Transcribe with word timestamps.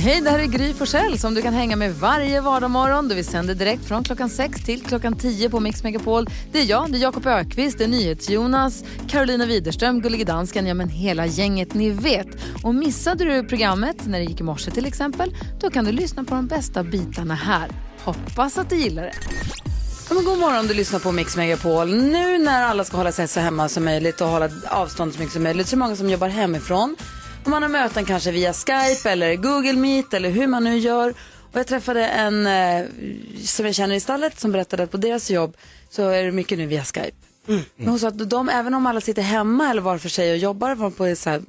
Hej, 0.00 0.20
det 0.20 0.30
här 0.30 0.38
är 0.38 0.46
Gry 0.46 0.74
Forssell 0.74 1.18
som 1.18 1.34
du 1.34 1.42
kan 1.42 1.54
hänga 1.54 1.76
med 1.76 1.94
varje 1.94 2.40
vardagsmorgon. 2.40 3.08
Vi 3.08 3.24
sänder 3.24 3.54
direkt 3.54 3.84
från 3.84 4.04
klockan 4.04 4.30
6 4.30 4.64
till 4.64 4.82
klockan 4.82 5.16
10 5.16 5.50
på 5.50 5.60
Mix 5.60 5.82
Megapol. 5.82 6.26
Det 6.52 6.60
är 6.60 6.64
jag, 6.64 6.92
det 6.92 6.98
är 6.98 7.00
Jakob 7.00 7.26
Ökvist, 7.26 7.78
det 7.78 7.84
är 7.84 7.88
NyhetsJonas, 7.88 8.84
Carolina 9.08 9.46
Widerström, 9.46 10.00
Gullige 10.00 10.24
Dansken, 10.24 10.66
ja 10.66 10.74
men 10.74 10.88
hela 10.88 11.26
gänget 11.26 11.74
ni 11.74 11.90
vet. 11.90 12.26
Och 12.62 12.74
missade 12.74 13.24
du 13.24 13.48
programmet 13.48 14.06
när 14.06 14.18
det 14.18 14.24
gick 14.24 14.40
i 14.40 14.42
morse 14.42 14.70
till 14.70 14.86
exempel, 14.86 15.34
då 15.60 15.70
kan 15.70 15.84
du 15.84 15.92
lyssna 15.92 16.24
på 16.24 16.34
de 16.34 16.46
bästa 16.46 16.82
bitarna 16.84 17.34
här. 17.34 17.70
Hoppas 18.04 18.58
att 18.58 18.70
du 18.70 18.76
gillar 18.76 19.02
det. 19.02 19.14
Ja, 20.08 20.14
men 20.14 20.24
god 20.24 20.38
morgon, 20.38 20.66
du 20.66 20.74
lyssnar 20.74 20.98
på 21.00 21.12
Mix 21.12 21.36
Megapol. 21.36 21.94
Nu 21.94 22.38
när 22.38 22.62
alla 22.62 22.84
ska 22.84 22.96
hålla 22.96 23.12
sig 23.12 23.28
så 23.28 23.40
hemma 23.40 23.68
som 23.68 23.84
möjligt 23.84 24.20
och 24.20 24.28
hålla 24.28 24.48
avstånd 24.68 25.12
så 25.14 25.18
mycket 25.18 25.32
som 25.32 25.42
möjligt 25.42 25.66
så 25.66 25.74
är 25.74 25.76
det 25.76 25.80
många 25.80 25.96
som 25.96 26.10
jobbar 26.10 26.28
hemifrån. 26.28 26.96
Och 27.44 27.50
man 27.50 27.62
har 27.62 27.68
möten 27.70 28.04
kanske 28.04 28.30
via 28.30 28.52
Skype 28.52 29.10
eller 29.10 29.36
Google 29.36 29.72
Meet 29.72 30.14
eller 30.14 30.30
hur 30.30 30.46
man 30.46 30.64
nu 30.64 30.78
gör. 30.78 31.14
Och 31.52 31.58
jag 31.58 31.66
träffade 31.66 32.06
en 32.06 32.46
eh, 32.46 32.86
som 33.44 33.66
jag 33.66 33.74
känner 33.74 33.94
i 33.94 34.00
stallet 34.00 34.40
som 34.40 34.52
berättade 34.52 34.82
att 34.82 34.90
på 34.90 34.96
deras 34.96 35.30
jobb 35.30 35.56
så 35.90 36.08
är 36.08 36.24
det 36.24 36.32
mycket 36.32 36.58
nu 36.58 36.66
via 36.66 36.84
Skype. 36.84 37.16
Men 37.76 37.88
hon 37.88 37.98
sa 37.98 38.08
att 38.08 38.30
de, 38.30 38.48
även 38.48 38.74
om 38.74 38.86
alla 38.86 39.00
sitter 39.00 39.22
hemma 39.22 39.70
eller 39.70 39.82
var 39.82 39.98
för 39.98 40.08
sig 40.08 40.32
och 40.32 40.38
jobbar, 40.38 40.74
var 40.74 40.90
på 40.90 41.16
så 41.16 41.30
här, 41.30 41.42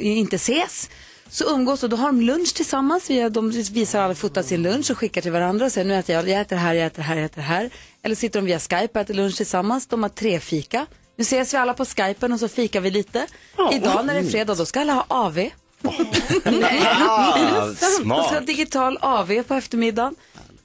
inte 0.00 0.36
ses, 0.36 0.90
så 1.28 1.54
umgås 1.54 1.82
och 1.82 1.90
då 1.90 1.96
har 1.96 2.06
de 2.06 2.20
lunch 2.20 2.54
tillsammans. 2.54 3.10
Via, 3.10 3.28
de 3.28 3.50
visar 3.50 4.00
alla 4.00 4.14
fotar 4.14 4.42
sin 4.42 4.62
lunch 4.62 4.90
och 4.90 4.98
skickar 4.98 5.20
till 5.20 5.32
varandra 5.32 5.66
och 5.66 5.72
säger 5.72 5.88
nu 5.88 5.94
äter 5.94 6.14
jag, 6.14 6.28
jag 6.28 6.40
äter 6.40 6.56
här, 6.56 6.74
jag 6.74 6.86
äter 6.86 7.02
här, 7.02 7.16
jag 7.16 7.24
äter 7.24 7.42
här. 7.42 7.70
Eller 8.02 8.14
sitter 8.14 8.40
de 8.40 8.46
via 8.46 8.58
Skype 8.58 8.88
och 8.92 8.96
äter 8.96 9.14
lunch 9.14 9.36
tillsammans. 9.36 9.86
De 9.86 10.02
har 10.02 10.10
tre 10.10 10.40
fika. 10.40 10.86
Nu 11.18 11.22
ses 11.22 11.54
vi 11.54 11.58
alla 11.58 11.74
på 11.74 11.84
Skypen 11.84 12.32
och 12.32 12.40
så 12.40 12.48
fikar 12.48 12.80
vi 12.80 12.90
lite. 12.90 13.26
Idag 13.72 14.06
när 14.06 14.14
det 14.14 14.20
är 14.20 14.30
fredag 14.30 14.54
då 14.54 14.66
ska 14.66 14.80
alla 14.80 14.92
ha 14.92 15.04
AV. 15.08 15.48
Ska 16.40 16.50
ha 16.50 17.74
smart. 18.02 18.46
digital 18.46 18.98
AV 19.00 19.42
på 19.42 19.54
eftermiddagen. 19.54 20.14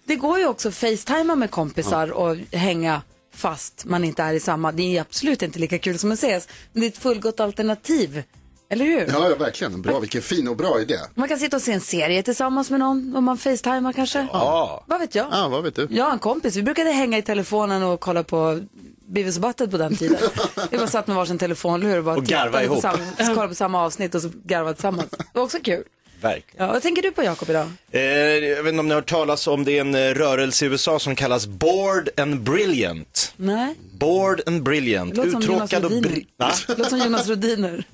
Det 0.05 0.15
går 0.15 0.39
ju 0.39 0.47
också 0.47 0.69
att 0.69 0.75
facetima 0.75 1.35
med 1.35 1.51
kompisar 1.51 2.11
och 2.11 2.37
hänga 2.51 3.01
fast 3.35 3.85
man 3.85 4.03
inte 4.03 4.23
är 4.23 4.33
i 4.33 4.39
samma. 4.39 4.71
Det 4.71 4.97
är 4.97 5.01
absolut 5.01 5.41
inte 5.41 5.59
lika 5.59 5.79
kul 5.79 5.99
som 5.99 6.11
att 6.11 6.17
ses. 6.17 6.47
Men 6.71 6.81
det 6.81 6.87
är 6.87 6.91
ett 6.91 6.97
fullgott 6.97 7.39
alternativ. 7.39 8.23
Eller 8.73 8.85
hur? 8.85 9.07
Ja, 9.13 9.29
ja, 9.29 9.35
verkligen. 9.35 9.81
Bra, 9.81 9.99
vilken 9.99 10.21
fin 10.21 10.47
och 10.47 10.55
bra 10.57 10.81
idé. 10.81 10.95
Man 11.15 11.27
kan 11.27 11.39
sitta 11.39 11.55
och 11.55 11.61
se 11.61 11.71
en 11.71 11.81
serie 11.81 12.23
tillsammans 12.23 12.69
med 12.69 12.79
någon 12.79 13.15
om 13.15 13.23
man 13.23 13.37
facetimar 13.37 13.93
kanske. 13.93 14.27
Ja. 14.33 14.83
Vad 14.87 14.99
vet 14.99 15.15
jag? 15.15 15.27
Ja, 15.31 15.47
vad 15.47 15.63
vet 15.63 15.75
du? 15.75 15.87
Jag 15.91 16.07
och 16.07 16.13
en 16.13 16.19
kompis, 16.19 16.55
vi 16.55 16.63
brukade 16.63 16.89
hänga 16.89 17.17
i 17.17 17.21
telefonen 17.21 17.83
och 17.83 17.99
kolla 17.99 18.23
på 18.23 18.59
Beavis 19.07 19.35
och 19.35 19.41
Butthead 19.41 19.67
på 19.71 19.77
den 19.77 19.95
tiden. 19.95 20.17
Vi 20.71 20.77
bara 20.77 20.87
satt 20.87 21.07
med 21.07 21.15
varsin 21.15 21.37
telefonlur 21.37 21.97
och 21.97 22.03
bara 22.03 22.15
Och 22.15 22.23
garva 22.25 22.45
tittade 22.45 22.67
på 22.67 22.73
ihop. 22.73 22.81
samma, 23.17 23.27
kollade 23.33 23.47
på 23.47 23.55
samma 23.55 23.81
avsnitt 23.85 24.15
och 24.15 24.21
så 24.21 24.29
garvade 24.43 24.73
tillsammans. 24.75 25.09
Det 25.11 25.23
var 25.33 25.43
också 25.43 25.57
kul. 25.63 25.83
Verkligen. 26.21 26.65
Ja, 26.65 26.73
vad 26.73 26.81
tänker 26.81 27.01
du 27.01 27.11
på 27.11 27.23
Jakob 27.23 27.49
idag? 27.49 27.67
Eh, 27.91 28.01
jag 28.01 28.63
vet 28.63 28.71
inte 28.71 28.79
om 28.79 28.87
ni 28.87 28.93
har 28.93 29.01
hört 29.01 29.09
talas 29.09 29.47
om 29.47 29.63
det 29.63 29.77
är 29.77 29.81
en 29.81 29.95
eh, 29.95 29.99
rörelse 29.99 30.65
i 30.65 30.67
USA 30.67 30.99
som 30.99 31.15
kallas 31.15 31.47
Bored 31.47 32.09
and 32.17 32.39
Brilliant. 32.41 33.33
Nej, 33.37 33.75
Bored 33.99 34.41
and 34.47 34.63
Brilliant. 34.63 35.15
Det 35.15 35.21
Uttråkad 35.21 35.85
och 35.85 35.91
bri- 35.91 36.25
det 36.37 36.67
låter 36.77 36.83
som 36.89 36.99
Jonas 36.99 37.29
Rodiner. 37.29 37.83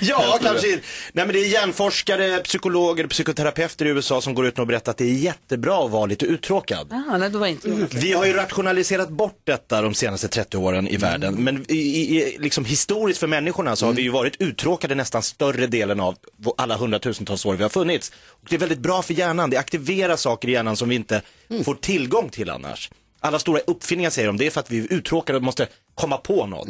Ja, 0.00 0.38
kanske. 0.42 0.66
Nej, 1.12 1.26
men 1.26 1.28
det 1.28 1.38
är 1.38 1.48
hjärnforskare, 1.48 2.38
psykologer, 2.38 3.06
psykoterapeuter 3.06 3.86
i 3.86 3.88
USA 3.88 4.20
som 4.20 4.34
går 4.34 4.46
ut 4.46 4.58
och 4.58 4.66
berättar 4.66 4.90
att 4.90 4.98
det 4.98 5.04
är 5.04 5.14
jättebra 5.14 5.84
att 5.84 5.90
vara 5.90 6.06
lite 6.06 6.26
uttråkad. 6.26 6.86
Jaha, 6.90 7.18
nej, 7.18 7.30
då 7.30 7.38
var 7.38 7.46
inte 7.46 7.68
jag. 7.68 7.76
Vi 8.00 8.12
har 8.12 8.26
ju 8.26 8.32
rationaliserat 8.32 9.08
bort 9.08 9.40
detta 9.44 9.82
de 9.82 9.94
senaste 9.94 10.28
30 10.28 10.56
åren 10.56 10.88
i 10.88 10.96
världen. 10.96 11.34
Men 11.44 11.64
i, 11.68 11.74
i, 11.76 12.36
liksom 12.38 12.64
historiskt 12.64 13.20
för 13.20 13.26
människorna 13.26 13.76
så 13.76 13.86
har 13.86 13.92
vi 13.92 14.02
ju 14.02 14.10
varit 14.10 14.36
uttråkade 14.40 14.94
nästan 14.94 15.22
större 15.22 15.66
delen 15.66 16.00
av 16.00 16.16
alla 16.56 16.76
hundratusentals 16.76 17.46
år 17.46 17.54
vi 17.56 17.62
har 17.62 17.70
funnits. 17.70 18.12
Och 18.28 18.46
det 18.48 18.56
är 18.56 18.60
väldigt 18.60 18.78
bra 18.78 19.02
för 19.02 19.14
hjärnan. 19.14 19.50
Det 19.50 19.56
aktiverar 19.56 20.16
saker 20.16 20.48
i 20.48 20.52
hjärnan 20.52 20.76
som 20.76 20.88
vi 20.88 20.94
inte 20.94 21.22
får 21.64 21.74
tillgång 21.74 22.28
till 22.28 22.50
annars. 22.50 22.90
Alla 23.20 23.38
stora 23.38 23.60
uppfinningar 23.66 24.10
säger 24.10 24.26
de, 24.26 24.36
det 24.36 24.46
är 24.46 24.50
för 24.50 24.60
att 24.60 24.70
vi 24.70 24.78
är 24.78 24.92
uttråkade 24.92 25.36
och 25.36 25.42
måste 25.42 25.66
komma 25.94 26.16
på 26.16 26.46
något. 26.46 26.68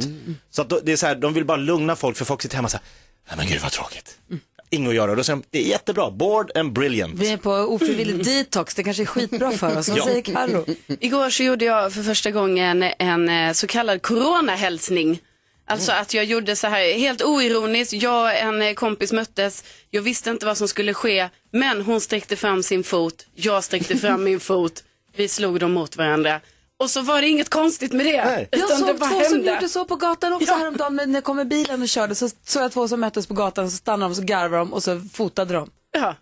Så 0.50 0.62
att 0.62 0.72
det 0.82 0.92
är 0.92 0.96
så 0.96 1.06
här, 1.06 1.14
de 1.14 1.32
vill 1.34 1.44
bara 1.44 1.56
lugna 1.56 1.96
folk 1.96 2.16
för 2.16 2.24
folk 2.24 2.42
sitter 2.42 2.56
hemma 2.56 2.66
och 2.66 2.70
säger, 2.70 2.84
nej 3.28 3.36
men 3.36 3.46
gud 3.46 3.60
vad 3.62 3.72
tråkigt. 3.72 4.18
Inget 4.72 4.88
att 4.88 4.94
göra. 4.94 5.14
Då 5.14 5.24
säger 5.24 5.36
de, 5.36 5.44
det 5.50 5.58
är 5.58 5.68
jättebra, 5.68 6.10
bored 6.10 6.56
and 6.56 6.72
brilliant. 6.72 7.14
Vi 7.20 7.30
är 7.32 7.36
på 7.36 7.50
ofrivillig 7.52 8.24
detox, 8.24 8.74
det 8.74 8.82
kanske 8.82 9.02
är 9.02 9.06
skitbra 9.06 9.50
för 9.50 9.78
oss. 9.78 9.88
Vad 9.88 9.98
Ja. 9.98 10.04
säger 10.04 10.22
Carro? 10.22 10.64
Igår 11.00 11.30
så 11.30 11.42
gjorde 11.42 11.64
jag 11.64 11.92
för 11.92 12.02
första 12.02 12.30
gången 12.30 12.82
en 12.98 13.28
eh, 13.28 13.52
så 13.52 13.66
kallad 13.66 14.02
coronahälsning. 14.02 15.20
Alltså 15.66 15.92
att 15.92 16.14
jag 16.14 16.24
gjorde 16.24 16.56
så 16.56 16.66
här 16.66 16.98
helt 16.98 17.22
oironiskt. 17.22 17.92
Jag 17.92 18.22
och 18.22 18.32
en 18.32 18.62
eh, 18.62 18.72
kompis 18.74 19.12
möttes. 19.12 19.64
Jag 19.90 20.02
visste 20.02 20.30
inte 20.30 20.46
vad 20.46 20.58
som 20.58 20.68
skulle 20.68 20.94
ske. 20.94 21.28
Men 21.52 21.80
hon 21.82 22.00
sträckte 22.00 22.36
fram 22.36 22.62
sin 22.62 22.84
fot. 22.84 23.26
Jag 23.34 23.64
sträckte 23.64 23.96
fram 23.96 24.24
min 24.24 24.40
fot. 24.40 24.84
Vi 25.16 25.28
slog 25.28 25.60
dem 25.60 25.72
mot 25.72 25.96
varandra. 25.96 26.40
Och 26.78 26.90
så 26.90 27.00
var 27.00 27.20
det 27.20 27.28
inget 27.28 27.50
konstigt 27.50 27.92
med 27.92 28.06
det. 28.06 28.24
Nej. 28.24 28.48
Jag 28.50 28.58
Utan 28.58 28.80
det 28.80 28.86
såg 28.86 28.98
bara 28.98 29.10
två 29.10 29.20
som 29.20 29.32
hände. 29.34 29.52
gjorde 29.54 29.68
så 29.68 29.84
på 29.84 29.96
gatan 29.96 30.32
också 30.32 30.52
häromdagen 30.54 30.96
när 30.96 31.14
jag 31.14 31.24
kom 31.24 31.36
med 31.36 31.48
bilen 31.48 31.82
och 31.82 31.88
körde. 31.88 32.14
Så 32.14 32.28
såg 32.46 32.62
jag 32.62 32.72
två 32.72 32.88
som 32.88 33.00
möttes 33.00 33.26
på 33.26 33.34
gatan 33.34 33.64
och 33.64 33.70
så 33.70 33.76
stannade 33.76 34.10
de 34.10 34.14
så 34.14 34.22
garvade 34.22 34.56
de 34.56 34.72
och 34.72 34.82
så 34.82 35.00
fotade 35.12 35.54
de. 35.54 35.70
Ja. 35.92 36.14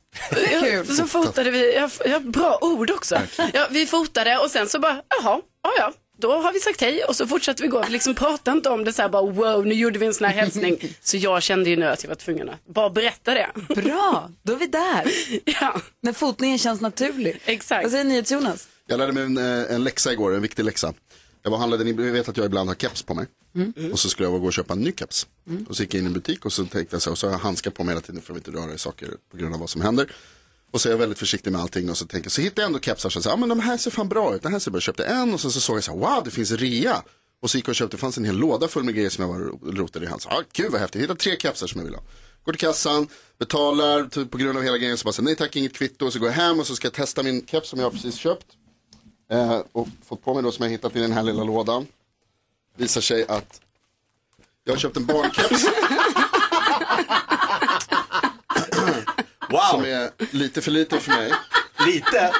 Kul. 0.60 0.84
Ja, 0.88 0.94
så 0.94 1.06
fotade 1.06 1.50
vi, 1.50 1.75
ja, 1.75 1.91
ja, 2.04 2.19
bra 2.21 2.59
ord 2.60 2.91
också. 2.91 3.19
Ja, 3.53 3.66
vi 3.71 3.87
fotade 3.87 4.38
och 4.38 4.50
sen 4.50 4.69
så 4.69 4.78
bara, 4.78 5.03
jaha, 5.22 5.41
ja 5.62 5.72
ja, 5.78 5.93
då 6.19 6.32
har 6.32 6.53
vi 6.53 6.60
sagt 6.60 6.81
hej 6.81 7.04
och 7.04 7.16
så 7.16 7.27
fortsatte 7.27 7.62
vi 7.62 7.69
gå. 7.69 7.82
Vi 7.82 7.91
liksom 7.93 8.15
pratade 8.15 8.56
inte 8.56 8.69
om 8.71 8.84
det 8.84 8.93
så 8.93 9.03
här 9.03 9.09
bara 9.09 9.22
wow, 9.22 9.66
nu 9.66 9.75
gjorde 9.75 9.98
vi 9.98 10.06
en 10.06 10.15
sån 10.15 10.25
här 10.27 10.34
hälsning. 10.34 10.78
Så 11.03 11.16
jag 11.16 11.43
kände 11.43 11.71
ju 11.71 11.77
nu 11.77 11.87
att 11.87 12.03
jag 12.03 12.09
var 12.09 12.16
tvungen 12.16 12.48
att 12.48 12.65
bara 12.66 12.91
berätta 12.91 13.34
det. 13.34 13.47
Bra, 13.75 14.31
då 14.43 14.53
är 14.53 14.56
vi 14.56 14.66
där. 14.66 15.04
Ja, 15.60 15.81
När 16.03 16.12
fotningen 16.12 16.59
känns 16.59 16.81
naturlig. 16.81 17.41
exakt. 17.44 17.82
Vad 17.84 17.93
säger 17.93 18.04
NyhetsJonas? 18.04 18.69
Jag 18.91 18.99
lärde 18.99 19.12
mig 19.12 19.22
en, 19.22 19.37
eh, 19.37 19.75
en 19.75 19.84
läxa 19.84 20.12
igår, 20.12 20.34
en 20.34 20.43
viktig 20.43 20.65
läxa. 20.65 20.94
Jag 21.43 21.50
var 21.50 21.59
handlade, 21.59 21.84
ni 21.84 21.93
vet 21.93 22.28
att 22.28 22.37
jag 22.37 22.47
ibland 22.47 22.69
har 22.69 22.75
keps 22.75 23.03
på 23.03 23.15
mig. 23.15 23.26
Och 23.93 23.99
så 23.99 24.09
skulle 24.09 24.28
jag 24.28 24.41
gå 24.41 24.47
och 24.47 24.53
köpa 24.53 24.72
en 24.72 24.81
ny 24.81 24.93
keps. 24.97 25.26
Och 25.69 25.76
så 25.76 25.82
gick 25.82 25.94
jag 25.94 25.99
in 25.99 26.04
i 26.04 26.06
en 26.06 26.12
butik 26.12 26.44
och 26.44 26.53
så 26.53 26.65
tänkte 26.65 26.94
jag 26.94 27.03
så 27.03 27.10
här, 27.10 27.12
och 27.12 27.19
så 27.19 27.27
har 27.27 27.32
jag 27.32 27.38
handskar 27.38 27.71
på 27.71 27.84
mig 27.84 27.93
hela 27.94 28.00
tiden 28.00 28.22
för 28.22 28.32
att 28.32 28.37
inte 28.37 28.50
röra 28.50 28.75
i 28.75 28.78
saker 28.78 29.09
på 29.31 29.37
grund 29.37 29.54
av 29.54 29.60
vad 29.60 29.71
som 29.71 29.81
händer. 29.81 30.12
Och 30.71 30.81
så 30.81 30.88
är 30.88 30.91
jag 30.91 30.98
väldigt 30.98 31.19
försiktig 31.19 31.53
med 31.53 31.60
allting 31.60 31.91
och 31.91 31.97
så 31.97 32.06
tänker 32.06 32.25
jag, 32.27 32.32
så 32.32 32.41
hittar 32.41 32.62
jag 32.62 32.66
ändå 32.66 32.81
kepsar 32.81 33.10
säger, 33.10 33.31
ja 33.31 33.37
men 33.37 33.48
de 33.48 33.60
här 33.60 33.77
ser 33.77 33.91
fan 33.91 34.09
bra 34.09 34.34
ut, 34.34 34.43
den 34.43 34.53
här 34.53 34.59
ser 34.59 34.71
bra 34.71 34.78
ut. 34.78 34.84
Köpte 34.84 35.04
en 35.04 35.34
och 35.34 35.41
så, 35.41 35.50
så 35.50 35.60
såg 35.60 35.77
jag 35.77 35.84
så 35.84 35.93
här, 35.93 35.98
wow 35.98 36.25
det 36.25 36.31
finns 36.31 36.53
rea. 36.53 37.03
Och 37.43 37.50
så 37.50 37.56
gick 37.59 37.66
jag 37.66 37.72
och 37.72 37.77
köpte, 37.77 37.97
det 37.97 38.00
fanns 38.00 38.19
en 38.19 38.25
hel 38.25 38.37
låda 38.37 38.69
full 38.69 38.84
med 38.84 38.94
grejer 38.94 39.10
som 39.10 39.22
jag 39.22 39.28
var 39.28 39.72
rotade 39.72 40.04
i. 40.04 40.09
Han 40.09 40.21
sa, 40.21 40.31
ah, 40.31 40.43
gud 40.53 40.72
vad 40.72 40.81
häftigt, 40.81 40.94
jag 40.94 41.03
hittade 41.03 41.21
tre 41.21 41.37
kepsar 41.38 41.66
som 41.66 41.81
jag 41.81 41.84
vill 41.84 41.94
ha. 41.94 42.03
Går 42.44 42.53
till 42.53 42.60
kassan, 42.60 43.09
betalar 43.38 44.04
typ, 44.04 44.31
på 44.31 44.38
grund 44.38 44.59
av 44.59 44.65
hela 44.65 44.78
grejen 44.78 44.98
så 44.98 45.04
bara, 45.04 45.12
så, 45.12 45.22
nej 45.22 45.37
tack 45.37 45.56
inget 45.56 45.75
kvitto. 45.75 46.06
Och 46.06 46.12
så 46.12 46.19
går 46.19 46.28
jag 46.28 46.34
hem 46.34 46.60
och 46.60 46.66
så 46.66 46.77
ska 46.77 46.87
jag 46.87 46.93
testa 46.93 47.22
min 47.22 47.47
keps 47.47 47.69
som 47.69 47.78
jag 47.78 47.87
har 47.87 47.91
precis 47.91 48.15
köpt. 48.15 48.47
Eh, 49.31 49.61
och 49.72 49.89
fått 50.09 50.25
på 50.25 50.34
mig 50.34 50.43
då 50.43 50.53
som 50.53 50.62
jag 50.65 50.71
hittat 50.71 50.97
i 50.97 51.00
den 51.00 51.12
här 51.12 51.22
lilla 51.22 51.44
lådan. 51.44 51.87
Visar 52.77 53.00
sig 53.00 53.27
att 53.28 53.61
jag 54.65 54.72
har 54.72 54.78
köpt 54.78 54.97
en 54.97 55.06
barnkeps 55.06 55.62
som 55.62 55.72
Wow, 59.50 59.87
är 59.87 60.11
lite 60.37 60.61
för 60.61 60.71
liten 60.71 61.00
för 61.00 61.11
mig. 61.11 61.33
lite. 61.87 62.33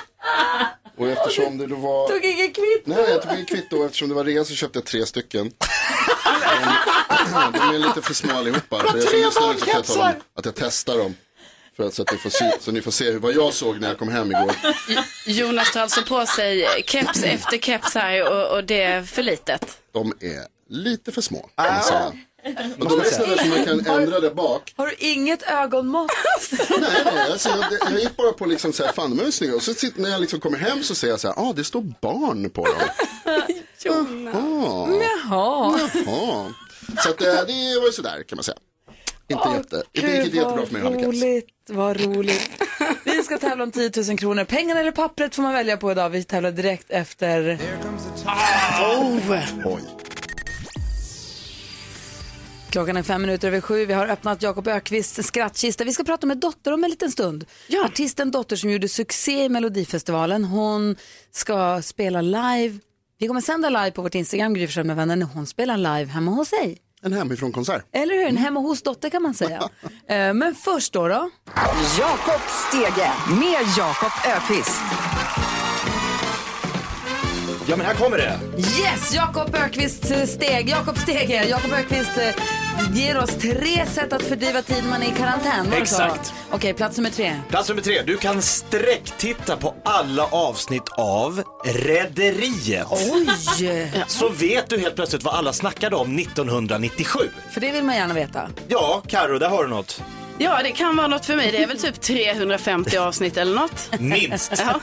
Och 0.97 1.09
eftersom 1.09 1.59
det 1.59 1.66
då 1.66 1.76
var... 1.76 2.09
Tog 2.09 2.25
ingen 2.25 2.53
kvitt. 2.53 2.82
Nej, 2.84 2.99
jag 3.10 3.22
tog 3.22 3.32
inget 3.32 3.49
kvitto 3.49 3.76
och 3.78 3.84
eftersom 3.84 4.09
det 4.09 4.15
var 4.15 4.25
rea 4.25 4.44
så 4.44 4.55
köpte 4.55 4.78
jag 4.78 4.87
tre 4.87 5.06
stycken. 5.06 5.53
De, 7.52 7.75
är 7.75 7.79
lite 7.79 8.02
för 8.02 8.14
små 8.14 8.32
allihopa. 8.37 8.81
Så 8.81 8.87
jag, 8.99 9.20
just 9.20 9.41
nu 9.41 9.58
så 9.58 9.64
kan 9.64 9.75
jag 9.75 9.84
ta 9.84 9.94
dem, 9.94 10.14
att 10.34 10.44
jag 10.44 10.55
testar 10.55 10.99
dem. 10.99 11.14
För 11.78 11.86
att, 11.86 11.94
så, 11.94 12.02
att 12.02 12.12
ni 12.12 12.19
får 12.19 12.30
se, 12.30 12.52
så 12.60 12.72
ni 12.72 12.82
får 12.82 12.90
se 12.90 13.10
hur, 13.10 13.19
vad 13.19 13.34
jag 13.34 13.54
såg 13.54 13.80
när 13.80 13.88
jag 13.88 13.98
kom 13.98 14.08
hem 14.08 14.30
igår. 14.30 14.54
Jonas 15.26 15.72
tar 15.72 15.80
alltså 15.80 16.02
på 16.02 16.26
sig 16.26 16.66
keps 16.86 17.22
efter 17.22 17.58
keps 17.58 17.94
här 17.94 18.32
och, 18.32 18.56
och 18.56 18.64
det 18.64 18.82
är 18.82 19.02
för 19.02 19.22
litet. 19.22 19.78
De 19.92 20.12
är 20.20 20.46
lite 20.69 21.12
för 21.12 21.20
små. 21.20 21.50
Kan 21.56 21.75
man 21.75 21.82
säga. 21.82 22.12
Och 22.78 22.88
de 22.88 23.00
är 23.00 23.04
sådana 23.04 23.36
som 23.36 23.48
man 23.48 23.64
kan 23.64 23.86
ändra 23.86 24.20
där 24.20 24.34
bak. 24.34 24.72
Har 24.76 24.86
du 24.86 24.94
inget 24.98 25.42
ögonmått? 25.42 26.10
Nej, 26.70 27.02
nej, 27.04 27.32
alltså, 27.32 27.48
jag, 27.48 27.92
jag 27.92 28.00
gick 28.00 28.16
bara 28.16 28.32
på 28.32 28.46
liksom 28.46 28.72
så 28.72 28.84
här, 28.84 28.92
fan 28.92 29.16
de 29.16 29.26
är 29.26 29.31
snygga. 29.31 29.54
Och 29.54 29.62
så 29.62 29.74
sitter, 29.74 30.02
när 30.02 30.10
jag 30.10 30.20
liksom 30.20 30.40
kommer 30.40 30.58
hem 30.58 30.82
så 30.82 30.94
säger 30.94 31.12
jag 31.12 31.20
så 31.20 31.28
här, 31.28 31.48
ah 31.48 31.52
det 31.52 31.64
står 31.64 31.81
barn 32.00 32.50
på 32.50 32.64
dem. 32.64 32.74
Jaha, 33.82 34.06
Jaha. 35.02 35.81
jaha. 36.06 36.54
Så 37.04 37.10
att, 37.10 37.20
eh, 37.20 37.26
det 37.26 37.78
var 37.81 37.86
ju 37.86 37.92
sådär 37.92 38.22
kan 38.28 38.36
man 38.36 38.44
säga. 38.44 38.58
Inte, 39.30 39.48
jätte, 39.48 39.82
inte 39.92 40.08
riktigt 40.08 40.34
jättebra 40.34 40.66
för 40.66 40.72
mig 40.72 41.04
roligt, 41.04 41.48
vad 41.69 42.00
roligt. 42.00 42.50
Vi 43.04 43.22
ska 43.22 43.38
tävla 43.38 43.64
om 43.64 43.70
10 43.70 43.90
000 44.08 44.19
kronor. 44.19 44.44
Pengarna 44.44 44.80
eller 44.80 44.92
pappret 44.92 45.34
får 45.34 45.42
man 45.42 45.52
välja 45.52 45.76
på 45.76 45.92
idag. 45.92 46.10
Vi 46.10 46.25
tävlar 46.25 46.50
direkt 46.50 46.90
efter... 46.90 47.58
Oj. 49.64 49.82
Klockan 52.70 52.96
är 52.96 53.02
fem 53.02 53.22
minuter 53.22 53.48
över 53.48 53.60
sju. 53.60 53.86
Vi 53.86 53.92
har 53.92 54.06
öppnat 54.06 54.42
Jakob 54.42 54.69
Ökvists 54.69 55.26
skrattkista. 55.26 55.84
Vi 55.84 55.92
ska 55.92 56.04
prata 56.04 56.26
med 56.26 56.38
Dotter 56.38 56.72
om 56.72 56.84
en 56.84 56.90
liten 56.90 57.10
stund. 57.10 57.44
Ja. 57.66 57.84
Artisten 57.84 58.31
Dotter 58.31 58.56
som 58.56 58.70
gjorde 58.70 58.88
succé 58.88 59.44
i 59.44 59.48
Melodifestivalen. 59.48 60.44
Hon 60.44 60.96
ska 61.31 61.82
spela 61.82 62.20
live. 62.20 62.78
Vi 63.19 63.26
kommer 63.26 63.40
sända 63.40 63.69
live 63.69 63.90
på 63.90 64.02
vårt 64.02 64.14
Instagram, 64.14 64.54
Gry 64.54 64.84
med 64.84 64.96
vänner, 64.96 65.16
när 65.16 65.26
hon 65.26 65.46
spelar 65.46 65.76
live 65.76 66.04
hemma 66.04 66.31
hos 66.31 66.48
sig. 66.48 66.78
En 67.02 67.12
hemifrån 67.12 67.52
konsert. 67.52 67.84
Eller 67.92 68.14
hur? 68.14 68.26
En 68.26 68.36
hemma 68.36 68.60
hos 68.60 68.82
Dotter 68.82 69.10
kan 69.10 69.22
man 69.22 69.34
säga. 69.34 69.62
Eh, 70.08 70.34
Men 70.34 70.54
först 70.54 70.92
då. 70.92 71.08
då. 71.08 71.30
Jakob 71.98 72.40
Stege 72.68 73.10
med 73.40 73.60
Jakob 73.78 74.12
Ökvist. 74.26 74.80
Ja 77.66 77.76
men 77.76 77.86
här 77.86 77.94
kommer 77.94 78.16
det. 78.18 78.38
Yes, 78.58 79.14
Jakob 79.14 79.54
Ökvist 79.54 80.10
eh, 80.10 80.24
steg. 80.24 80.68
Jakob 80.68 80.98
Stege. 80.98 81.44
Jakob 81.48 81.72
Ökvist 81.72 82.18
eh, 82.18 82.34
ger 82.94 83.19
oss 83.19 83.30
tre 83.30 83.86
sätt 83.86 84.12
att 84.12 84.22
fördriva 84.22 84.62
tid 84.62 84.84
man 84.90 85.02
är 85.02 85.06
i 85.06 85.10
karantän. 85.10 85.70
var 85.70 85.80
det 85.80 85.86
så? 85.86 86.02
Exakt. 86.02 86.34
Okej, 86.50 86.75
plats 86.75 86.96
nummer 86.96 87.10
tre. 87.10 87.36
Plats 87.48 87.69
nummer 87.69 87.82
tre. 87.82 88.02
Du 88.02 88.16
kan 88.16 88.42
sträcktitta 88.42 89.56
på 89.56 89.75
alla 89.84 90.25
avsnitt 90.25 90.88
av 90.96 91.42
Rederiet. 91.64 92.86
Oj! 92.90 93.28
Så 94.06 94.28
vet 94.28 94.70
du 94.70 94.78
helt 94.78 94.94
plötsligt 94.94 95.22
vad 95.22 95.34
alla 95.34 95.52
snackade 95.52 95.96
om 95.96 96.19
1997. 96.19 97.19
För 97.50 97.60
det 97.60 97.72
vill 97.72 97.84
man 97.84 97.96
gärna 97.96 98.14
veta. 98.14 98.48
Ja, 98.69 99.02
Karo, 99.06 99.38
där 99.38 99.48
har 99.48 99.64
du 99.64 99.70
något. 99.70 100.02
Ja, 100.38 100.61
det 100.62 100.73
kan 100.73 100.96
vara 100.96 101.06
något 101.06 101.26
för 101.26 101.37
mig. 101.37 101.52
Det 101.52 101.62
är 101.62 101.67
väl 101.67 101.79
typ 101.79 102.00
350 102.00 102.96
avsnitt 102.96 103.37
eller 103.37 103.55
något. 103.55 104.00
Minst. 104.00 104.52
Ja. 104.58 104.81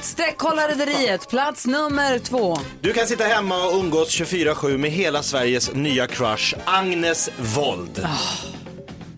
Sträckkolla 0.00 0.68
rederiet, 0.68 1.28
plats 1.28 1.66
nummer 1.66 2.18
två. 2.18 2.56
Du 2.80 2.92
kan 2.92 3.06
sitta 3.06 3.24
hemma 3.24 3.64
och 3.66 3.74
umgås 3.78 4.20
24-7 4.20 4.78
med 4.78 4.90
hela 4.90 5.22
Sveriges 5.22 5.74
nya 5.74 6.06
crush, 6.06 6.54
Agnes 6.64 7.30
Wold. 7.38 8.06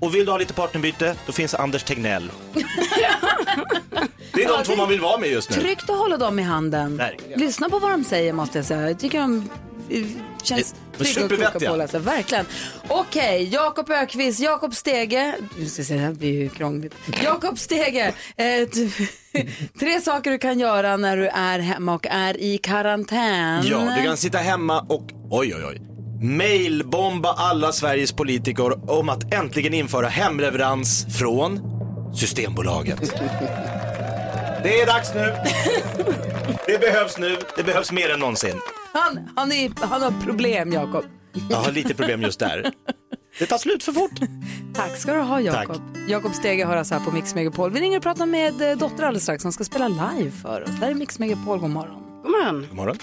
Och 0.01 0.15
vill 0.15 0.25
du 0.25 0.31
ha 0.31 0.39
lite 0.39 0.55
partnerbyte, 0.55 1.17
då 1.27 1.33
finns 1.33 1.55
Anders 1.55 1.83
Tegnell. 1.83 2.31
Det 4.33 4.45
är 4.45 4.49
de 4.49 4.65
två 4.65 4.77
man 4.77 4.89
vill 4.89 5.01
vara 5.01 5.19
med 5.19 5.31
just 5.31 5.51
nu. 5.51 5.57
Tryggt 5.57 5.91
att 5.91 5.99
hålla 5.99 6.17
dem 6.17 6.39
i 6.39 6.43
handen. 6.43 6.97
Verkligen. 6.97 7.41
Lyssna 7.41 7.69
på 7.71 7.79
vad 7.79 7.91
de 7.91 8.05
säger 8.05 8.33
måste 8.33 8.59
jag 8.59 8.65
säga. 8.65 8.89
Jag 8.89 8.99
tycker 9.01 9.21
de 9.21 9.51
känns 10.43 10.75
De 10.99 11.05
är 11.05 11.15
trygga 11.15 11.25
och 11.25 11.53
kloka 11.53 11.75
på 11.75 11.83
alltså. 11.83 11.99
Verkligen. 11.99 12.47
Okej, 12.89 13.49
Jakob 13.53 13.91
Ökvist, 13.91 14.41
Jakob 14.41 14.75
Stege. 14.75 15.35
Du 15.59 15.67
ska 15.67 15.85
se, 15.85 15.95
det 15.95 16.01
här 16.01 16.13
blir 16.13 16.33
ju 16.33 16.49
krångligt. 16.49 16.95
Jakob 17.23 17.59
Stege. 17.59 18.15
Eh, 18.37 18.69
tre 19.81 20.01
saker 20.01 20.31
du 20.31 20.39
kan 20.39 20.61
göra 20.61 20.97
när 20.97 21.17
du 21.17 21.29
är 21.29 21.59
hemma 21.59 21.95
och 21.95 22.07
är 22.07 22.41
i 22.41 22.59
karantän. 22.59 23.67
Ja, 23.67 23.95
du 23.99 24.05
kan 24.05 24.17
sitta 24.17 24.39
hemma 24.39 24.81
och, 24.81 25.11
oj 25.31 25.55
oj 25.55 25.65
oj, 25.65 25.81
mailbomba 26.23 27.33
alla 27.33 27.73
Sveriges 27.73 28.13
politiker 28.13 28.91
om 28.91 29.09
att 29.09 29.35
äntligen 29.35 29.75
införa 29.75 30.09
hemleverans 30.09 31.07
från 31.19 31.61
Systembolaget. 32.15 33.01
Det 34.63 34.81
är 34.81 34.87
dags 34.87 35.15
nu. 35.15 35.35
Det 36.67 36.79
behövs 36.81 37.19
nu. 37.19 37.37
Det 37.57 37.63
behövs 37.63 37.93
mer 37.93 38.11
än 38.11 38.21
någonsin. 38.21 38.61
Han, 38.95 39.29
han, 39.37 39.53
är, 39.53 39.87
han 39.87 40.03
har 40.03 40.11
problem, 40.25 40.73
Jakob. 40.73 41.05
Jag 41.51 41.57
har 41.57 41.73
lite 41.73 41.95
problem 41.95 42.23
just 42.23 42.39
där. 42.39 42.73
Det 43.39 43.47
tar 43.47 43.59
slut 43.59 43.83
för 43.83 43.93
fort. 43.93 44.21
Tack 44.75 44.97
ska 44.97 45.15
du 45.15 45.21
ha, 45.21 45.41
Jakob. 45.41 45.83
Jakob 46.09 46.35
Stege 46.35 46.65
har 46.65 46.77
alltså 46.77 46.95
här 46.95 47.05
på 47.05 47.11
Mix 47.11 47.35
Megapol. 47.35 47.71
Vi 47.71 47.81
ringer 47.81 47.97
och 47.97 48.03
pratar 48.03 48.27
med 48.27 48.71
eh, 48.71 48.79
Dotter 48.79 49.05
alldeles 49.05 49.23
strax. 49.23 49.43
Han 49.43 49.53
ska 49.53 49.65
spela 49.65 49.89
live 49.89 50.31
för 50.31 50.63
oss. 50.63 50.71
Det 50.71 50.85
här 50.85 50.91
är 50.91 50.95
Mix 50.95 51.19
Megapol. 51.19 51.59
God 51.59 51.71
morgon. 51.71 52.03
God 52.23 52.31
morgon. 52.31 52.67
God 52.69 52.77
morgon. 52.77 52.97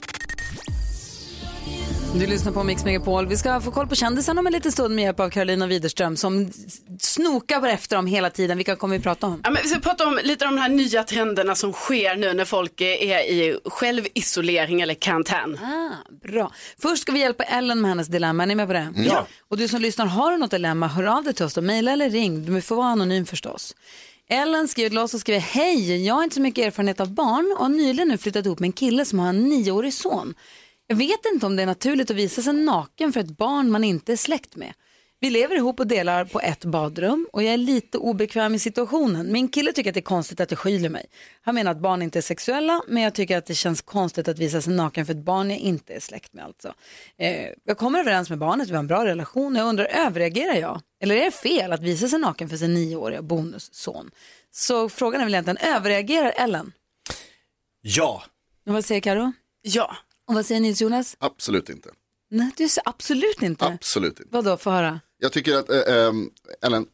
Du 2.16 2.28
lyssnar 2.28 2.52
på 2.52 2.64
Mix 2.64 2.86
Megapol. 2.86 3.28
Vi 3.28 3.38
ska 3.38 3.62
få 3.62 3.72
koll 3.72 3.88
på 3.88 3.96
kändisarna 3.96 4.40
om 4.40 4.48
en 4.48 4.54
liten 4.54 4.72
stund 4.72 4.96
med 4.96 5.04
hjälp 5.04 5.20
av 5.20 5.30
Carolina 5.30 5.68
Widerström 5.68 6.18
som 6.18 6.52
snokar 7.00 7.68
efter 7.68 7.96
dem 7.96 8.06
hela 8.06 8.30
tiden. 8.30 8.58
Vilka 8.58 8.76
kommer 8.76 8.98
vi 8.98 9.04
prata 9.04 9.28
om? 9.28 9.42
Ja, 9.44 9.50
men 9.50 9.64
vi 9.64 9.70
ska 9.70 9.80
prata 9.80 10.08
om 10.08 10.20
lite 10.24 10.46
om 10.46 10.56
de 10.56 10.62
här 10.62 10.70
nya 10.70 11.04
trenderna 11.04 11.56
som 11.56 11.74
sker 11.74 12.16
nu 12.16 12.34
när 12.34 12.46
folk 12.46 12.82
är 12.82 13.20
i 13.32 13.60
självisolering 13.66 14.82
eller 14.82 14.94
karantän. 14.94 15.60
Ah, 15.64 16.12
bra. 16.28 16.52
Först 16.82 17.02
ska 17.02 17.12
vi 17.12 17.20
hjälpa 17.20 17.44
Ellen 17.44 17.82
med 17.82 17.92
hennes 17.92 18.08
dilemma. 18.08 18.44
Är 18.44 18.48
ni 18.48 18.56
med 18.56 18.68
på 18.68 18.74
det? 18.74 18.94
Ja. 18.96 19.28
Och 19.50 19.58
du 19.58 19.68
som 19.68 19.82
lyssnar, 19.82 20.06
har 20.06 20.32
du 20.32 20.38
något 20.38 20.52
dilemma, 20.52 20.88
hör 20.88 21.04
av 21.04 21.24
dig 21.24 21.34
till 21.34 21.46
oss 21.46 21.54
då. 21.54 21.62
Mejla 21.62 21.92
eller 21.92 22.10
ring. 22.10 22.46
Du 22.46 22.62
får 22.62 22.76
vara 22.76 22.88
anonym 22.88 23.26
förstås. 23.26 23.76
Ellen 24.30 24.68
skriver 24.68 24.90
till 24.90 25.00
oss 25.00 25.14
och 25.14 25.20
skriver 25.20 25.40
Hej, 25.40 26.06
jag 26.06 26.16
har 26.16 26.24
inte 26.24 26.36
så 26.36 26.42
mycket 26.42 26.66
erfarenhet 26.66 27.00
av 27.00 27.12
barn 27.12 27.56
och 27.58 27.64
har 27.66 27.70
nyligen 27.70 28.08
nu 28.08 28.18
flyttat 28.18 28.46
ihop 28.46 28.60
med 28.60 28.68
en 28.68 28.74
kille 28.74 29.06
som 29.06 29.20
har 29.20 29.30
en 29.30 29.44
nioårig 29.44 29.94
son. 29.94 30.34
Jag 30.92 30.96
vet 30.96 31.26
inte 31.34 31.46
om 31.46 31.56
det 31.56 31.62
är 31.62 31.66
naturligt 31.66 32.12
att 32.12 32.18
visa 32.18 32.42
sig 32.42 32.54
naken 32.54 33.14
för 33.14 33.20
ett 33.20 33.38
barn 33.38 33.72
man 33.72 33.84
inte 33.84 34.12
är 34.12 34.16
släkt 34.16 34.56
med. 34.56 34.74
Vi 35.20 35.30
lever 35.30 35.56
ihop 35.56 35.80
och 35.80 35.88
delar 35.88 36.26
på 36.26 36.40
ett 36.42 36.66
badrum 36.66 37.28
och 37.34 37.44
jag 37.44 37.54
är 37.54 37.58
lite 37.58 37.98
obekväm 37.98 38.56
i 38.56 38.60
situationen. 38.60 39.32
Min 39.32 39.48
kille 39.48 39.74
tycker 39.74 39.90
att 39.90 39.94
det 39.94 40.00
är 40.00 40.02
konstigt 40.02 40.40
att 40.40 40.52
jag 40.52 40.60
skyler 40.60 40.90
mig. 40.90 41.06
Han 41.42 41.56
menar 41.56 41.72
att 41.72 41.80
barn 41.80 42.02
inte 42.02 42.20
är 42.20 42.22
sexuella 42.22 42.82
men 42.88 43.04
jag 43.04 43.14
tycker 43.14 43.38
att 43.38 43.46
det 43.46 43.56
känns 43.56 43.82
konstigt 43.82 44.28
att 44.28 44.40
visa 44.40 44.62
sig 44.62 44.74
naken 44.74 45.06
för 45.06 45.14
ett 45.14 45.26
barn 45.26 45.50
jag 45.50 45.60
inte 45.60 45.94
är 45.94 46.00
släkt 46.00 46.34
med 46.34 46.46
alltså. 46.46 46.74
Eh, 47.18 47.48
jag 47.64 47.78
kommer 47.78 48.00
överens 48.00 48.30
med 48.30 48.40
barnet, 48.40 48.70
vi 48.70 48.74
har 48.74 48.80
en 48.80 48.88
bra 48.88 49.06
relation 49.06 49.56
och 49.56 49.62
jag 49.62 49.68
undrar 49.70 49.86
överreagerar 49.86 50.56
jag? 50.56 50.82
Eller 51.02 51.16
är 51.16 51.26
det 51.26 51.32
fel 51.32 51.72
att 51.72 51.84
visa 51.84 52.08
sig 52.08 52.20
naken 52.20 52.50
för 52.50 52.58
sin 52.58 52.74
nioåriga 52.74 53.22
bonusson? 53.22 54.12
Så 54.52 54.90
frågan 54.90 55.22
är 55.22 55.26
väl 55.26 55.34
egentligen, 55.34 55.76
överreagerar 55.76 56.34
Ellen? 56.36 56.72
Ja. 57.82 58.24
Och 58.66 58.74
vad 58.74 58.86
säger 58.86 59.02
Karo? 59.02 59.32
Ja. 59.62 59.96
Och 60.32 60.36
vad 60.36 60.46
säger 60.46 60.62
Nils 60.62 60.82
Jonas? 60.82 61.16
Absolut 61.20 61.70
inte. 61.70 61.90
Nej, 62.30 62.52
du 62.58 62.70
säger 62.70 62.90
absolut 62.90 63.42
inte. 63.42 63.66
Absolut 63.66 64.20
inte. 64.20 64.30
Vadå, 64.32 64.58
få 64.58 64.70
höra? 64.70 65.00
Jag 65.18 65.32
tycker 65.32 65.56
att, 65.56 65.70
äh, 65.70 65.96
ähm, 65.96 66.30
Ellen, 66.62 66.86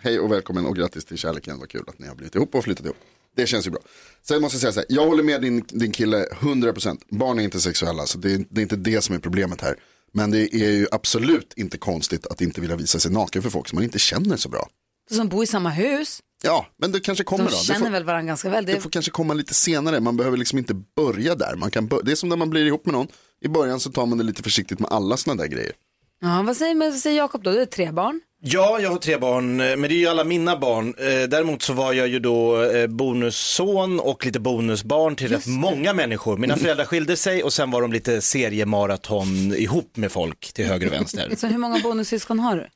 hej 0.00 0.20
och 0.20 0.32
välkommen 0.32 0.66
och 0.66 0.76
grattis 0.76 1.04
till 1.04 1.18
kärleken. 1.18 1.58
Vad 1.58 1.70
kul 1.70 1.84
att 1.86 1.98
ni 1.98 2.06
har 2.06 2.14
blivit 2.14 2.34
ihop 2.34 2.54
och 2.54 2.64
flyttat 2.64 2.86
ihop. 2.86 2.96
Det 3.36 3.46
känns 3.46 3.66
ju 3.66 3.70
bra. 3.70 3.80
Sen 4.22 4.40
måste 4.40 4.54
jag 4.56 4.60
säga 4.60 4.72
så 4.72 4.80
här, 4.80 4.86
jag 4.88 5.06
håller 5.06 5.22
med 5.22 5.42
din, 5.42 5.64
din 5.68 5.92
kille 5.92 6.26
100%. 6.40 7.00
Barn 7.08 7.38
är 7.38 7.42
inte 7.42 7.60
sexuella, 7.60 8.06
så 8.06 8.18
det 8.18 8.32
är, 8.32 8.44
det 8.50 8.60
är 8.60 8.62
inte 8.62 8.76
det 8.76 9.00
som 9.00 9.14
är 9.14 9.18
problemet 9.18 9.60
här. 9.60 9.76
Men 10.12 10.30
det 10.30 10.54
är 10.54 10.70
ju 10.70 10.86
absolut 10.90 11.52
inte 11.56 11.78
konstigt 11.78 12.26
att 12.26 12.40
inte 12.40 12.60
vilja 12.60 12.76
visa 12.76 12.98
sig 12.98 13.12
naken 13.12 13.42
för 13.42 13.50
folk 13.50 13.68
som 13.68 13.76
man 13.76 13.84
inte 13.84 13.98
känner 13.98 14.36
så 14.36 14.48
bra. 14.48 14.68
Som 15.10 15.28
bor 15.28 15.44
i 15.44 15.46
samma 15.46 15.70
hus, 15.70 16.20
Ja, 16.44 16.66
men 16.78 16.92
det 16.92 17.00
kanske 17.00 17.24
kommer 17.24 17.44
de 17.44 17.50
då. 17.50 17.56
Det 17.56 17.64
känner 17.64 17.80
får, 17.80 17.90
väl 17.90 18.04
varandra 18.04 18.26
ganska 18.28 18.48
väl. 18.50 18.66
det 18.66 18.72
Det, 18.74 18.80
får 18.80 18.90
kanske 18.90 19.10
komma 19.10 19.34
lite 19.34 19.54
senare. 19.54 20.00
Man 20.00 20.16
behöver 20.16 20.36
liksom 20.36 20.58
inte 20.58 20.74
börja 20.96 21.34
där. 21.34 21.54
Man 21.56 21.70
kan 21.70 21.86
bör- 21.86 22.02
det 22.02 22.12
är 22.12 22.16
som 22.16 22.28
när 22.28 22.36
man 22.36 22.50
blir 22.50 22.66
ihop 22.66 22.86
med 22.86 22.92
någon. 22.92 23.06
I 23.44 23.48
början 23.48 23.80
så 23.80 23.90
tar 23.92 24.06
man 24.06 24.18
det 24.18 24.24
lite 24.24 24.42
försiktigt 24.42 24.78
med 24.78 24.90
alla 24.92 25.16
sådana 25.16 25.42
där 25.42 25.48
grejer. 25.48 25.72
ja, 26.20 26.42
vad 26.46 26.56
säger, 26.56 26.74
vad 26.74 26.94
säger 26.94 27.16
Jakob 27.16 27.42
då? 27.42 27.50
Du 27.50 27.60
är 27.60 27.66
tre 27.66 27.90
barn. 27.92 28.20
Ja, 28.46 28.78
jag 28.80 28.90
har 28.90 28.96
tre 28.98 29.16
barn, 29.18 29.60
eh, 29.60 29.66
men 29.76 29.82
det 29.82 29.94
är 29.94 29.98
ju 29.98 30.06
alla 30.06 30.24
mina 30.24 30.56
barn. 30.56 30.94
Eh, 30.98 31.28
Däremot 31.28 31.62
så 31.62 31.72
var 31.72 31.92
jag 31.92 32.08
ju 32.08 32.18
då 32.18 32.62
eh, 32.64 32.86
bonusson 32.86 34.00
och 34.00 34.26
lite 34.26 34.40
bonusbarn 34.40 35.16
till 35.16 35.28
rätt 35.28 35.46
många 35.46 35.92
människor. 35.92 36.36
Mina 36.38 36.56
föräldrar 36.56 36.84
skilde 36.84 37.16
sig 37.16 37.42
och 37.42 37.52
sen 37.52 37.70
var 37.70 37.82
de 37.82 37.92
lite 37.92 38.20
seriemaraton 38.20 39.54
ihop 39.54 39.96
med 39.96 40.12
folk 40.12 40.52
till 40.52 40.66
höger 40.66 40.86
och 40.86 40.92
vänster. 40.92 41.32
Så 41.36 41.46
hur 41.46 41.58
många 41.58 41.78
bonussyskon 41.82 42.40
har 42.40 42.56
du? 42.56 42.66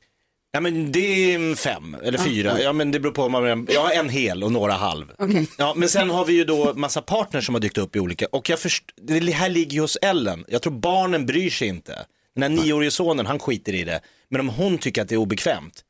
Ja 0.51 0.59
men 0.59 0.91
det 0.91 1.33
är 1.33 1.55
fem 1.55 1.95
eller 2.03 2.17
fyra, 2.17 2.61
ja 2.61 2.73
men 2.73 2.91
det 2.91 2.99
beror 2.99 3.13
på 3.13 3.23
om 3.23 3.31
man, 3.31 3.67
jag 3.69 3.81
har 3.81 3.91
en 3.91 4.09
hel 4.09 4.43
och 4.43 4.51
några 4.51 4.73
halv. 4.73 5.11
Okej. 5.17 5.47
Ja 5.57 5.73
men 5.75 5.89
sen 5.89 6.09
har 6.09 6.25
vi 6.25 6.33
ju 6.33 6.43
då 6.43 6.73
massa 6.73 7.01
partners 7.01 7.45
som 7.45 7.55
har 7.55 7.59
dykt 7.59 7.77
upp 7.77 7.95
i 7.95 7.99
olika, 7.99 8.27
och 8.31 8.49
jag 8.49 8.59
först, 8.59 8.83
det 9.01 9.31
här 9.31 9.49
ligger 9.49 9.73
ju 9.73 9.81
hos 9.81 9.97
Ellen, 10.01 10.45
jag 10.47 10.61
tror 10.61 10.73
barnen 10.73 11.25
bryr 11.25 11.49
sig 11.49 11.67
inte. 11.67 12.05
Den 12.35 12.43
här 12.43 12.63
nioårige 12.63 12.91
sonen, 12.91 13.25
han 13.25 13.39
skiter 13.39 13.73
i 13.73 13.83
det. 13.83 14.01
Men 14.29 14.41
om 14.41 14.49
hon 14.49 14.77
tycker 14.77 15.01
att 15.01 15.09
det 15.09 15.15
är 15.15 15.19
obekvämt, 15.19 15.83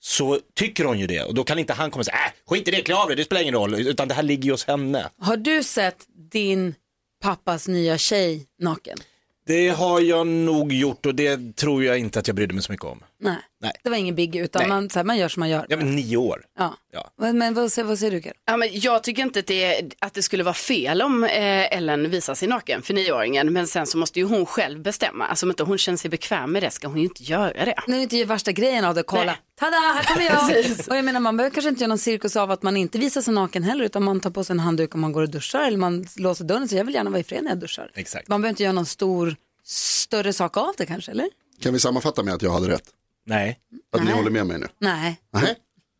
så 0.00 0.38
tycker 0.54 0.84
hon 0.84 0.98
ju 0.98 1.06
det. 1.06 1.24
Och 1.24 1.34
då 1.34 1.44
kan 1.44 1.58
inte 1.58 1.72
han 1.72 1.90
komma 1.90 2.00
och 2.00 2.06
säga, 2.06 2.16
äh, 2.16 2.32
skit 2.50 2.68
i 2.68 2.70
det, 2.70 2.82
klä 2.82 2.94
av 2.94 3.06
dig, 3.06 3.16
det 3.16 3.24
spelar 3.24 3.42
ingen 3.42 3.54
roll. 3.54 3.74
Utan 3.74 4.08
det 4.08 4.14
här 4.14 4.22
ligger 4.22 4.44
ju 4.44 4.50
hos 4.50 4.64
henne. 4.66 5.10
Har 5.20 5.36
du 5.36 5.62
sett 5.62 5.96
din 6.32 6.74
pappas 7.22 7.68
nya 7.68 7.98
tjej 7.98 8.46
naken? 8.58 8.98
Det 9.46 9.68
har 9.68 10.00
jag 10.00 10.26
nog 10.26 10.72
gjort 10.72 11.06
och 11.06 11.14
det 11.14 11.56
tror 11.56 11.84
jag 11.84 11.98
inte 11.98 12.18
att 12.18 12.26
jag 12.26 12.36
brydde 12.36 12.54
mig 12.54 12.62
så 12.62 12.72
mycket 12.72 12.86
om. 12.86 13.04
Nej, 13.20 13.36
Nej. 13.60 13.72
det 13.84 13.90
var 13.90 13.96
ingen 13.96 14.14
bigg 14.14 14.36
utan 14.36 14.60
Nej. 14.60 14.68
man, 14.68 14.90
så 14.90 14.98
här, 14.98 15.04
man 15.04 15.18
gör 15.18 15.28
som 15.28 15.40
man 15.40 15.48
gör. 15.48 15.66
Jag 15.68 15.76
var 15.76 15.84
nio 15.84 16.16
år. 16.16 16.42
Ja. 16.58 16.76
Ja. 16.92 17.10
Men, 17.18 17.38
men 17.38 17.54
vad, 17.54 17.72
säger, 17.72 17.88
vad 17.88 17.98
säger 17.98 18.12
du 18.12 18.20
Karo? 18.20 18.34
Ja, 18.46 18.56
men 18.56 18.68
jag 18.72 19.02
tycker 19.02 19.22
inte 19.22 19.38
att 19.40 19.46
det, 19.46 19.92
att 19.98 20.14
det 20.14 20.22
skulle 20.22 20.42
vara 20.42 20.54
fel 20.54 21.02
om 21.02 21.24
eh, 21.24 21.76
Ellen 21.76 22.10
visar 22.10 22.34
sig 22.34 22.48
naken 22.48 22.82
för 22.82 22.94
nioåringen. 22.94 23.52
Men 23.52 23.66
sen 23.66 23.86
så 23.86 23.98
måste 23.98 24.18
ju 24.18 24.24
hon 24.24 24.46
själv 24.46 24.82
bestämma. 24.82 25.26
Alltså 25.26 25.46
om 25.46 25.50
inte 25.50 25.62
hon 25.62 25.78
känner 25.78 25.98
sig 25.98 26.10
bekväm 26.10 26.52
med 26.52 26.62
det 26.62 26.70
ska 26.70 26.88
hon 26.88 26.98
ju 26.98 27.04
inte 27.04 27.22
göra 27.22 27.64
det. 27.64 27.74
Nu 27.86 27.96
är 27.96 28.00
inte 28.00 28.24
värsta 28.24 28.52
grejen 28.52 28.84
av 28.84 28.94
det, 28.94 29.02
kolla. 29.02 29.24
Nej. 29.24 29.36
Tada, 29.60 29.76
här 29.76 30.02
kommer 30.02 30.26
jag. 30.26 30.48
Precis. 30.64 30.88
och 30.88 30.96
jag 30.96 31.04
menar 31.04 31.20
man 31.20 31.36
behöver 31.36 31.54
kanske 31.54 31.68
inte 31.68 31.80
göra 31.80 31.88
någon 31.88 31.98
cirkus 31.98 32.36
av 32.36 32.50
att 32.50 32.62
man 32.62 32.76
inte 32.76 32.98
visar 32.98 33.20
sig 33.20 33.34
naken 33.34 33.62
heller 33.62 33.84
utan 33.84 34.02
man 34.02 34.20
tar 34.20 34.30
på 34.30 34.44
sig 34.44 34.54
en 34.54 34.60
handduk 34.60 34.94
om 34.94 35.00
man 35.00 35.12
går 35.12 35.22
och 35.22 35.30
duschar 35.30 35.60
eller 35.66 35.78
man 35.78 36.06
låser 36.16 36.44
dörren 36.44 36.68
så 36.68 36.76
jag 36.76 36.84
vill 36.84 36.94
gärna 36.94 37.10
vara 37.10 37.20
i 37.20 37.24
fred 37.24 37.42
när 37.44 37.50
jag 37.50 37.58
duschar. 37.58 37.90
Exakt. 37.94 38.28
Man 38.28 38.40
behöver 38.40 38.50
inte 38.50 38.62
göra 38.62 38.72
någon 38.72 38.86
stor, 38.86 39.36
större 39.64 40.32
sak 40.32 40.56
av 40.56 40.74
det 40.78 40.86
kanske, 40.86 41.10
eller? 41.10 41.28
Kan 41.62 41.72
vi 41.72 41.80
sammanfatta 41.80 42.22
med 42.22 42.34
att 42.34 42.42
jag 42.42 42.50
hade 42.50 42.68
rätt? 42.68 42.84
Nej. 43.30 43.58
Att 43.92 44.00
ni 44.00 44.06
Nej. 44.06 44.14
håller 44.14 44.30
med 44.30 44.46
mig 44.46 44.58
nu? 44.58 44.66
Nej. 44.80 45.20
Nej, 45.32 45.54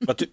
Vad 0.07 0.17
ty- 0.17 0.27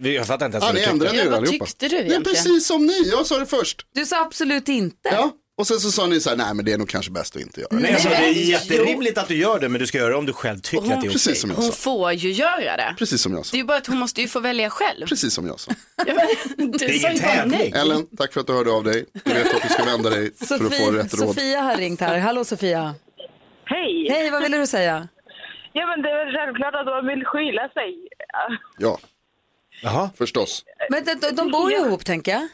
Jag 0.00 0.26
fattar 0.26 0.46
inte 0.46 0.56
ens 0.56 0.64
ah, 0.64 0.66
vad 0.66 0.74
ni 0.74 0.80
du 0.80 0.86
tyckte. 0.86 0.92
ändrade 0.92 1.16
Ja, 1.16 1.22
er 1.24 1.26
vad 1.30 1.38
allihopa. 1.38 1.66
tyckte 1.66 1.88
du 1.88 1.96
Det 1.96 2.02
är 2.02 2.06
egentligen? 2.06 2.34
precis 2.44 2.66
som 2.66 2.86
ni, 2.86 3.08
jag 3.10 3.26
sa 3.26 3.38
det 3.38 3.46
först. 3.46 3.86
Du 3.94 4.06
sa 4.06 4.20
absolut 4.22 4.68
inte. 4.68 5.08
Ja, 5.12 5.30
Och 5.58 5.66
sen 5.66 5.80
så 5.80 5.90
sa 5.92 6.06
ni 6.06 6.20
så 6.20 6.30
här, 6.30 6.36
nej 6.36 6.54
men 6.54 6.64
det 6.64 6.72
är 6.72 6.78
nog 6.78 6.88
kanske 6.88 7.10
bäst 7.12 7.36
att 7.36 7.42
inte 7.42 7.60
göra 7.60 7.68
det. 7.70 7.76
Nej, 7.82 7.92
alltså, 7.92 8.08
det 8.08 8.14
är 8.14 8.20
Nej, 8.20 8.50
jätterimligt 8.50 9.18
att 9.18 9.28
du 9.28 9.34
gör 9.36 9.60
det, 9.60 9.68
men 9.68 9.80
du 9.80 9.86
ska 9.86 9.98
göra 9.98 10.10
det 10.10 10.16
om 10.16 10.26
du 10.26 10.32
själv 10.32 10.58
tycker 10.60 10.78
att 10.82 10.88
det 10.88 10.94
är 10.94 10.98
okej. 10.98 11.10
Precis 11.10 11.40
som 11.40 11.50
jag 11.50 11.56
Hon 11.56 11.66
sa. 11.66 11.72
får 11.72 12.12
ju 12.12 12.32
göra 12.32 12.76
det. 12.76 12.94
Precis 12.98 13.22
som 13.22 13.32
jag 13.32 13.42
Det 13.42 13.46
sa. 13.46 13.56
är 13.56 13.58
ju 13.58 13.64
bara 13.64 13.76
att 13.78 13.86
hon 13.86 13.98
måste 13.98 14.20
ju 14.20 14.28
få 14.28 14.40
välja 14.40 14.70
själv. 14.70 15.06
Precis 15.06 15.34
som 15.34 15.46
jag 15.46 15.60
sa. 15.60 15.72
Ja, 16.06 16.14
men, 16.56 16.70
du 16.70 16.78
Det 16.78 16.84
är 16.84 16.98
sa 16.98 17.08
ingen 17.08 17.16
ju 17.16 17.22
bara 17.22 17.32
tävling. 17.34 17.58
nej. 17.58 17.72
Ellen, 17.80 18.06
tack 18.16 18.32
för 18.32 18.40
att 18.40 18.46
du 18.46 18.52
hörde 18.52 18.70
av 18.70 18.84
dig. 18.84 19.06
Du 19.24 19.32
vet 19.34 19.54
att 19.54 19.62
du 19.62 19.68
ska 19.68 19.84
vända 19.84 20.10
dig 20.10 20.34
för 20.36 20.54
att 20.54 20.60
få 20.62 20.68
Sofie, 20.68 20.92
rätt 20.92 21.14
råd. 21.14 21.28
Sofia 21.28 21.60
har 21.60 21.76
ringt 21.76 22.00
här. 22.00 22.18
Hallå 22.18 22.44
Sofia. 22.44 22.94
Hej! 23.64 24.06
Hej, 24.10 24.30
vad 24.30 24.42
ville 24.42 24.56
du 24.56 24.66
säga? 24.66 25.08
Ja, 25.78 25.86
men 25.86 26.02
det 26.02 26.10
är 26.10 26.24
väl 26.24 26.34
självklart 26.36 26.74
att 26.74 26.86
man 26.86 27.06
vill 27.06 27.24
skyla 27.24 27.68
sig. 27.68 28.08
Ja, 28.78 28.98
Jaha. 29.82 30.10
förstås. 30.18 30.64
Men 30.90 31.04
de, 31.04 31.14
de, 31.14 31.30
de 31.30 31.50
bor 31.50 31.70
ju 31.70 31.76
ihop 31.76 32.04
tänker 32.04 32.32
jag. 32.32 32.48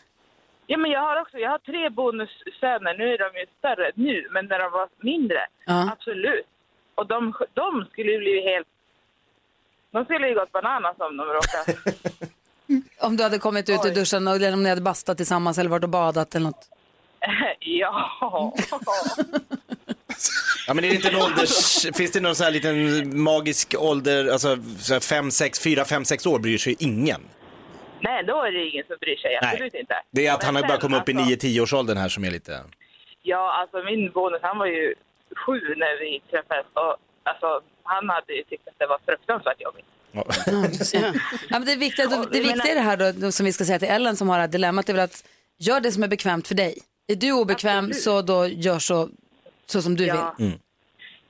Ja, 0.66 0.76
men 0.78 0.90
jag 0.90 1.00
har 1.00 1.20
också 1.20 1.38
jag 1.38 1.50
har 1.50 1.58
tre 1.58 1.88
bonussöner. 1.90 2.98
Nu 2.98 3.04
är 3.14 3.18
de 3.18 3.38
ju 3.40 3.46
större 3.58 3.92
nu, 3.94 4.28
men 4.30 4.46
när 4.46 4.58
de 4.58 4.72
var 4.72 4.88
mindre, 5.00 5.38
Ja. 5.66 5.90
absolut. 5.92 6.46
Och 6.94 7.06
de, 7.06 7.34
de 7.54 7.86
skulle 7.92 8.12
ju 8.12 8.18
bli 8.18 8.42
helt... 8.52 8.68
De 9.90 10.04
skulle 10.04 10.28
ju 10.28 10.34
gått 10.34 10.52
bananas 10.52 10.96
om 10.98 11.16
de 11.16 11.24
råkade. 11.26 11.78
Om 13.00 13.16
du 13.16 13.22
hade 13.22 13.38
kommit 13.38 13.68
ut 13.70 13.84
ur 13.86 13.94
duschen 13.94 14.28
och- 14.28 14.36
eller 14.36 14.52
om 14.52 14.62
ni 14.62 14.68
hade 14.68 14.80
bastat 14.80 15.16
tillsammans 15.16 15.58
eller 15.58 15.70
varit 15.70 15.82
och 15.84 15.88
badat 15.90 16.34
eller 16.34 16.46
något. 16.46 16.68
ja. 17.60 18.54
Ja, 20.66 20.74
men 20.74 20.84
är 20.84 20.88
det 20.88 20.94
inte 20.94 21.08
en 21.08 21.16
ålders... 21.16 21.86
Finns 21.96 22.12
det 22.12 22.20
någon 22.20 22.34
sån 22.34 22.44
här 22.44 22.52
liten 22.52 23.20
magisk 23.22 23.74
ålder, 23.78 24.32
alltså 24.32 24.56
så 24.78 24.92
här 24.92 25.00
fem, 25.00 25.30
sex, 25.30 25.60
fyra, 25.60 25.84
fem, 25.84 26.04
sex 26.04 26.26
år 26.26 26.38
bryr 26.38 26.58
sig 26.58 26.76
ingen? 26.78 27.20
Nej, 28.00 28.24
då 28.24 28.42
är 28.42 28.52
det 28.52 28.68
ingen 28.68 28.84
som 28.86 28.96
bryr 29.00 29.16
sig. 29.16 29.36
Absolut 29.42 29.72
Nej. 29.72 29.80
inte. 29.80 29.94
Det 30.10 30.26
är 30.26 30.32
att 30.32 30.38
Men 30.38 30.46
han 30.46 30.56
har 30.56 30.62
börjat 30.62 30.80
komma 30.80 30.96
upp 31.00 31.08
i 31.08 31.16
alltså, 31.16 31.46
9-10 31.46 31.60
års 31.60 31.72
åldern 31.72 31.96
här 31.96 32.08
som 32.08 32.24
är 32.24 32.30
lite... 32.30 32.60
Ja, 33.22 33.60
alltså 33.60 33.82
min 33.90 34.12
bonus, 34.12 34.40
han 34.42 34.58
var 34.58 34.66
ju 34.66 34.94
sju 35.46 35.60
när 35.76 36.00
vi 36.00 36.22
träffades. 36.30 36.66
Och 36.74 36.96
alltså, 37.22 37.60
han 37.82 38.08
hade 38.08 38.32
ju 38.32 38.42
tyckt 38.42 38.68
att 38.68 38.78
det 38.78 38.86
var 38.86 38.98
fruktansvärt 39.06 39.60
jobbigt. 39.60 39.86
Ja. 40.12 40.24
Ja, 40.92 41.08
men 41.58 41.64
det, 41.64 41.76
viktiga, 41.76 42.06
det, 42.06 42.28
det 42.32 42.40
viktiga 42.40 42.72
i 42.72 42.74
det 42.74 42.80
här 42.80 43.12
då, 43.12 43.32
som 43.32 43.46
vi 43.46 43.52
ska 43.52 43.64
säga 43.64 43.78
till 43.78 43.88
Ellen 43.88 44.16
som 44.16 44.28
har 44.28 44.36
det 44.36 44.40
här 44.40 44.48
dilemmat 44.48 44.88
är 44.88 44.92
väl 44.92 45.04
att 45.04 45.24
gör 45.58 45.80
det 45.80 45.92
som 45.92 46.02
är 46.02 46.08
bekvämt 46.08 46.48
för 46.48 46.54
dig. 46.54 46.78
Är 47.06 47.16
du 47.16 47.32
obekväm 47.32 47.92
så 47.92 48.22
då 48.22 48.46
gör 48.46 48.78
så, 48.78 49.08
så 49.66 49.82
som 49.82 49.96
du 49.96 50.06
Ja. 50.06 50.34
vill. 50.38 50.46
Mm. 50.46 50.58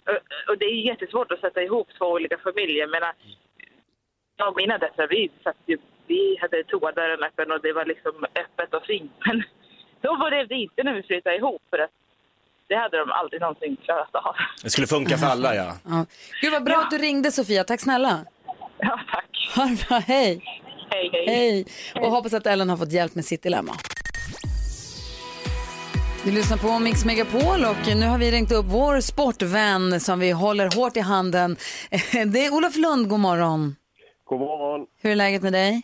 Och- 0.08 0.50
Och 0.50 0.58
det 0.58 0.64
är 0.64 0.86
jättesvårt 0.90 1.32
att 1.32 1.40
sätta 1.40 1.62
ihop 1.62 1.88
två 1.98 2.06
olika 2.06 2.38
familjer. 2.38 2.86
Men 2.86 3.00
jag 4.36 4.48
och 4.48 4.56
mina 4.56 4.78
döttrar, 4.78 5.08
vi, 5.08 5.30
satt 5.44 5.56
vi 6.06 6.38
hade 6.40 6.64
toadörren 6.64 7.22
öppen 7.22 7.52
och 7.52 7.60
det 7.62 7.72
var 7.72 7.84
liksom 7.84 8.24
öppet 8.42 8.74
och 8.74 8.84
fint. 8.86 9.12
Men 9.26 9.42
så 10.02 10.16
var 10.16 10.30
det 10.30 10.54
inte 10.54 10.82
när 10.82 10.94
vi 10.94 11.02
flyttade 11.02 11.36
ihop. 11.36 11.62
För 11.70 11.78
att 11.78 11.90
det 12.68 12.74
hade 12.76 12.98
de 12.98 13.10
aldrig 13.10 13.40
någonsin 13.40 13.76
klarat 13.84 14.14
av. 14.14 14.34
Det 14.62 14.70
skulle 14.70 14.86
funka 14.86 15.16
för 15.18 15.26
alla, 15.26 15.54
ja. 15.54 15.76
Ja. 15.84 16.06
Gud 16.42 16.52
vad 16.52 16.64
bra 16.64 16.76
att 16.76 16.90
du 16.90 16.98
ringde 16.98 17.30
Sofia, 17.32 17.64
tack 17.64 17.80
snälla. 17.80 18.24
Ja, 18.78 19.00
tack. 19.12 19.52
Ha 19.56 19.64
det 19.64 19.88
bra, 19.88 19.98
hej. 19.98 20.42
Hej, 20.90 21.10
hej. 21.12 21.26
Hej. 21.26 21.66
Och 21.94 22.10
hoppas 22.10 22.34
att 22.34 22.46
Ellen 22.46 22.68
har 22.70 22.76
fått 22.76 22.92
hjälp 22.92 23.14
med 23.14 23.24
sitt 23.24 23.42
dilemma. 23.42 23.72
Vi 26.24 26.30
lyssnar 26.30 26.56
på 26.56 26.78
Mix 26.78 27.04
Megapol 27.04 27.64
och 27.64 27.96
nu 27.96 28.06
har 28.06 28.18
vi 28.18 28.30
ringt 28.30 28.52
upp 28.52 28.66
vår 28.68 29.00
sportvän 29.00 30.00
som 30.00 30.20
vi 30.20 30.30
håller 30.30 30.76
hårt 30.76 30.96
i 30.96 31.00
handen. 31.00 31.56
Det 32.32 32.46
är 32.46 32.54
Olof 32.54 32.76
Lund, 32.76 33.08
god 33.08 33.20
morgon. 33.20 33.76
God 34.24 34.40
morgon. 34.40 34.86
Hur 35.02 35.10
är 35.10 35.16
läget 35.16 35.42
med 35.42 35.52
dig? 35.52 35.82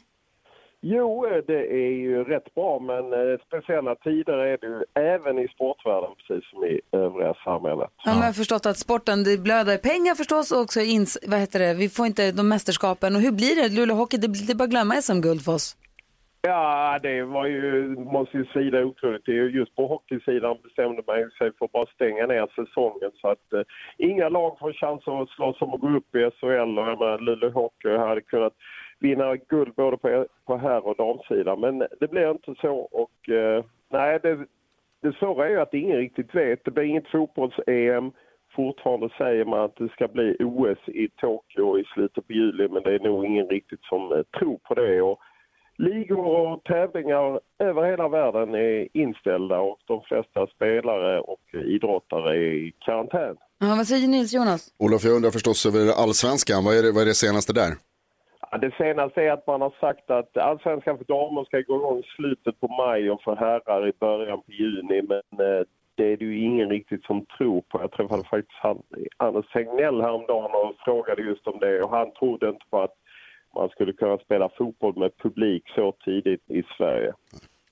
Jo, 0.83 1.27
eh, 1.27 1.45
det 1.47 1.73
är 1.73 1.93
ju 1.93 2.25
rätt 2.25 2.55
bra, 2.55 2.79
men 2.81 3.05
eh, 3.13 3.39
speciella 3.47 3.95
tider 3.95 4.33
är 4.33 4.59
det 4.59 4.67
ju 4.67 4.83
även 5.15 5.39
i 5.39 5.49
sportvärlden, 5.49 6.11
precis 6.19 6.51
som 6.51 6.65
i 6.65 6.81
övriga 6.93 7.35
samhället. 7.45 7.91
Ja. 8.05 8.11
men 8.11 8.19
jag 8.19 8.27
har 8.27 8.33
förstått 8.33 8.67
att 8.67 8.79
sporten 8.79 9.25
det 9.25 9.39
blöder 9.39 9.77
pengar 9.77 10.15
förstås 10.15 10.53
och 10.53 10.61
också 10.61 10.81
ins, 10.81 11.19
vad 11.27 11.41
heter 11.41 11.59
det, 11.59 11.75
vi 11.75 11.89
får 11.89 12.07
inte 12.07 12.33
de 12.33 12.49
mästerskapen. 12.49 13.17
Och 13.17 13.23
hur 13.23 13.33
blir 13.33 13.57
det? 13.57 13.69
Luleå 13.69 13.97
Hockey, 13.97 14.17
det, 14.17 14.29
det 14.47 14.53
är 14.53 14.57
bara 14.57 14.65
att 14.65 14.71
glömma 14.71 15.03
SM-guld 15.03 15.45
för 15.45 15.53
oss. 15.53 15.77
Ja, 16.43 16.99
det 17.03 17.23
var 17.23 17.47
ju, 17.47 17.89
måste 17.89 18.37
ju 18.37 18.45
svida 18.45 18.85
otroligt. 18.85 19.27
Det 19.27 19.39
är 19.39 19.49
Just 19.49 19.77
på 19.77 19.87
hockeysidan 19.87 20.57
bestämde 20.63 21.03
man 21.07 21.19
ju 21.19 21.31
sig 21.31 21.53
för 21.59 21.65
att 21.65 21.73
bara 21.73 21.87
stänga 21.87 22.27
ner 22.27 22.47
säsongen 22.55 23.11
så 23.15 23.29
att 23.29 23.53
eh, 23.53 23.63
inga 23.99 24.29
lag 24.29 24.59
får 24.59 24.73
chans 24.73 25.09
att 25.09 25.29
slåss 25.29 25.63
om 25.63 25.75
att 25.75 25.81
gå 25.81 25.97
upp 25.97 26.15
i 26.17 26.31
SHL 26.31 26.79
och 26.79 26.87
menar, 26.87 27.19
Luleå 27.19 27.51
Hockey 27.51 27.97
hade 27.97 28.21
kunnat 28.21 28.53
vinna 28.99 29.37
guld 29.37 29.75
både 29.75 29.97
på, 29.97 30.27
på 30.47 30.57
herr 30.57 30.87
och 30.87 30.97
damsidan. 30.97 31.61
Men 31.61 31.79
det 32.01 32.11
blev 32.11 32.31
inte 32.31 32.55
så 32.61 32.77
och 32.77 33.29
eh, 33.29 33.65
nej, 33.91 34.19
det, 34.23 34.47
det 35.03 35.13
svåra 35.13 35.47
är 35.47 35.51
ju 35.51 35.61
att 35.61 35.75
ingen 35.75 35.97
riktigt 35.97 36.35
vet. 36.35 36.65
Det 36.65 36.71
blir 36.71 36.85
inget 36.85 37.09
fotbolls-EM. 37.09 38.13
Fortfarande 38.57 39.09
säger 39.19 39.45
man 39.45 39.61
att 39.61 39.77
det 39.77 39.89
ska 39.89 40.09
bli 40.09 40.37
OS 40.41 40.89
i 40.89 41.09
Tokyo 41.09 41.79
i 41.79 41.85
slutet 41.85 42.27
på 42.27 42.33
juli 42.33 42.69
men 42.69 42.83
det 42.83 42.95
är 42.95 43.01
nog 43.01 43.25
ingen 43.25 43.49
riktigt 43.49 43.83
som 43.83 44.13
eh, 44.13 44.23
tror 44.39 44.59
på 44.59 44.75
det. 44.75 45.03
Och 45.03 45.21
ligor 45.81 46.27
och 46.27 46.65
tävlingar 46.65 47.41
över 47.59 47.91
hela 47.91 48.09
världen 48.09 48.55
är 48.55 48.89
inställda 48.93 49.61
och 49.61 49.79
de 49.87 50.01
flesta 50.03 50.47
spelare 50.47 51.21
och 51.21 51.41
idrottare 51.55 52.37
är 52.37 52.53
i 52.53 52.73
karantän. 52.79 53.37
Ja, 53.59 53.75
vad 53.77 53.87
säger 53.87 54.09
Nils 54.09 54.33
Jonas? 54.35 54.69
Olof, 54.79 55.05
jag 55.05 55.17
undrar 55.17 55.31
förstås 55.31 55.67
över 55.67 56.03
allsvenskan. 56.03 56.65
Vad 56.65 56.79
är 56.79 56.83
det, 56.83 56.93
vad 56.93 57.03
är 57.03 57.07
det 57.07 57.15
senaste 57.15 57.53
där? 57.53 57.73
Ja, 58.51 58.59
det 58.59 58.75
senaste 58.79 59.23
är 59.23 59.33
att 59.33 59.47
man 59.47 59.61
har 59.61 59.75
sagt 59.81 60.11
att 60.11 60.37
allsvenskan 60.37 60.99
för 60.99 61.05
damer 61.05 61.45
ska 61.45 61.57
gå 61.57 61.77
igång 61.77 62.03
slutet 62.17 62.61
på 62.61 62.69
maj 62.69 63.11
och 63.11 63.23
för 63.23 63.37
herrar 63.37 63.89
i 63.89 63.93
början 64.01 64.41
på 64.43 64.53
juni. 64.53 65.03
Men 65.09 65.47
eh, 65.47 65.63
det 65.95 66.13
är 66.13 66.17
det 66.17 66.25
ju 66.25 66.45
ingen 66.45 66.69
riktigt 66.69 67.05
som 67.05 67.27
tror 67.39 67.61
på. 67.61 67.81
Jag 67.81 67.93
träffade 67.93 68.25
faktiskt 68.25 68.59
han, 68.63 68.83
Anders 69.17 69.53
Tegnell 69.53 70.01
häromdagen 70.01 70.51
och 70.63 70.75
frågade 70.85 71.23
just 71.23 71.47
om 71.47 71.59
det 71.61 71.83
och 71.83 71.91
han 71.91 72.13
trodde 72.13 72.49
inte 72.49 72.67
på 72.71 72.83
att 72.83 73.00
man 73.55 73.69
skulle 73.69 73.93
kunna 73.93 74.19
spela 74.19 74.49
fotboll 74.49 74.99
med 74.99 75.17
publik 75.17 75.63
så 75.75 75.93
tidigt 76.05 76.51
i 76.51 76.63
Sverige. 76.77 77.13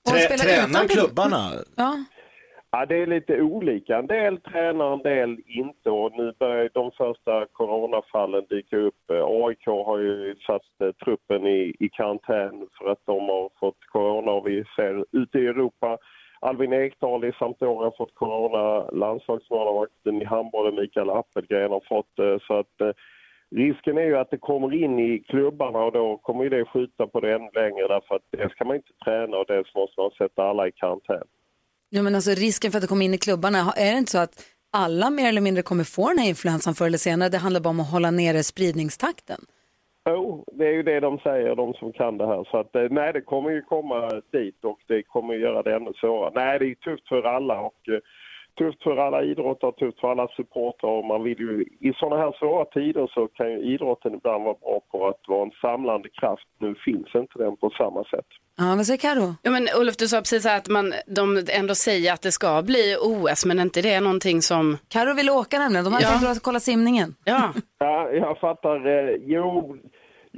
Trä, 0.09 0.37
tränar 0.37 0.87
klubbarna? 0.87 1.37
Ja. 1.75 2.03
Ja, 2.71 2.85
det 2.85 2.95
är 2.95 3.07
lite 3.07 3.41
olika. 3.41 3.97
En 3.97 4.07
del 4.07 4.41
tränar, 4.41 4.93
en 4.93 5.01
del 5.01 5.37
inte. 5.45 5.89
Och 5.89 6.11
nu 6.17 6.33
börjar 6.39 6.69
de 6.73 6.91
första 6.91 7.45
coronafallen 7.45 8.45
dyka 8.49 8.77
upp. 8.77 9.11
Eh, 9.11 9.25
AIK 9.25 9.65
har 9.65 9.97
ju 9.99 10.35
satt 10.47 10.81
eh, 10.83 10.91
truppen 10.91 11.47
i, 11.47 11.75
i 11.79 11.89
karantän 11.89 12.67
för 12.77 12.91
att 12.91 13.05
de 13.05 13.29
har 13.29 13.49
fått 13.59 13.85
corona. 13.91 14.31
Och 14.31 14.47
vi 14.47 14.63
ser 14.75 15.05
ute 15.11 15.39
i 15.39 15.47
Europa, 15.47 15.97
Alvin 16.39 16.73
Ekdal 16.73 17.25
i 17.25 17.31
Sampdoria 17.39 17.83
har 17.83 17.97
fått 17.97 18.15
corona. 18.15 18.89
Landslagsmålvakten 18.91 20.21
i 20.21 20.25
handbollen 20.25 20.75
Mikael 20.75 21.09
Appelgren 21.09 21.71
har 21.71 21.83
fått 21.89 22.15
det. 22.15 22.39
Så 22.47 22.53
att 22.59 22.81
eh, 22.81 22.91
risken 23.55 23.97
är 23.97 24.01
ju 24.03 24.17
att 24.17 24.31
det 24.31 24.37
kommer 24.37 24.73
in 24.83 24.99
i 24.99 25.19
klubbarna 25.19 25.79
och 25.79 25.91
då 25.91 26.17
kommer 26.17 26.43
ju 26.43 26.49
det 26.49 26.65
skjuta 26.65 27.07
på 27.07 27.19
det 27.19 27.33
ännu 27.33 27.49
längre 27.53 27.87
därför 27.87 28.15
att 28.15 28.21
dels 28.31 28.53
kan 28.53 28.67
man 28.67 28.75
inte 28.75 28.93
träna 29.05 29.37
och 29.37 29.45
dels 29.47 29.75
måste 29.75 30.01
man 30.01 30.11
sätta 30.11 30.43
alla 30.43 30.67
i 30.67 30.71
karantän. 30.71 31.27
Ja, 31.89 32.01
men 32.01 32.15
alltså 32.15 32.31
risken 32.31 32.71
för 32.71 32.77
att 32.77 32.81
det 32.81 32.87
kommer 32.87 33.05
in 33.05 33.13
i 33.13 33.17
klubbarna, 33.17 33.57
är 33.77 33.91
det 33.91 33.97
inte 33.97 34.11
så 34.11 34.17
att 34.17 34.45
alla 34.71 35.09
mer 35.09 35.29
eller 35.29 35.41
mindre 35.41 35.63
kommer 35.63 35.83
få 35.83 36.07
den 36.07 36.17
här 36.17 36.29
influensan 36.29 36.73
förr 36.73 36.85
eller 36.85 36.97
senare? 36.97 37.29
Det 37.29 37.37
handlar 37.37 37.61
bara 37.61 37.69
om 37.69 37.79
att 37.79 37.91
hålla 37.91 38.11
nere 38.11 38.43
spridningstakten. 38.43 39.39
Jo, 40.09 40.45
det 40.51 40.67
är 40.67 40.71
ju 40.71 40.83
det 40.83 40.99
de 40.99 41.19
säger, 41.19 41.55
de 41.55 41.73
som 41.73 41.91
kan 41.91 42.17
det 42.17 42.27
här. 42.27 42.47
Så 42.51 42.57
att, 42.57 42.75
eh, 42.75 42.87
nej, 42.89 43.13
det 43.13 43.21
kommer 43.21 43.49
ju 43.49 43.61
komma 43.61 44.21
dit 44.31 44.63
och 44.63 44.79
det 44.87 45.03
kommer 45.03 45.33
göra 45.33 45.63
det 45.63 45.75
ännu 45.75 45.93
svårare. 45.93 46.31
Nej, 46.35 46.59
det 46.59 46.65
är 46.65 46.75
tufft 46.75 47.07
för 47.07 47.23
alla 47.23 47.59
och 47.59 47.89
eh, 47.89 47.99
tufft 48.59 48.83
för 48.83 48.97
alla 49.05 49.19
idrottare, 49.23 49.71
tufft 49.71 49.99
för 49.99 50.07
alla 50.11 50.27
supportrar. 50.37 50.89
Och 50.97 51.05
man 51.05 51.23
vill 51.23 51.39
ju, 51.39 51.53
I 51.87 51.93
sådana 51.99 52.17
här 52.23 52.31
svåra 52.39 52.65
tider 52.65 53.05
så 53.13 53.27
kan 53.27 53.47
ju 53.51 53.57
idrotten 53.73 54.13
ibland 54.13 54.43
vara 54.43 54.55
bra 54.63 54.79
på 54.91 55.07
att 55.07 55.21
vara 55.27 55.43
en 55.45 55.51
samlande 55.61 56.09
kraft. 56.19 56.47
Nu 56.59 56.75
finns 56.85 57.09
inte 57.15 57.35
den 57.43 57.57
på 57.57 57.69
samma 57.69 58.03
sätt. 58.03 58.29
Ja, 58.57 58.73
vad 58.77 58.85
säger 58.85 58.97
Karo? 59.07 59.27
Ja, 59.43 59.51
men 59.51 59.67
Olof, 59.79 59.97
du 59.97 60.07
sa 60.07 60.17
precis 60.17 60.45
att 60.45 60.67
man, 60.69 60.93
de 61.07 61.43
ändå 61.59 61.75
säger 61.75 62.13
att 62.13 62.21
det 62.21 62.31
ska 62.31 62.61
bli 62.61 62.95
OS, 63.01 63.45
men 63.45 63.59
inte 63.59 63.81
det 63.81 63.93
är 63.93 64.01
någonting 64.01 64.41
som... 64.41 64.77
Karo 64.89 65.13
vill 65.13 65.29
åka 65.29 65.59
nämligen, 65.59 65.85
de 65.85 65.93
har 65.93 66.01
Ja. 66.01 66.07
tänkt 66.09 66.37
och 66.37 66.43
kolla 66.43 66.59
simningen. 66.59 67.15
Ja, 67.25 67.53
Ja, 67.79 68.09
jag 68.11 68.39
fattar. 68.39 68.87
Eh, 68.87 69.15
jo, 69.25 69.77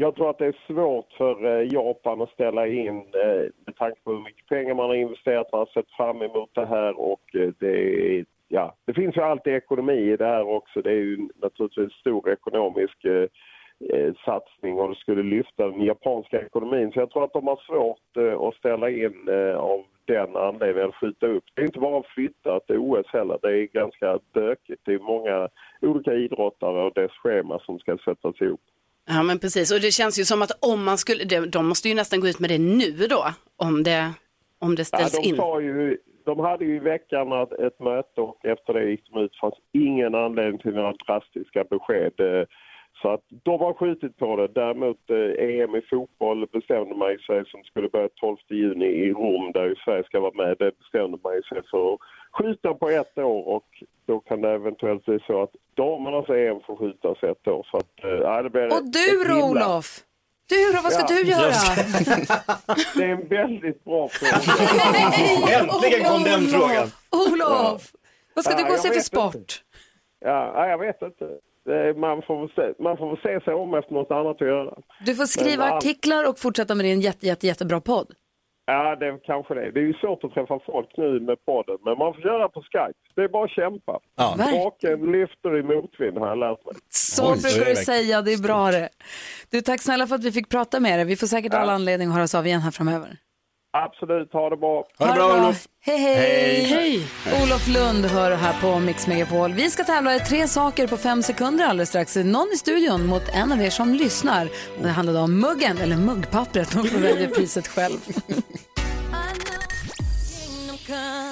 jag 0.02 0.16
tror 0.16 0.30
att 0.30 0.38
det 0.38 0.46
är 0.46 0.58
svårt 0.68 1.14
för 1.18 1.46
eh, 1.46 1.74
Japan 1.74 2.22
att 2.22 2.30
ställa 2.30 2.68
in 2.68 2.98
eh, 2.98 3.44
med 3.66 3.76
tanke 3.78 4.02
på 4.04 4.12
hur 4.12 4.24
mycket 4.24 4.48
pengar 4.48 4.74
man 4.74 4.86
har 4.86 4.96
investerat. 4.96 5.52
Man 5.52 5.60
har 5.60 5.66
sett 5.66 5.92
fram 5.92 6.22
emot 6.22 6.50
det 6.54 6.66
här 6.66 7.00
och 7.00 7.36
eh, 7.36 7.50
det 7.60 7.76
är, 8.18 8.26
ja, 8.48 8.76
det 8.86 8.94
finns 8.94 9.18
ju 9.18 9.22
alltid 9.22 9.54
ekonomi 9.54 9.94
i 9.94 10.18
det 10.18 10.26
här 10.26 10.48
också. 10.48 10.82
Det 10.82 10.90
är 10.90 10.96
ju 10.96 11.30
naturligtvis 11.42 11.86
en 11.86 12.00
stor 12.00 12.30
ekonomisk 12.30 13.06
eh, 13.06 14.14
satsning 14.26 14.80
och 14.80 14.90
det 14.90 14.96
skulle 14.96 15.24
lyfta 15.24 15.68
den 15.68 15.82
japanska 15.82 16.42
ekonomin. 16.42 16.92
Så 16.92 17.00
jag 17.00 17.10
tror 17.10 17.24
att 17.24 17.34
de 17.34 17.48
har 17.48 17.60
svårt 17.68 18.18
eh, 18.18 18.42
att 18.42 18.56
ställa 18.56 18.90
in 18.90 19.28
eh, 19.30 19.56
av 19.56 19.84
den 20.06 20.36
anledningen 20.36 20.90
att 20.90 20.96
skjuta 20.96 21.28
upp. 21.28 21.44
Det 21.54 21.62
är 21.62 21.66
inte 21.66 21.80
bara 21.80 22.00
att 22.00 22.08
flytta 22.08 22.60
till 22.60 22.78
OS 22.78 23.08
heller. 23.08 23.40
Det 23.42 23.58
är 23.60 23.66
ganska 23.66 24.20
bökigt. 24.34 24.82
Det 24.86 24.94
är 24.94 25.00
många 25.00 25.50
olika 25.82 26.14
idrottare 26.14 26.84
och 26.84 26.94
dess 26.94 27.12
schema 27.12 27.60
som 27.60 27.80
ska 27.80 27.98
sättas 27.98 28.42
ihop 28.42 28.62
ja, 29.08 29.24
men 29.24 29.40
precis. 29.40 29.72
Och 29.72 29.80
det 29.82 29.92
känns 29.92 30.20
ju 30.20 30.24
som 30.26 30.42
att 30.42 30.52
om 30.62 30.84
man 30.84 30.98
skulle, 30.98 31.24
de, 31.46 31.68
måste 31.68 31.90
ju 31.90 31.96
nästan 31.96 32.20
gå 32.20 32.28
ut 32.28 32.40
med 32.40 32.50
det 32.50 32.58
nu 32.58 32.92
då, 33.08 33.26
om 33.56 33.84
det, 33.84 34.14
om 34.60 34.76
det 34.76 34.82
Ja, 34.92 34.98
ställs 34.98 35.12
de 35.22 35.28
in. 35.30 35.36
ju, 35.64 35.98
de 36.26 36.40
hade 36.40 36.66
ju 36.66 36.76
i 36.76 36.80
veckan 36.80 37.32
ett, 37.68 37.80
möte 37.80 38.22
och 38.22 38.46
efter 38.46 38.74
det 38.74 38.90
gick 38.90 39.10
de 39.14 39.20
ut. 39.24 39.36
Fanns 39.36 39.56
ingen 39.72 40.16
anledning 40.16 40.60
till 40.60 40.74
några 40.74 40.94
drastiska 40.94 41.64
besked. 41.64 42.20
eh, 42.20 42.46
Så 43.02 43.10
att 43.14 43.26
de 43.44 43.60
har 43.60 43.74
skjutit 43.74 44.18
på 44.18 44.36
det. 44.36 44.48
Däremot 44.48 45.10
eh, 45.10 45.46
EM 45.46 45.76
i 45.76 45.82
fotboll 45.90 46.48
bestämde 46.54 46.96
man 46.96 47.18
sig 47.28 47.44
som 47.48 47.64
skulle 47.64 47.90
börja 47.90 48.10
12 48.16 48.38
juni 48.50 48.86
i 48.86 49.14
Rom 49.14 49.52
där 49.52 49.66
ju 49.66 49.76
Sverige 49.76 50.04
ska 50.04 50.20
vara 50.20 50.44
med. 50.44 50.56
Det 50.60 50.78
bestämde 50.80 51.18
man 51.24 51.34
sig 51.50 51.62
för 51.72 51.98
skjuta 52.38 52.74
på 52.74 52.90
ett 52.90 53.18
år 53.18 53.48
och 53.48 53.66
då 54.06 54.20
kan 54.20 54.42
det 54.42 54.50
eventuellt 54.52 55.06
bli 55.06 55.20
så 55.28 55.44
att 55.44 55.52
damernas 55.78 56.30
EM 56.30 56.60
får 56.68 56.76
skjutas 56.76 57.24
ett 57.24 57.48
år. 57.48 57.68
Så 57.72 57.78
att, 57.78 57.90
ja, 58.02 58.42
det 58.42 58.50
blir 58.50 58.66
Och 58.74 58.92
du 58.92 59.24
då 59.24 59.46
Olof? 59.46 60.00
Du 60.50 60.72
då, 60.76 60.80
vad 60.84 60.94
ska 60.94 61.02
Ja. 61.02 61.08
du 61.08 61.22
göra? 61.30 61.52
Det 62.96 63.04
är 63.04 63.10
en 63.10 63.28
väldigt 63.28 63.84
bra 63.84 64.08
fråga. 64.10 64.34
Äntligen 65.60 66.04
kom 66.10 66.24
den 66.24 66.42
frågan. 66.48 66.88
Olof, 67.12 67.92
vad 68.36 68.46
ska 68.46 68.54
Ja, 68.54 68.58
du 68.58 68.64
gå 68.68 68.74
och 68.74 68.80
se 68.80 68.88
för 68.90 69.00
sport? 69.00 69.64
Ja, 70.20 70.52
ja, 70.56 70.68
jag 70.68 70.78
vet 70.78 71.02
inte. 71.02 71.26
Man 71.96 72.22
får, 72.22 72.48
se, 72.56 72.84
man 72.84 72.98
får 72.98 73.16
se 73.24 73.42
sig 73.46 73.54
om 73.54 73.74
efter 73.74 73.94
något 73.94 74.12
annat 74.12 74.36
att 74.42 74.48
göra. 74.48 74.78
Du 75.06 75.16
får 75.16 75.26
skriva 75.26 75.72
artiklar 75.72 76.30
och 76.30 76.40
fortsätta 76.40 76.76
med 76.76 76.86
din 76.86 77.02
jätte, 77.02 77.28
jätte, 77.28 77.48
jättebra 77.48 77.82
podd. 77.82 78.08
Ja, 78.66 78.96
det 78.96 79.08
är 79.08 79.20
kanske 79.24 79.54
det. 79.54 79.72
Det 79.72 79.80
är 79.80 79.84
ju 79.84 79.94
svårt 79.94 80.24
att 80.24 80.34
träffa 80.34 80.60
folk 80.66 80.90
nu 80.98 81.20
med 81.20 81.46
podden, 81.46 81.78
men 81.86 81.98
man 81.98 82.14
får 82.14 82.24
göra 82.26 82.50
på 82.50 82.62
Skype. 82.62 83.00
Det 83.16 83.22
är 83.22 83.28
bara 83.28 83.46
att 83.46 83.52
kämpa. 83.52 84.00
Ja. 84.16 84.36
Draken 84.38 85.12
lyfter 85.12 85.58
i 85.60 85.64
motvind 85.64 86.18
har 86.18 86.28
jag 86.28 86.38
lärt 86.38 86.66
mig. 86.66 86.76
Så 86.90 87.22
brukar 87.32 87.66
du 87.70 87.76
säga, 87.76 88.22
det 88.22 88.34
är 88.34 88.44
bra 88.44 88.72
det. 88.72 88.90
Du, 89.50 89.62
tack 89.62 89.82
snälla 89.82 90.08
för 90.08 90.16
att 90.16 90.24
vi 90.24 90.32
fick 90.32 90.50
prata 90.50 90.80
med 90.80 91.00
dig. 91.00 91.06
Vi 91.06 91.16
får 91.16 91.28
säkert 91.28 91.54
alla 91.54 91.74
anledning 91.74 92.08
att 92.08 92.16
höras 92.16 92.36
av 92.36 92.48
igen 92.48 92.62
här 92.62 92.72
framöver. 92.72 93.18
Absolut, 93.74 94.34
ha 94.34 94.50
det 94.50 94.58
bra. 94.58 94.86
Ha 95.00 95.08
det 95.08 95.14
bra 95.14 95.38
Olof. 95.38 95.68
Hej, 95.82 95.98
hej. 95.98 96.64
hej. 96.64 97.08
Olof 97.44 97.68
Lund 97.68 98.06
hör 98.06 98.32
här 98.32 98.62
på 98.62 98.80
Mix 98.80 99.08
Megapol. 99.08 99.54
Vi 99.54 99.70
ska 99.70 99.84
tävla 99.84 100.16
i 100.16 100.20
tre 100.20 100.48
saker 100.48 100.88
på 100.88 100.98
fem 100.98 101.24
sekunder 101.24 101.66
alldeles 101.66 101.90
strax. 101.90 102.16
Någon 102.16 102.48
i 102.54 102.58
studion 102.58 103.06
mot 103.06 103.24
en 103.34 103.52
av 103.52 103.62
er 103.62 103.70
som 103.70 103.94
lyssnar. 103.94 104.50
Det 104.82 104.90
handlar 104.90 105.22
om 105.22 105.40
muggen, 105.40 105.78
eller 105.78 105.98
muggpappret. 105.98 106.72
De 106.72 106.88
får 106.88 107.00
välja 107.00 107.30
priset 107.30 107.68
själv. 107.68 107.98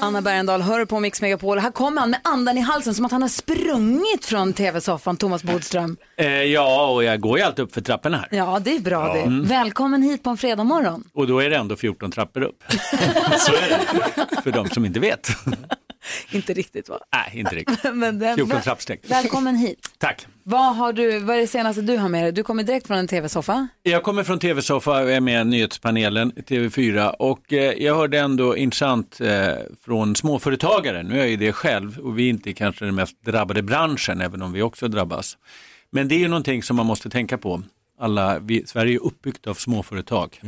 Anna 0.01 0.21
Bergendahl 0.21 0.61
hör 0.61 0.85
på 0.85 0.99
Mix 0.99 1.21
Megapol. 1.21 1.59
Här 1.59 1.71
kommer 1.71 2.01
han 2.01 2.09
med 2.09 2.19
andan 2.23 2.57
i 2.57 2.61
halsen 2.61 2.93
som 2.93 3.05
att 3.05 3.11
han 3.11 3.21
har 3.21 3.29
sprungit 3.29 4.25
från 4.25 4.53
tv-soffan, 4.53 5.17
Thomas 5.17 5.43
Bodström. 5.43 5.97
Eh, 6.17 6.27
ja, 6.27 6.87
och 6.87 7.03
jag 7.03 7.19
går 7.19 7.37
ju 7.37 7.43
alltid 7.43 7.65
upp 7.65 7.73
för 7.73 7.81
trapporna 7.81 8.17
här. 8.17 8.27
Ja, 8.31 8.59
det 8.63 8.75
är 8.75 8.79
bra 8.79 9.13
det. 9.13 9.21
Mm. 9.21 9.45
Välkommen 9.45 10.01
hit 10.01 10.23
på 10.23 10.29
en 10.29 10.37
fredag 10.37 10.63
morgon. 10.63 11.03
Och 11.13 11.27
då 11.27 11.39
är 11.39 11.49
det 11.49 11.57
ändå 11.57 11.75
14 11.75 12.11
trappor 12.11 12.41
upp. 12.41 12.63
Så 13.39 13.51
är 13.51 13.69
det. 13.69 14.41
För 14.43 14.51
de 14.51 14.69
som 14.69 14.85
inte 14.85 14.99
vet. 14.99 15.29
Inte 16.31 16.53
riktigt 16.53 16.89
va? 16.89 16.99
Nej, 17.13 17.39
inte 17.39 17.55
riktigt. 17.55 17.79
Men 17.93 18.19
den, 18.19 18.35
14 18.35 18.61
trappsteg. 18.61 18.99
Välkommen 19.07 19.55
hit. 19.55 19.89
Tack. 19.97 20.27
Vad, 20.43 20.75
har 20.75 20.93
du, 20.93 21.19
vad 21.19 21.35
är 21.35 21.41
det 21.41 21.47
senaste 21.47 21.81
du 21.81 21.97
har 21.97 22.09
med 22.09 22.23
dig? 22.23 22.31
Du 22.31 22.43
kommer 22.43 22.63
direkt 22.63 22.87
från 22.87 22.97
en 22.97 23.07
tv-soffa. 23.07 23.67
Jag 23.83 24.03
kommer 24.03 24.23
från 24.23 24.39
TV-soffa 24.39 25.01
och 25.01 25.11
är 25.11 25.19
med 25.19 25.41
i 25.41 25.45
nyhetspanelen 25.45 26.31
TV4 26.31 27.09
och 27.09 27.53
eh, 27.53 27.73
jag 27.83 27.95
hörde 27.95 28.19
ändå 28.19 28.57
intressant 28.57 29.21
eh, 29.21 29.53
från 29.85 30.15
småföretagare. 30.15 31.03
Nu 31.03 31.13
är 31.13 31.19
jag 31.19 31.29
ju 31.29 31.37
det 31.37 31.51
själv 31.51 31.99
och 31.99 32.19
vi 32.19 32.25
är 32.25 32.29
inte 32.29 32.53
kanske 32.53 32.85
den 32.85 32.95
mest 32.95 33.25
drabbade 33.25 33.61
branschen 33.61 34.21
även 34.21 34.41
om 34.41 34.53
vi 34.53 34.61
också 34.61 34.87
drabbas. 34.87 35.37
Men 35.91 36.07
det 36.07 36.15
är 36.15 36.19
ju 36.19 36.27
någonting 36.27 36.63
som 36.63 36.75
man 36.75 36.85
måste 36.85 37.09
tänka 37.09 37.37
på. 37.37 37.61
Alla, 37.99 38.39
vi, 38.39 38.65
Sverige 38.65 38.95
är 38.95 39.03
uppbyggt 39.03 39.47
av 39.47 39.53
småföretag. 39.53 40.39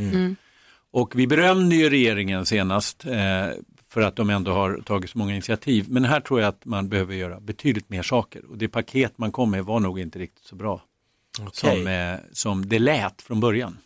Och 0.94 1.20
vi 1.20 1.28
berömde 1.28 1.76
ju 1.76 1.90
regeringen 1.90 2.46
senast 2.46 3.06
eh, 3.06 3.48
för 3.94 4.02
att 4.02 4.16
de 4.16 4.30
ändå 4.30 4.52
har 4.52 4.82
tagit 4.86 5.10
så 5.10 5.18
många 5.18 5.32
initiativ. 5.34 5.86
Men 5.90 6.06
här 6.06 6.20
tror 6.20 6.40
jag 6.42 6.48
att 6.50 6.66
man 6.66 6.90
behöver 6.90 7.16
göra 7.16 7.40
betydligt 7.40 7.90
mer 7.90 8.04
saker 8.04 8.46
och 8.50 8.58
det 8.58 8.68
paket 8.68 9.18
man 9.18 9.32
kom 9.32 9.52
med 9.52 9.66
var 9.66 9.80
nog 9.80 10.00
inte 10.00 10.20
riktigt 10.20 10.46
så 10.46 10.56
bra 10.56 10.82
som, 11.52 11.88
eh, 11.88 12.16
som 12.34 12.70
det 12.70 12.80
lät 12.80 13.22
från 13.22 13.40
början. 13.40 13.78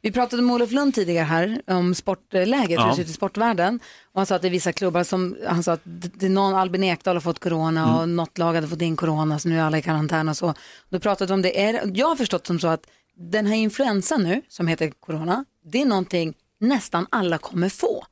Vi 0.00 0.12
pratade 0.12 0.42
med 0.42 0.54
Olof 0.54 0.70
Lund 0.72 0.94
tidigare 0.94 1.24
här 1.24 1.62
om 1.66 1.94
sportläget, 1.94 2.70
Ja. 2.70 2.82
hur 2.82 2.88
det 2.90 2.96
ser 2.96 3.02
ut 3.02 3.08
i 3.08 3.12
sportvärlden. 3.12 3.80
Och 4.12 4.20
han 4.20 4.26
sa 4.26 4.34
att 4.34 4.42
det 4.42 4.48
är 4.48 4.50
vissa 4.50 4.72
klubbar 4.72 5.04
som, 5.04 5.36
han 5.46 5.62
sa 5.62 5.72
att 5.72 5.80
det, 5.84 6.26
är 6.26 6.30
någon, 6.30 6.54
Albin 6.54 6.84
Ekdal 6.84 7.16
har 7.16 7.20
fått 7.20 7.38
corona 7.38 7.98
och 8.00 8.08
något 8.08 8.38
lag 8.38 8.54
hade 8.54 8.68
fått 8.68 8.82
in 8.82 8.96
corona 8.96 9.38
så 9.38 9.48
nu 9.48 9.58
är 9.58 9.62
alla 9.62 9.78
i 9.78 9.82
karantän 9.82 10.28
och 10.28 10.36
så. 10.36 10.54
Då 10.88 11.00
pratade 11.00 11.28
vi 11.28 11.34
om 11.34 11.42
det, 11.42 11.64
är, 11.64 11.90
jag 11.94 12.06
har 12.06 12.16
förstått 12.16 12.46
som 12.46 12.58
så 12.60 12.68
att 12.68 12.86
den 13.16 13.46
här 13.46 13.56
influensan 13.56 14.22
nu 14.22 14.42
som 14.48 14.66
heter 14.66 14.90
corona, 14.90 15.44
det 15.64 15.82
är 15.82 15.86
någonting 15.86 16.34
nästan 16.60 17.06
alla 17.10 17.38
kommer 17.38 17.68
få. 17.68 18.06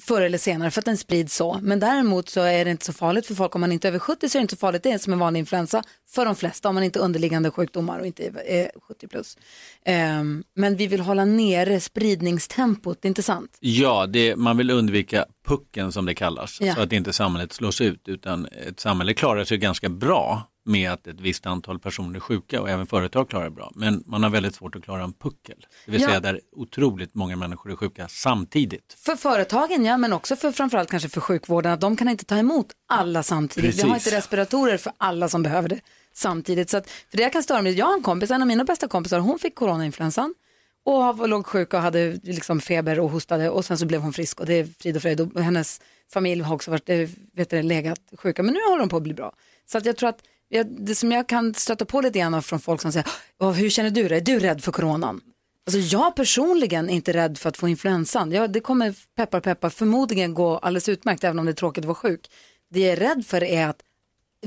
Förr 0.00 0.22
eller 0.22 0.38
senare 0.38 0.70
för 0.70 0.80
att 0.80 0.84
den 0.84 0.96
sprids 0.96 1.36
så. 1.36 1.58
Men 1.62 1.80
däremot 1.80 2.28
så 2.28 2.40
är 2.40 2.64
det 2.64 2.70
inte 2.70 2.84
så 2.84 2.92
farligt 2.92 3.26
för 3.26 3.34
folk. 3.34 3.54
Om 3.54 3.60
man 3.60 3.72
inte 3.72 3.86
är 3.88 3.90
över 3.90 3.98
70 3.98 4.28
så 4.28 4.38
är 4.38 4.40
det 4.40 4.42
inte 4.42 4.54
så 4.56 4.60
farligt. 4.60 4.82
Det 4.82 4.90
är 4.90 4.98
som 4.98 5.12
en 5.12 5.18
vanlig 5.18 5.40
influensa 5.40 5.82
för 6.08 6.24
de 6.24 6.36
flesta 6.36 6.68
om 6.68 6.74
man 6.74 6.84
inte 6.84 6.98
har 6.98 7.04
underliggande 7.04 7.50
sjukdomar 7.50 7.98
och 7.98 8.06
inte 8.06 8.24
är 8.46 8.70
70 8.88 9.08
plus. 9.08 9.38
Ehm, 9.84 10.44
men 10.56 10.76
vi 10.76 10.86
vill 10.86 11.00
hålla 11.00 11.24
nere 11.24 11.80
spridningstempot, 11.80 13.02
det 13.02 13.06
är 13.06 13.10
inte 13.10 13.22
sant? 13.22 13.56
Ja, 13.60 14.06
det, 14.06 14.36
man 14.36 14.56
vill 14.56 14.70
undvika 14.70 15.24
pucken 15.46 15.92
som 15.92 16.06
det 16.06 16.14
kallas, 16.14 16.60
Ja. 16.60 16.74
så 16.74 16.80
att 16.80 16.92
inte 16.92 17.12
samhället 17.12 17.52
slås 17.52 17.80
ut, 17.80 18.08
utan 18.08 18.46
ett 18.46 18.80
samhälle 18.80 19.14
klarar 19.14 19.44
sig 19.44 19.58
ganska 19.58 19.88
bra 19.88 20.42
med 20.66 20.90
att 20.92 21.06
ett 21.06 21.20
visst 21.20 21.46
antal 21.46 21.78
personer 21.78 22.16
är 22.16 22.20
sjuka 22.20 22.60
och 22.60 22.70
även 22.70 22.86
företag 22.86 23.28
klarar 23.30 23.44
det 23.44 23.50
bra. 23.50 23.72
Men 23.74 24.04
man 24.06 24.22
har 24.22 24.30
väldigt 24.30 24.54
svårt 24.54 24.76
att 24.76 24.84
klara 24.84 25.02
en 25.04 25.12
puckel, 25.12 25.66
det 25.86 25.92
vill 25.92 26.00
Ja. 26.00 26.08
säga 26.08 26.20
där 26.20 26.40
otroligt 26.52 27.14
många 27.14 27.36
människor 27.36 27.72
är 27.72 27.76
sjuka 27.76 28.08
samtidigt. 28.08 28.96
För 28.98 29.16
företagen 29.16 29.84
ja, 29.84 29.96
men 29.96 30.12
också 30.12 30.36
för 30.36 30.52
framförallt 30.52 30.90
kanske 30.90 31.08
för 31.08 31.20
sjukvården 31.20 31.72
att 31.72 31.80
de 31.80 31.96
kan 31.96 32.08
inte 32.08 32.24
ta 32.24 32.36
emot 32.36 32.66
alla 32.88 33.22
samtidigt. 33.22 33.78
Vi 33.78 33.82
har 33.82 33.88
Precis. 33.90 34.06
inte 34.06 34.16
respiratorer 34.18 34.76
för 34.76 34.92
alla 34.98 35.28
som 35.28 35.42
behöver 35.42 35.68
det 35.68 35.80
samtidigt. 36.12 36.70
Så 36.70 36.76
att, 36.76 36.90
för 36.90 37.16
det 37.16 37.22
jag 37.22 37.32
kan 37.32 37.42
störa 37.42 37.62
mig, 37.62 37.72
jag 37.72 37.86
har 37.86 37.94
en 37.94 38.02
kompis, 38.02 38.30
en 38.30 38.42
av 38.42 38.48
mina 38.48 38.64
bästa 38.64 38.88
kompisar, 38.88 39.18
hon 39.18 39.38
fick 39.38 39.54
coronainfluensan 39.54 40.34
och 40.84 41.28
låg 41.28 41.46
sjuk 41.46 41.74
och 41.74 41.80
hade 41.80 42.12
liksom 42.22 42.60
feber 42.60 43.00
och 43.00 43.10
hostade 43.10 43.50
och 43.50 43.64
sen 43.64 43.78
så 43.78 43.86
blev 43.86 44.00
hon 44.00 44.12
frisk 44.12 44.40
och 44.40 44.46
det 44.46 44.54
är 44.54 44.68
frid 44.80 44.96
och 44.96 45.02
fröjd 45.02 45.20
och 45.20 45.42
hennes 45.42 45.80
familj 46.12 46.42
har 46.42 46.54
också 46.54 46.70
varit, 46.70 46.88
eh, 46.88 47.08
vet 47.34 47.50
du, 47.50 47.62
legat 47.62 47.98
sjuka 48.18 48.42
men 48.42 48.54
nu 48.54 48.60
håller 48.68 48.80
de 48.80 48.88
på 48.88 48.96
att 48.96 49.02
bli 49.02 49.14
bra. 49.14 49.32
Så 49.66 49.78
att 49.78 49.86
jag 49.86 49.96
tror 49.96 50.08
att 50.08 50.18
jag, 50.48 50.66
det 50.66 50.94
som 50.94 51.12
jag 51.12 51.28
kan 51.28 51.54
stöta 51.54 51.84
på 51.84 52.00
lite 52.00 52.18
grann 52.18 52.42
från 52.42 52.60
folk 52.60 52.80
som 52.80 52.92
säger, 52.92 53.06
hur 53.52 53.70
känner 53.70 53.90
du 53.90 54.08
dig? 54.08 54.18
Är 54.18 54.24
du 54.24 54.38
rädd 54.38 54.64
för 54.64 54.72
coronan? 54.72 55.20
Alltså 55.66 55.96
jag 55.96 56.16
personligen 56.16 56.90
är 56.90 56.94
inte 56.94 57.12
rädd 57.12 57.38
för 57.38 57.48
att 57.48 57.56
få 57.56 57.68
influensan. 57.68 58.32
Ja, 58.32 58.48
det 58.48 58.60
kommer 58.60 58.94
peppar 59.16 59.40
peppar 59.40 59.70
förmodligen 59.70 60.34
gå 60.34 60.58
alldeles 60.58 60.88
utmärkt 60.88 61.24
även 61.24 61.38
om 61.38 61.44
det 61.44 61.50
är 61.50 61.54
tråkigt 61.54 61.84
att 61.84 61.88
vara 61.88 61.94
sjuk. 61.94 62.30
Det 62.70 62.80
jag 62.80 62.92
är 62.92 62.96
rädd 62.96 63.26
för 63.26 63.44
är 63.44 63.66
att 63.66 63.82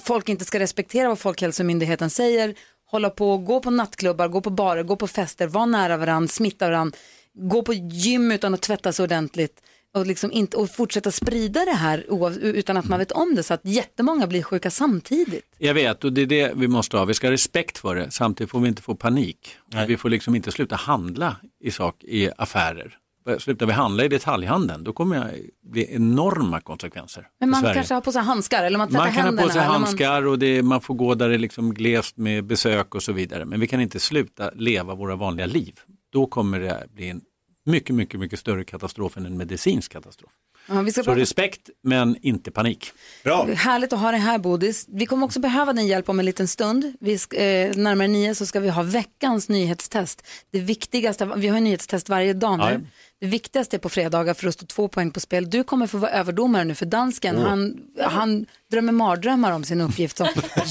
folk 0.02 0.30
inte 0.30 0.46
ska 0.46 0.60
respektera 0.60 1.08
vad 1.08 1.20
Folkhälsomyndigheten 1.20 2.10
säger, 2.10 2.56
hålla 2.86 3.10
på, 3.10 3.38
gå 3.38 3.60
på 3.60 3.70
nattklubbar, 3.72 4.28
gå 4.28 4.42
på 4.42 4.50
barer, 4.50 4.84
gå 4.84 4.96
på 4.96 5.08
fester, 5.08 5.48
vara 5.48 5.66
nära 5.66 5.98
varandra, 5.98 6.28
smitta 6.28 6.70
varandra, 6.70 6.98
gå 7.34 7.62
på 7.62 7.74
gym 7.74 8.32
utan 8.32 8.54
att 8.54 8.62
tvätta 8.62 8.94
sig 8.94 9.04
ordentligt 9.04 9.62
och, 9.96 10.06
liksom 10.08 10.32
inte, 10.32 10.58
och 10.58 10.70
fortsätta 10.72 11.12
sprida 11.12 11.66
det 11.66 11.72
här 11.72 12.06
utan 12.42 12.78
att 12.78 12.86
man 12.90 13.00
vet 13.00 13.12
om 13.12 13.36
det 13.36 13.44
så 13.44 13.54
att 13.54 13.62
jättemånga 13.66 14.28
blir 14.28 14.44
sjuka 14.44 14.72
samtidigt. 14.72 15.46
Jag 15.58 15.74
vet 15.74 16.04
och 16.04 16.14
det 16.14 16.22
är 16.22 16.26
det 16.26 16.52
vi 16.56 16.68
måste 16.68 16.98
ha, 16.98 17.06
vi 17.06 17.14
ska 17.14 17.28
ha 17.28 17.32
respekt 17.32 17.78
för 17.78 17.96
det, 17.96 18.12
samtidigt 18.12 18.52
får 18.52 18.60
vi 18.60 18.68
inte 18.68 18.82
få 18.82 18.96
panik. 18.96 19.56
Vi 19.88 19.98
får 19.98 20.10
liksom 20.10 20.36
inte 20.36 20.52
sluta 20.52 20.76
handla 20.76 21.36
i 21.64 21.72
sak 21.72 22.04
i 22.04 22.30
affärer. 22.38 22.98
Slutar 23.40 23.66
vi 23.66 23.72
handla 23.74 24.06
i 24.06 24.08
detaljhandeln, 24.08 24.84
då 24.84 24.94
kommer 24.94 25.16
det 25.20 25.32
bli 25.72 25.94
enorma 25.96 26.60
konsekvenser 26.62 27.28
Men 27.40 27.50
man 27.50 27.64
kanske 27.74 27.94
har 27.94 28.02
på 28.02 28.12
sig 28.12 28.22
handskar 28.22 28.64
eller 28.64 28.78
man 28.78 28.88
tvättar 28.88 29.00
Man 29.06 29.14
kan 29.14 29.24
händerna. 29.24 29.42
ha 29.42 29.48
på 29.48 29.54
sig 29.54 29.60
eller 29.62 29.72
man- 29.72 29.82
handskar 29.82 30.26
och 30.28 30.40
det, 30.40 30.64
man 30.64 30.82
får 30.82 30.94
gå 30.96 31.16
där 31.16 31.30
det 31.30 31.36
är 31.36 31.40
liksom 31.40 31.74
glest 31.74 32.18
med 32.18 32.44
besök 32.46 32.96
och 32.96 33.04
så 33.04 33.12
vidare. 33.14 33.46
Men 33.46 33.60
vi 33.60 33.68
kan 33.68 33.82
inte 33.82 34.00
sluta 34.00 34.52
leva 34.56 34.96
våra 34.96 35.16
vanliga 35.16 35.46
liv. 35.46 35.80
Då 36.14 36.26
kommer 36.26 36.60
det 36.60 36.88
bli 36.94 37.10
en 37.10 37.22
mycket, 37.68 37.96
mycket, 37.96 38.20
mycket 38.20 38.40
större 38.40 38.64
katastrof 38.64 39.18
än 39.18 39.26
en 39.26 39.38
medicinsk 39.38 39.92
katastrof. 39.92 40.32
Ja, 40.68 40.82
vi 40.82 40.92
ska 40.92 41.02
Så 41.02 41.06
prata 41.06 41.20
respekt, 41.20 41.70
men 41.84 42.18
inte 42.22 42.52
panik. 42.52 42.92
Bra. 43.24 43.46
Härligt 43.46 43.94
att 43.94 44.00
ha 44.00 44.12
dig 44.12 44.20
här 44.20 44.38
Bodis. 44.38 44.86
Vi 44.88 45.06
kommer 45.06 45.26
också 45.26 45.40
behöva 45.40 45.74
din 45.74 45.88
hjälp 45.88 46.10
om 46.10 46.20
en 46.20 46.26
liten 46.26 46.48
stund. 46.48 46.94
Vi 47.00 47.18
ska, 47.18 47.38
eh, 47.38 47.76
närmare 47.76 48.08
nio 48.08 48.36
så 48.36 48.46
ska 48.46 48.60
vi 48.60 48.70
ha 48.70 48.84
veckans 48.84 49.50
nyhetstest. 49.50 50.24
Det 50.52 50.60
viktigaste, 50.60 51.32
vi 51.36 51.48
har 51.48 51.58
ju 51.58 51.64
nyhetstest 51.64 52.10
varje 52.10 52.34
dag 52.34 52.60
nu. 52.60 52.64
Ja. 52.64 52.80
Det 53.20 53.28
viktigaste 53.28 53.78
är 53.78 53.80
på 53.80 53.90
fredagar 53.90 54.34
för 54.34 54.48
att 54.48 54.54
stå 54.54 54.66
två 54.66 54.88
poäng 54.88 55.12
på 55.12 55.20
spel. 55.20 55.50
Du 55.50 55.64
kommer 55.64 55.88
få 55.88 55.98
vara 55.98 56.12
överdomare 56.12 56.64
nu 56.64 56.76
för 56.76 56.86
dansken, 56.86 57.38
han, 57.38 57.78
han 58.02 58.46
drömmer 58.72 58.92
mardrömmar 58.92 59.52
om 59.52 59.64
sin 59.64 59.82
uppgift. 59.82 60.18
Som, 60.18 60.28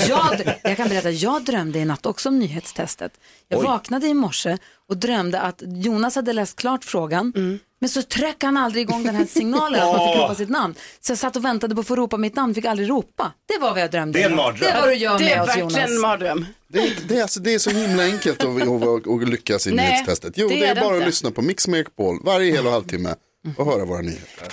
jag, 0.09 0.57
jag 0.63 0.77
kan 0.77 0.89
berätta, 0.89 1.11
jag 1.11 1.45
drömde 1.45 1.79
i 1.79 1.85
natt 1.85 2.07
också 2.07 2.29
om 2.29 2.39
nyhetstestet. 2.39 3.13
Jag 3.49 3.63
vaknade 3.63 4.07
i 4.07 4.15
morse 4.15 4.59
och 4.89 4.97
drömde 4.97 5.41
att 5.41 5.63
Jonas 5.67 6.15
hade 6.15 6.33
läst 6.33 6.57
klart 6.57 6.85
frågan. 6.85 7.33
Men 7.81 7.89
så 7.89 8.03
tryckte 8.03 8.47
han 8.47 8.57
aldrig 8.57 8.83
igång 8.83 9.03
den 9.05 9.15
här 9.17 9.25
signalen 9.25 9.81
att 9.83 9.97
man 9.97 10.09
fick 10.09 10.17
ropa 10.23 10.35
sitt 10.35 10.49
namn. 10.49 10.75
Så 11.01 11.11
jag 11.13 11.19
satt 11.19 11.37
och 11.37 11.45
väntade 11.45 11.75
på 11.75 11.81
att 11.81 11.87
få 11.87 11.97
ropa 11.97 12.17
mitt 12.17 12.37
namn, 12.37 12.55
fick 12.55 12.65
aldrig 12.65 12.91
ropa. 12.91 13.33
Det 13.47 13.59
var 13.61 13.71
vad 13.71 13.81
jag 13.83 13.91
drömde. 13.91 14.19
Det 14.19 14.23
är 14.25 14.31
en 14.31 14.37
mardröm. 14.37 14.71
Det 14.75 14.81
vad 14.81 14.89
du 14.89 14.95
gör 14.95 15.19
Det 15.19 15.25
med 15.25 15.33
är 15.33 15.43
oss 15.43 15.49
verkligen 15.49 15.71
en 15.71 15.89
Jonas. 15.89 16.03
mardröm. 16.03 16.47
Det 16.69 16.79
är, 16.79 16.91
det, 17.09 17.17
är, 17.19 17.23
alltså, 17.23 17.41
det 17.41 17.55
är 17.55 17.59
så 17.59 17.71
himla 17.71 18.05
enkelt 18.05 18.45
att, 18.45 18.63
att, 18.69 19.07
att 19.07 19.29
lyckas 19.29 19.67
i 19.67 19.71
Nej, 19.73 19.91
nyhetstestet. 19.91 20.33
Jo, 20.37 20.49
det 20.49 20.55
det, 20.55 20.65
är 20.67 20.71
är 20.71 20.75
det 20.75 20.81
bara 20.81 20.95
inte. 20.95 21.05
att 21.05 21.07
lyssna 21.09 21.31
på 21.31 21.43
Mix 21.43 21.69
Megapol 21.69 22.19
varje 22.25 22.53
hel 22.53 22.67
och 22.67 22.73
halvtimme 22.73 23.15
och 23.57 23.67
höra 23.67 23.85
våra 23.85 24.01
nyheter. 24.01 24.49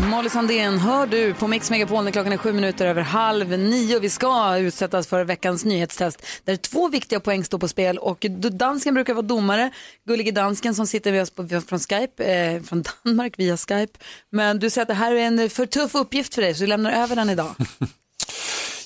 Molly 0.00 0.28
Sandén 0.30 0.78
hör 0.78 1.06
du 1.06 1.34
på 1.34 1.46
Mix 1.48 1.70
Megapol 1.70 2.04
när 2.04 2.10
klockan 2.10 2.32
är 2.32 2.36
sju 2.36 2.52
minuter 2.52 2.86
över 2.86 3.02
halv 3.02 3.58
nio. 3.58 3.98
Vi 3.98 4.10
ska 4.10 4.58
utsättas 4.58 5.06
för 5.06 5.24
veckans 5.24 5.64
nyhetstest 5.64 6.26
där 6.44 6.56
två 6.56 6.88
viktiga 6.88 7.20
poäng 7.20 7.44
står 7.44 7.58
på 7.58 7.68
spel 7.68 7.98
och 7.98 8.26
dansken 8.52 8.94
brukar 8.94 9.14
vara 9.14 9.26
domare. 9.26 9.70
Gullige 10.08 10.32
dansken 10.32 10.74
som 10.74 10.86
sitter 10.86 11.12
med 11.12 11.22
oss 11.22 11.30
på, 11.30 11.48
från 11.68 11.78
Skype, 11.78 12.24
eh, 12.24 12.62
från 12.62 12.84
Danmark 13.04 13.34
via 13.38 13.56
Skype. 13.56 13.98
Men 14.30 14.58
du 14.58 14.70
säger 14.70 14.82
att 14.82 14.88
det 14.88 14.94
här 14.94 15.12
är 15.14 15.20
en 15.20 15.50
för 15.50 15.66
tuff 15.66 15.94
uppgift 15.94 16.34
för 16.34 16.42
dig 16.42 16.54
så 16.54 16.60
du 16.60 16.66
lämnar 16.66 16.92
över 16.92 17.16
den 17.16 17.30
idag. 17.30 17.54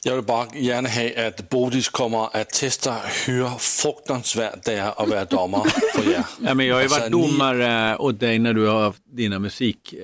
Jag 0.03 0.15
vill 0.15 0.25
bara 0.25 0.47
gärna 0.55 0.89
ha 0.89 1.27
att 1.27 1.49
Bodis 1.51 1.89
kommer 1.89 2.37
att 2.37 2.49
testa 2.51 2.95
hur 3.27 3.49
fruktansvärt 3.59 4.65
det 4.65 4.73
är 4.75 5.03
att 5.03 5.09
vara 5.09 5.25
domare 5.25 5.71
för 5.95 6.11
er. 6.13 6.25
Ja, 6.41 6.55
men 6.55 6.67
jag 6.67 6.75
har 6.75 6.81
ju 6.81 6.85
Alltså, 6.85 7.01
varit 7.01 7.13
ni- 7.13 7.27
domare 7.33 7.97
åt 7.97 8.21
dig 8.21 8.39
när 8.39 8.55
du 8.55 8.67
har 8.67 8.83
haft 8.83 9.03
dina 9.17 9.39
musik... 9.39 9.95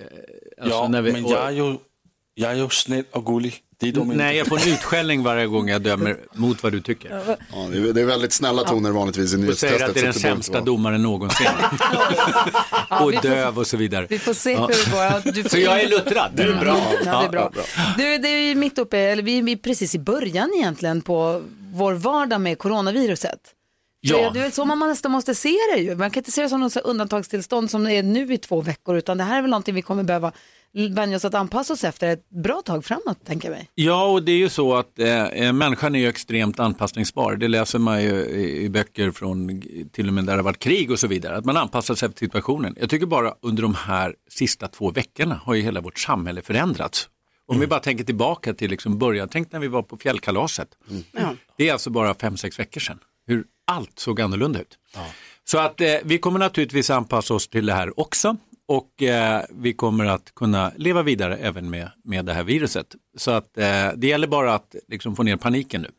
alltså 0.61 0.77
ja, 0.79 0.89
när 0.89 1.03
vi- 1.03 1.13
men 1.13 1.25
och- 1.25 1.33
jag 1.33 1.47
är, 1.47 1.51
ju, 1.51 1.77
jag 2.35 2.51
är 2.51 2.55
ju 2.57 2.69
snäll 2.71 3.05
och 3.11 3.27
gullig. 3.27 3.63
Nej, 4.05 4.37
jag 4.37 4.47
får 4.47 4.57
en 4.63 4.69
utskällning 4.73 5.23
varje 5.23 5.47
gång 5.47 5.69
jag 5.69 5.83
dömer 5.83 6.17
mot 6.35 6.63
vad 6.63 6.73
du 6.73 6.81
tycker. 6.81 7.11
Ja, 7.11 7.37
det, 7.73 7.79
är, 7.79 7.93
det 7.93 8.01
är 8.01 8.05
väldigt 8.05 8.33
snälla 8.33 8.65
toner 8.65 8.91
vanligtvis 8.91 9.23
i 9.23 9.25
Och 9.25 9.31
säger 9.31 9.43
nyhetstestet. 9.45 9.89
att 9.89 9.95
det 9.95 10.01
är 10.01 10.05
den 10.05 10.13
sämsta 10.15 10.61
domaren 10.61 11.03
någonsin. 11.03 11.47
Ja, 12.91 13.01
och 13.05 13.13
döv 13.23 13.59
och 13.59 13.67
så 13.67 13.77
vidare. 13.77 14.07
Vi 14.11 14.19
får 14.19 14.35
se 14.35 14.53
Ja. 14.53 14.61
hur 14.61 14.69
det 14.85 14.91
går. 14.91 15.03
Ja, 15.03 15.21
du 15.33 15.43
får- 15.43 15.51
Så 15.51 15.59
jag 15.59 15.81
är 15.81 15.89
luttrad. 15.89 16.31
Du 16.35 16.43
är 16.43 16.61
bra. 16.61 16.77
Ja, 17.05 17.21
det 17.21 17.27
är 17.27 17.31
bra. 17.31 17.51
Ja, 17.55 17.63
Du, 17.97 18.19
det 18.19 18.29
är 18.29 18.49
ju 18.49 18.55
mitt 18.55 18.79
uppe, 18.79 18.99
eller 18.99 19.23
vi 19.23 19.41
vi 19.41 19.53
är 19.53 19.57
precis 19.57 19.95
i 19.95 19.99
början 19.99 20.51
egentligen 20.57 21.01
på 21.03 21.43
vår 21.75 21.93
vardag 21.95 22.41
med 22.41 22.59
coronaviruset. 22.59 23.39
Ja. 24.11 24.31
Det 24.35 24.41
är 24.41 24.51
så 24.51 24.65
man 24.65 24.79
nästan 24.79 25.13
måste 25.13 25.35
se 25.35 25.57
det 25.75 25.81
ju. 25.81 25.97
Man 25.97 26.11
kan 26.11 26.21
inte 26.21 26.33
se 26.33 26.43
det 26.43 26.49
som 26.49 26.61
något 26.61 26.77
undantagstillstånd 26.77 27.71
som 27.71 27.85
det 27.85 27.93
är 27.93 28.03
nu 28.03 28.35
i 28.35 28.39
två 28.39 28.61
veckor, 28.61 28.97
utan 28.97 29.19
det 29.19 29.25
här 29.25 29.39
är 29.39 29.43
väl 29.43 29.51
någonting 29.51 29.75
vi 29.75 29.83
kommer 29.83 30.03
behöva 30.03 30.33
vänja 30.91 31.17
oss 31.17 31.25
att 31.25 31.35
anpassa 31.35 31.73
oss 31.73 31.85
efter 31.85 32.09
ett 32.09 32.31
bra 32.31 32.63
tag 32.65 32.85
framåt, 32.85 33.25
tänker 33.25 33.49
jag 33.49 33.57
mig. 33.57 33.71
Ja, 33.75 34.07
och 34.07 34.23
det 34.23 34.33
är 34.33 34.37
ju 34.37 34.49
så 34.49 34.75
att 34.75 34.99
eh, 34.99 35.25
eh, 35.25 35.53
människan 35.53 35.95
är 35.95 35.99
ju 35.99 36.09
extremt 36.09 36.61
anpassningsbar. 36.61 37.37
Det 37.37 37.49
läser 37.49 37.79
man 37.79 38.03
ju 38.03 38.11
i, 38.11 38.65
i 38.65 38.69
böcker 38.69 39.11
från 39.11 39.63
till 39.93 40.09
och 40.09 40.15
med 40.15 40.25
där 40.25 40.33
det 40.33 40.39
har 40.39 40.45
varit 40.45 40.59
krig 40.59 40.91
och 40.91 40.99
så 40.99 41.07
vidare. 41.07 41.37
Att 41.37 41.45
man 41.45 41.57
anpassar 41.57 41.95
sig 41.95 42.07
efter 42.09 42.19
situationen. 42.19 42.77
Jag 42.81 42.91
tycker 42.91 43.07
bara 43.07 43.35
under 43.43 43.63
de 43.63 43.75
här 43.75 44.15
sista 44.31 44.69
två 44.69 44.91
veckorna 44.91 45.41
har 45.45 45.55
ju 45.55 45.63
hela 45.63 45.81
vårt 45.81 45.99
samhälle 45.99 46.43
förändrats. 46.43 47.09
Om 47.49 47.61
vi 47.61 47.67
bara 47.67 47.81
tänker 47.81 48.05
tillbaka 48.05 48.55
till 48.55 48.71
liksom 48.71 48.99
början, 48.99 49.29
tänk 49.29 49.53
när 49.53 49.61
vi 49.61 49.69
var 49.69 49.83
på 49.83 49.97
fjällkalaset. 49.97 50.69
Det 51.57 51.69
är 51.69 51.73
alltså 51.73 51.91
bara 51.91 52.15
fem, 52.15 52.37
sex 52.37 52.59
veckor 52.59 52.81
sedan. 52.81 52.99
Hur 53.27 53.45
allt 53.67 53.99
såg 53.99 54.21
annorlunda 54.21 54.61
ut. 54.61 54.79
Så 55.45 55.59
att 55.59 55.81
eh, 55.81 55.95
vi 56.05 56.19
kommer 56.19 56.39
naturligtvis 56.39 56.91
anpassa 56.91 57.35
oss 57.35 57.49
till 57.49 57.67
det 57.67 57.73
här 57.75 58.01
också. 58.01 58.37
Och 58.69 59.03
eh, 59.03 59.45
vi 59.51 59.73
kommer 59.73 60.05
att 60.05 60.35
kunna 60.35 60.73
leva 60.77 61.03
vidare 61.03 61.37
även 61.37 61.71
med, 61.71 61.91
med 62.05 62.25
det 62.25 62.33
här 62.33 62.43
viruset. 62.45 62.95
Så 63.17 63.31
att 63.31 63.59
eh, 63.59 63.89
det 63.97 64.07
gäller 64.07 64.27
bara 64.27 64.55
att 64.55 64.75
liksom 64.89 65.17
få 65.17 65.23
ner 65.23 65.37
paniken 65.37 65.83
nu. 65.83 65.91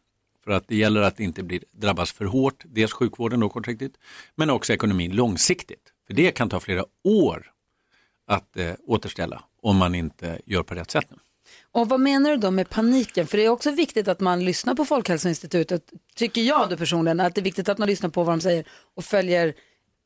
För 0.44 0.52
att 0.52 0.68
det 0.68 0.76
gäller 0.76 1.02
att 1.02 1.20
inte 1.20 1.44
bli, 1.44 1.64
drabbas 1.72 2.12
för 2.12 2.26
hårt, 2.26 2.64
dels 2.66 2.94
sjukvården 2.94 3.40
då 3.40 3.50
kortsiktigt, 3.50 3.96
men 4.36 4.50
också 4.50 4.74
ekonomin 4.74 5.16
långsiktigt. 5.16 5.94
För 6.08 6.14
det 6.14 6.32
kan 6.32 6.50
ta 6.50 6.60
flera 6.60 6.86
år 7.04 7.52
att 8.28 8.58
eh, 8.58 8.74
återställa 8.88 9.44
om 9.62 9.78
man 9.78 9.96
inte 9.96 10.40
gör 10.46 10.64
på 10.64 10.76
rätt 10.76 10.92
sätt 10.92 11.06
nu. 11.10 11.18
Och 11.72 11.90
vad 11.90 12.00
menar 12.00 12.32
du 12.32 12.38
då 12.38 12.52
med 12.52 12.70
paniken? 12.70 13.28
För 13.28 13.38
det 13.38 13.46
är 13.46 13.50
också 13.50 13.72
viktigt 13.72 14.08
att 14.08 14.20
man 14.20 14.46
lyssnar 14.46 14.76
på 14.76 14.86
Folkhälsoinstitutet, 14.86 15.84
tycker 16.16 16.42
jag 16.42 16.70
då 16.70 16.78
personligen, 16.78 17.20
att 17.20 17.36
det 17.36 17.42
är 17.42 17.44
viktigt 17.44 17.70
att 17.70 17.78
man 17.78 17.88
lyssnar 17.88 18.10
på 18.10 18.24
vad 18.24 18.34
de 18.34 18.42
säger 18.42 18.66
och 18.96 19.04
följer 19.06 19.54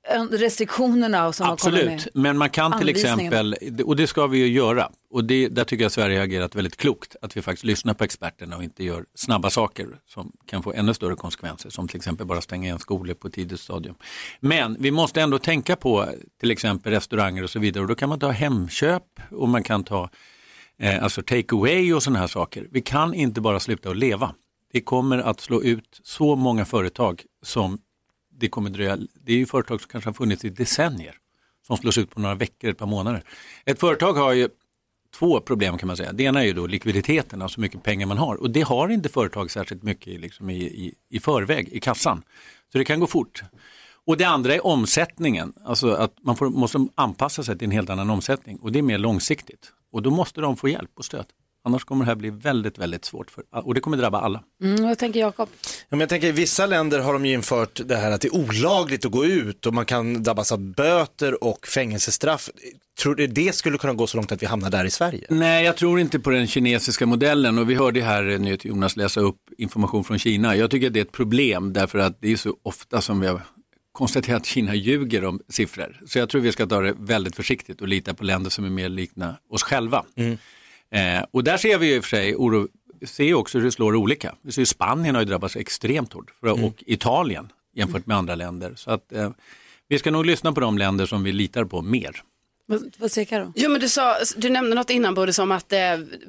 eh, 0.09 0.23
restriktionerna 0.23 1.27
och 1.27 1.35
som 1.35 1.57
kommer 1.57 1.85
med. 1.85 1.93
Absolut, 1.93 2.15
men 2.15 2.37
man 2.37 2.49
kan 2.49 2.79
till 2.79 2.89
exempel, 2.89 3.55
och 3.85 3.95
det 3.95 4.07
ska 4.07 4.27
vi 4.27 4.37
ju 4.37 4.47
göra, 4.47 4.91
och 5.09 5.23
det, 5.23 5.47
där 5.47 5.63
tycker 5.63 5.83
jag 5.83 5.91
Sverige 5.91 6.17
har 6.17 6.23
agerat 6.23 6.55
väldigt 6.55 6.77
klokt, 6.77 7.15
att 7.21 7.37
vi 7.37 7.41
faktiskt 7.41 7.63
lyssnar 7.63 7.93
på 7.93 8.03
experterna 8.03 8.57
och 8.57 8.63
inte 8.63 8.83
gör 8.83 9.05
snabba 9.15 9.49
saker 9.49 9.87
som 10.07 10.31
kan 10.45 10.63
få 10.63 10.73
ännu 10.73 10.93
större 10.93 11.15
konsekvenser, 11.15 11.69
som 11.69 11.87
till 11.87 11.97
exempel 11.97 12.27
bara 12.27 12.41
stänga 12.41 12.65
igen 12.65 12.79
skolor 12.79 13.13
på 13.13 13.27
ett 13.27 13.33
tidigt 13.33 13.59
stadium. 13.59 13.95
Men 14.39 14.77
vi 14.79 14.91
måste 14.91 15.21
ändå 15.21 15.39
tänka 15.39 15.75
på 15.75 16.07
till 16.39 16.51
exempel 16.51 16.93
restauranger 16.93 17.43
och 17.43 17.49
så 17.49 17.59
vidare, 17.59 17.81
och 17.81 17.87
då 17.87 17.95
kan 17.95 18.09
man 18.09 18.19
ta 18.19 18.29
Hemköp 18.29 19.03
och 19.31 19.49
man 19.49 19.63
kan 19.63 19.83
ta 19.83 20.09
eh, 20.81 21.03
alltså 21.03 21.21
take 21.21 21.55
away 21.55 21.93
och 21.93 22.03
sådana 22.03 22.19
här 22.19 22.27
saker. 22.27 22.67
Vi 22.71 22.81
kan 22.81 23.13
inte 23.13 23.41
bara 23.41 23.59
sluta 23.59 23.89
att 23.89 23.97
leva. 23.97 24.35
Det 24.71 24.81
kommer 24.81 25.17
att 25.17 25.39
slå 25.39 25.63
ut 25.63 25.99
så 26.03 26.35
många 26.35 26.65
företag 26.65 27.23
som 27.43 27.79
det 28.39 28.49
kommer 28.49 28.69
dröja, 28.69 28.97
det 29.13 29.33
är 29.33 29.37
ju 29.37 29.45
företag 29.45 29.81
som 29.81 29.89
kanske 29.91 30.09
har 30.09 30.13
funnits 30.13 30.45
i 30.45 30.49
decennier 30.49 31.15
som 31.67 31.77
slås 31.77 31.97
ut 31.97 32.09
på 32.11 32.19
några 32.19 32.35
veckor, 32.35 32.69
ett 32.69 32.77
par 32.77 32.85
månader. 32.85 33.23
Ett 33.65 33.79
företag 33.79 34.13
har 34.13 34.33
ju 34.33 34.49
två 35.15 35.39
problem 35.39 35.77
kan 35.77 35.87
man 35.87 35.97
säga. 35.97 36.13
Det 36.13 36.23
ena 36.23 36.41
är 36.41 36.45
ju 36.45 36.53
då 36.53 36.67
likviditeten, 36.67 37.41
alltså 37.41 37.57
hur 37.57 37.61
mycket 37.61 37.83
pengar 37.83 38.07
man 38.07 38.17
har. 38.17 38.35
Och 38.35 38.49
det 38.49 38.61
har 38.61 38.89
inte 38.89 39.09
företag 39.09 39.51
särskilt 39.51 39.83
mycket 39.83 40.07
i, 40.07 40.17
liksom 40.17 40.49
i, 40.49 40.61
i, 40.63 40.93
i 41.09 41.19
förväg, 41.19 41.69
i 41.71 41.79
kassan. 41.79 42.23
Så 42.71 42.77
det 42.77 42.85
kan 42.85 42.99
gå 42.99 43.07
fort. 43.07 43.43
Och 44.05 44.17
det 44.17 44.23
andra 44.23 44.55
är 44.55 44.65
omsättningen, 44.65 45.53
alltså 45.65 45.91
att 45.91 46.13
man 46.21 46.35
får, 46.35 46.49
måste 46.49 46.87
anpassa 46.95 47.43
sig 47.43 47.57
till 47.57 47.65
en 47.65 47.71
helt 47.71 47.89
annan 47.89 48.09
omsättning 48.09 48.57
och 48.57 48.71
det 48.71 48.79
är 48.79 48.83
mer 48.83 48.97
långsiktigt. 48.97 49.71
Och 49.91 50.01
då 50.01 50.11
måste 50.11 50.41
de 50.41 50.57
få 50.57 50.69
hjälp 50.69 50.91
och 50.95 51.05
stöd. 51.05 51.25
Annars 51.63 51.83
kommer 51.83 52.05
det 52.05 52.11
här 52.11 52.15
bli 52.15 52.29
väldigt, 52.29 52.77
väldigt 52.77 53.05
svårt 53.05 53.31
för, 53.31 53.43
och 53.51 53.73
det 53.73 53.81
kommer 53.81 53.97
drabba 53.97 54.19
alla. 54.19 54.43
Mm, 54.63 54.83
vad 54.83 54.97
tänker 54.97 55.19
Jakob? 55.19 55.49
Ja, 55.63 55.67
men 55.89 55.99
jag 55.99 56.09
tänker, 56.09 56.27
I 56.27 56.31
vissa 56.31 56.65
länder 56.65 56.99
har 56.99 57.13
de 57.13 57.25
ju 57.25 57.33
infört 57.33 57.81
det 57.85 57.95
här 57.95 58.11
att 58.11 58.21
det 58.21 58.27
är 58.27 58.35
olagligt 58.35 59.05
att 59.05 59.11
gå 59.11 59.25
ut 59.25 59.65
och 59.65 59.73
man 59.73 59.85
kan 59.85 60.23
drabbas 60.23 60.51
av 60.51 60.59
böter 60.59 61.43
och 61.43 61.67
fängelsestraff. 61.67 62.49
Tror 63.01 63.15
du 63.15 63.27
det 63.27 63.55
skulle 63.55 63.77
kunna 63.77 63.93
gå 63.93 64.07
så 64.07 64.17
långt 64.17 64.31
att 64.31 64.41
vi 64.41 64.45
hamnar 64.45 64.69
där 64.69 64.85
i 64.85 64.89
Sverige? 64.89 65.27
Nej, 65.29 65.65
jag 65.65 65.77
tror 65.77 65.99
inte 65.99 66.19
på 66.19 66.29
den 66.29 66.47
kinesiska 66.47 67.05
modellen 67.05 67.57
och 67.57 67.69
vi 67.69 67.75
hörde 67.75 68.01
här 68.01 68.29
eh, 68.29 68.39
nyhet 68.39 68.65
Jonas 68.65 68.95
läsa 68.95 69.19
upp 69.19 69.37
information 69.57 70.03
från 70.03 70.19
Kina. 70.19 70.55
Jag 70.55 70.71
tycker 70.71 70.87
att 70.87 70.93
det 70.93 70.99
är 70.99 71.05
ett 71.05 71.11
problem 71.11 71.73
därför 71.73 71.99
att 71.99 72.17
det 72.21 72.31
är 72.31 72.37
så 72.37 72.55
ofta 72.63 73.01
som 73.01 73.19
vi 73.19 73.27
har 73.27 73.41
konstaterat 73.91 74.41
att 74.41 74.45
Kina 74.45 74.75
ljuger 74.75 75.25
om 75.25 75.39
siffror. 75.49 76.01
Så 76.07 76.19
jag 76.19 76.29
tror 76.29 76.41
vi 76.41 76.51
ska 76.51 76.67
ta 76.67 76.81
det 76.81 76.95
väldigt 76.99 77.35
försiktigt 77.35 77.81
och 77.81 77.87
lita 77.87 78.13
på 78.13 78.23
länder 78.23 78.49
som 78.49 78.65
är 78.65 78.69
mer 78.69 78.89
likna 78.89 79.35
oss 79.49 79.63
själva. 79.63 80.05
Eh, 80.91 81.23
och 81.31 81.43
där 81.43 81.57
ser 81.57 81.77
vi 81.77 81.87
ju 81.87 81.95
i 81.95 81.99
och 81.99 82.03
för 82.03 82.09
sig 82.09 82.35
oro, 82.35 82.67
ser 83.05 83.33
också 83.33 83.57
hur 83.57 83.65
det 83.65 83.71
slår 83.71 83.95
olika. 83.95 84.35
Vi 84.41 84.51
ser 84.51 84.65
Spanien 84.65 85.15
har 85.15 85.21
ju 85.21 85.27
drabbats 85.27 85.55
extremt 85.55 86.13
hårt 86.13 86.31
för, 86.39 86.65
och 86.65 86.83
Italien 86.85 87.51
jämfört 87.75 88.05
med 88.05 88.17
andra 88.17 88.35
länder. 88.35 88.73
Så 88.75 88.91
att 88.91 89.11
eh, 89.11 89.31
vi 89.87 89.99
ska 89.99 90.11
nog 90.11 90.25
lyssna 90.25 90.53
på 90.53 90.59
de 90.59 90.77
länder 90.77 91.05
som 91.05 91.23
vi 91.23 91.31
litar 91.31 91.65
på 91.65 91.81
mer. 91.81 92.23
Vad, 92.65 92.95
vad 92.97 93.11
säger 93.11 93.25
Karo? 93.25 93.53
Jo 93.55 93.69
men 93.69 93.81
du, 93.81 93.89
sa, 93.89 94.15
du 94.37 94.49
nämnde 94.49 94.75
något 94.75 94.89
innan 94.89 95.13
både 95.13 95.33
som 95.33 95.51
att 95.51 95.73
eh, 95.73 95.79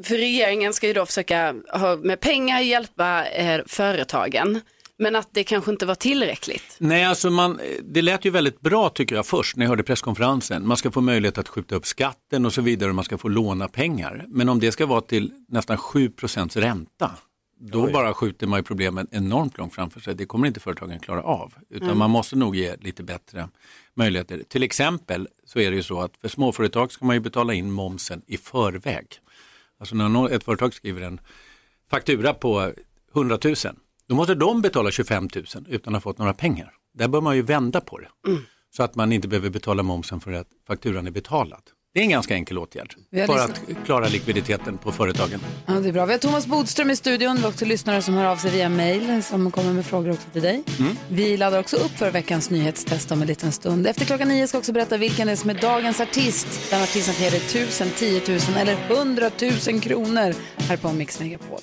för 0.02 0.14
regeringen 0.14 0.72
ska 0.72 0.86
ju 0.86 0.92
då 0.92 1.06
försöka 1.06 1.54
ha, 1.72 1.96
med 1.96 2.20
pengar 2.20 2.60
hjälpa 2.60 3.26
eh, 3.26 3.60
företagen. 3.66 4.60
Men 5.02 5.16
att 5.16 5.28
det 5.32 5.44
kanske 5.44 5.70
inte 5.70 5.86
var 5.86 5.94
tillräckligt. 5.94 6.76
Nej, 6.78 7.04
alltså 7.04 7.30
man, 7.30 7.60
det 7.82 8.02
lät 8.02 8.24
ju 8.24 8.30
väldigt 8.30 8.60
bra 8.60 8.88
tycker 8.88 9.14
jag 9.14 9.26
först 9.26 9.56
när 9.56 9.64
jag 9.64 9.70
hörde 9.70 9.82
presskonferensen. 9.82 10.66
Man 10.66 10.76
ska 10.76 10.90
få 10.90 11.00
möjlighet 11.00 11.38
att 11.38 11.48
skjuta 11.48 11.74
upp 11.74 11.86
skatten 11.86 12.46
och 12.46 12.52
så 12.52 12.62
vidare 12.62 12.88
och 12.88 12.94
man 12.94 13.04
ska 13.04 13.18
få 13.18 13.28
låna 13.28 13.68
pengar. 13.68 14.24
Men 14.28 14.48
om 14.48 14.60
det 14.60 14.72
ska 14.72 14.86
vara 14.86 15.00
till 15.00 15.32
nästan 15.48 15.76
7% 15.76 16.60
ränta, 16.60 17.10
då 17.60 17.86
bara 17.92 18.14
skjuter 18.14 18.46
man 18.46 18.58
ju 18.58 18.62
problemen 18.62 19.08
enormt 19.10 19.58
långt 19.58 19.74
framför 19.74 20.00
sig. 20.00 20.14
Det 20.14 20.26
kommer 20.26 20.46
inte 20.46 20.60
företagen 20.60 20.98
klara 21.00 21.22
av. 21.22 21.54
Utan 21.70 21.86
Mm. 21.88 21.98
man 21.98 22.10
måste 22.10 22.36
nog 22.36 22.56
ge 22.56 22.76
lite 22.80 23.02
bättre 23.02 23.48
möjligheter. 23.94 24.42
Till 24.48 24.62
exempel 24.62 25.28
så 25.46 25.58
är 25.58 25.70
det 25.70 25.76
ju 25.76 25.82
så 25.82 26.00
att 26.00 26.16
för 26.16 26.28
småföretag 26.28 26.92
ska 26.92 27.04
man 27.04 27.16
ju 27.16 27.20
betala 27.20 27.54
in 27.54 27.70
momsen 27.70 28.22
i 28.26 28.36
förväg. 28.36 29.06
Alltså 29.80 29.94
när 29.94 30.30
ett 30.32 30.44
företag 30.44 30.74
skriver 30.74 31.00
en 31.00 31.20
faktura 31.90 32.34
på 32.34 32.72
100 33.14 33.38
000, 33.44 33.54
då 34.12 34.16
måste 34.16 34.34
de 34.34 34.62
betala 34.62 34.90
25 34.90 35.28
000 35.34 35.44
utan 35.68 35.94
att 35.94 36.04
ha 36.04 36.10
fått 36.10 36.18
några 36.18 36.34
pengar. 36.34 36.72
Där 36.94 37.08
bör 37.08 37.20
man 37.20 37.36
ju 37.36 37.42
vända 37.42 37.80
på 37.80 37.98
det. 37.98 38.08
Så 38.76 38.82
att 38.82 38.94
man 38.94 39.12
inte 39.12 39.28
behöver 39.28 39.50
betala 39.50 39.82
momsen 39.82 40.20
för 40.20 40.32
att 40.32 40.46
fakturan 40.66 41.06
är 41.06 41.10
betalad. 41.10 41.62
Det 41.94 42.00
är 42.00 42.04
en 42.04 42.10
ganska 42.10 42.34
enkel 42.34 42.58
åtgärd 42.58 42.94
för 43.26 43.38
att 43.38 43.60
klara 43.84 44.08
likviditeten 44.08 44.78
på 44.78 44.92
företagen. 44.92 45.40
Ja, 45.66 45.72
det 45.72 45.88
är 45.88 45.92
bra. 45.92 46.06
Vi 46.06 46.12
har 46.12 46.18
Thomas 46.18 46.46
Bodström 46.46 46.90
i 46.90 46.96
studion. 46.96 47.36
Vi 47.36 47.42
har 47.42 47.48
också 47.48 47.64
lyssnare 47.64 48.02
som 48.02 48.14
hör 48.14 48.24
av 48.24 48.36
sig 48.36 48.50
via 48.50 48.68
mail 48.68 49.22
som 49.22 49.50
kommer 49.50 49.72
med 49.72 49.86
frågor 49.86 50.10
också 50.10 50.28
till 50.32 50.42
dig. 50.42 50.62
Mm. 50.78 50.96
Vi 51.08 51.36
laddar 51.36 51.60
också 51.60 51.76
upp 51.76 51.92
för 51.98 52.10
veckans 52.10 52.50
nyhetstest 52.50 53.12
om 53.12 53.20
en 53.20 53.26
liten 53.26 53.52
stund. 53.52 53.86
Efter 53.86 54.04
klockan 54.04 54.28
nio 54.28 54.46
ska 54.46 54.56
jag 54.56 54.60
också 54.60 54.72
berätta 54.72 54.96
vilken 54.96 55.26
det 55.26 55.32
är 55.32 55.36
som 55.36 55.50
är 55.50 55.60
dagens 55.60 56.00
artist. 56.00 56.70
Den 56.70 56.82
artisten 56.82 57.14
kan 57.14 57.24
ge 57.24 57.30
dig 57.30 57.40
tusen, 57.40 57.90
tiotusen 57.90 58.54
eller 58.54 58.74
hundratusen 58.74 59.80
kronor 59.80 60.34
här 60.56 60.76
på 60.76 60.92
Mix 60.92 61.20
Megapol. 61.20 61.60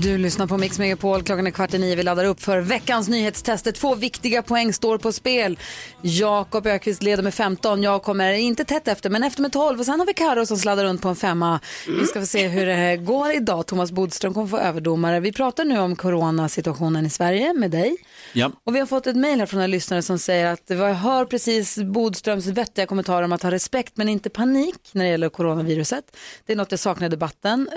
Du 0.00 0.18
lyssnar 0.18 0.46
på 0.46 0.58
Mix 0.58 0.78
Megapol. 0.78 1.22
Klockan 1.22 1.46
är 1.46 1.50
kvart 1.50 1.74
i 1.74 1.78
nio. 1.78 1.96
Vi 1.96 2.02
laddar 2.02 2.24
upp 2.24 2.40
för 2.40 2.60
veckans 2.60 3.08
nyhetstester. 3.08 3.72
Två 3.72 3.94
viktiga 3.94 4.42
poäng 4.42 4.72
står 4.72 4.98
på 4.98 5.12
spel. 5.12 5.58
Jakob 6.02 6.66
Ökvist 6.66 7.02
leder 7.02 7.22
med 7.22 7.34
15. 7.34 7.82
Jag 7.82 8.02
kommer 8.02 8.32
inte 8.32 8.64
tätt 8.64 8.88
efter, 8.88 9.10
men 9.10 9.22
efter 9.22 9.42
med 9.42 9.52
12. 9.52 9.80
Och 9.80 9.86
sen 9.86 10.00
har 10.00 10.06
vi 10.06 10.14
Karo 10.14 10.46
som 10.46 10.56
sladdar 10.56 10.84
runt 10.84 11.02
på 11.02 11.08
en 11.08 11.16
femma. 11.16 11.60
Vi 12.00 12.06
ska 12.06 12.20
få 12.20 12.26
se 12.26 12.48
hur 12.48 12.66
det 12.66 12.96
går 12.96 13.32
idag. 13.32 13.66
Thomas 13.66 13.92
Bodström 13.92 14.34
kommer 14.34 14.46
få 14.46 14.58
överdomare. 14.58 15.20
Vi 15.20 15.32
pratar 15.32 15.64
nu 15.64 15.78
om 15.78 15.96
coronasituationen 15.96 17.06
i 17.06 17.10
Sverige 17.10 17.52
med 17.54 17.70
dig. 17.70 17.96
Ja. 18.32 18.52
Och 18.64 18.74
vi 18.74 18.78
har 18.78 18.86
fått 18.86 19.06
ett 19.06 19.16
mejl 19.16 19.38
här 19.38 19.46
från 19.46 19.60
en 19.60 19.70
lyssnare 19.70 20.02
som 20.02 20.18
säger 20.18 20.46
att 20.46 20.62
jag 20.66 20.94
hör 20.94 21.24
precis 21.24 21.78
Bodströms 21.78 22.46
vettiga 22.46 22.86
kommentarer 22.86 23.22
om 23.22 23.32
att 23.32 23.42
ha 23.42 23.50
respekt 23.50 23.96
men 23.96 24.08
inte 24.08 24.30
panik 24.30 24.90
när 24.92 25.04
det 25.04 25.10
gäller 25.10 25.28
coronaviruset. 25.28 26.16
Det 26.46 26.52
är 26.52 26.56
något 26.56 26.70
jag 26.70 26.80
saknar 26.80 27.06
i 27.06 27.10
debatten. 27.10 27.68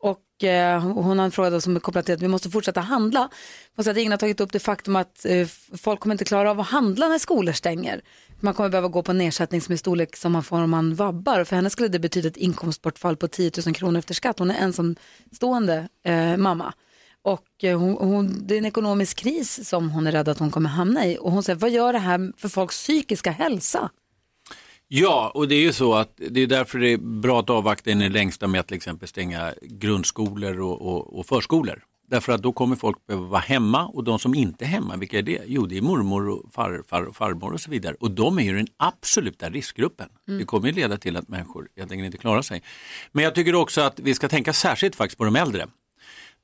Och 0.00 0.44
eh, 0.44 0.80
hon 0.80 1.18
har 1.18 1.24
en 1.24 1.30
fråga 1.30 1.60
som 1.60 1.76
är 1.76 1.80
kopplad 1.80 2.04
till 2.04 2.14
att 2.14 2.22
vi 2.22 2.28
måste 2.28 2.50
fortsätta 2.50 2.80
handla. 2.80 3.28
Hon 3.76 3.84
säger 3.84 3.94
att 3.94 4.00
ingen 4.00 4.12
har 4.12 4.18
tagit 4.18 4.40
upp 4.40 4.52
det 4.52 4.58
faktum 4.58 4.96
att 4.96 5.24
eh, 5.24 5.46
folk 5.78 6.00
kommer 6.00 6.14
inte 6.14 6.24
klara 6.24 6.50
av 6.50 6.60
att 6.60 6.66
handla 6.66 7.08
när 7.08 7.18
skolor 7.18 7.52
stänger. 7.52 8.00
Man 8.40 8.54
kommer 8.54 8.68
behöva 8.68 8.88
gå 8.88 9.02
på 9.02 9.10
en 9.10 9.20
ersättning 9.20 9.60
som 9.60 9.72
är 9.72 9.76
storlek 9.76 10.16
som 10.16 10.32
man 10.32 10.42
får 10.42 10.62
om 10.62 10.70
man 10.70 10.94
vabbar. 10.94 11.44
För 11.44 11.56
henne 11.56 11.70
skulle 11.70 11.88
det 11.88 11.98
betyda 11.98 12.28
ett 12.28 12.36
inkomstbortfall 12.36 13.16
på 13.16 13.28
10 13.28 13.50
000 13.66 13.74
kronor 13.74 13.98
efter 13.98 14.14
skatt. 14.14 14.38
Hon 14.38 14.50
är 14.50 14.58
ensamstående 14.58 15.88
eh, 16.04 16.36
mamma. 16.36 16.72
Och 17.22 17.64
eh, 17.64 17.78
hon, 17.78 17.94
hon, 17.94 18.46
det 18.46 18.54
är 18.54 18.58
en 18.58 18.64
ekonomisk 18.64 19.18
kris 19.18 19.68
som 19.68 19.90
hon 19.90 20.06
är 20.06 20.12
rädd 20.12 20.28
att 20.28 20.38
hon 20.38 20.50
kommer 20.50 20.70
hamna 20.70 21.06
i. 21.06 21.18
Och 21.20 21.32
hon 21.32 21.42
säger, 21.42 21.58
vad 21.58 21.70
gör 21.70 21.92
det 21.92 21.98
här 21.98 22.32
för 22.36 22.48
folks 22.48 22.76
psykiska 22.76 23.30
hälsa? 23.30 23.90
Ja, 24.88 25.30
och 25.34 25.48
det 25.48 25.54
är 25.54 25.60
ju 25.60 25.72
så 25.72 25.94
att 25.94 26.12
det 26.16 26.40
är 26.40 26.46
därför 26.46 26.78
det 26.78 26.92
är 26.92 26.98
bra 26.98 27.40
att 27.40 27.50
avvakta 27.50 27.90
in 27.90 28.00
i 28.00 28.08
det 28.08 28.14
längsta 28.14 28.46
med 28.46 28.60
att 28.60 28.66
till 28.66 28.76
exempel 28.76 29.08
stänga 29.08 29.54
grundskolor 29.62 30.60
och, 30.60 30.82
och, 30.82 31.18
och 31.18 31.26
förskolor. 31.26 31.84
Därför 32.10 32.32
att 32.32 32.42
då 32.42 32.52
kommer 32.52 32.76
folk 32.76 33.06
behöva 33.06 33.26
vara 33.26 33.40
hemma 33.40 33.86
och 33.86 34.04
de 34.04 34.18
som 34.18 34.34
inte 34.34 34.64
är 34.64 34.68
hemma, 34.68 34.96
vilka 34.96 35.18
är 35.18 35.22
det? 35.22 35.42
Jo, 35.46 35.66
det 35.66 35.76
är 35.78 35.82
mormor 35.82 36.28
och 36.28 36.52
farfar 36.52 37.02
och 37.02 37.16
farmor 37.16 37.52
och 37.52 37.60
så 37.60 37.70
vidare. 37.70 37.96
Och 38.00 38.10
de 38.10 38.38
är 38.38 38.42
ju 38.42 38.56
den 38.56 38.66
absoluta 38.76 39.50
riskgruppen. 39.50 40.08
Mm. 40.28 40.38
Det 40.38 40.44
kommer 40.44 40.68
ju 40.68 40.74
leda 40.74 40.96
till 40.96 41.16
att 41.16 41.28
människor 41.28 41.68
helt 41.76 41.92
enkelt 41.92 42.06
inte 42.06 42.18
klarar 42.18 42.42
sig. 42.42 42.62
Men 43.12 43.24
jag 43.24 43.34
tycker 43.34 43.54
också 43.54 43.80
att 43.80 44.00
vi 44.00 44.14
ska 44.14 44.28
tänka 44.28 44.52
särskilt 44.52 44.96
faktiskt 44.96 45.18
på 45.18 45.24
de 45.24 45.36
äldre. 45.36 45.66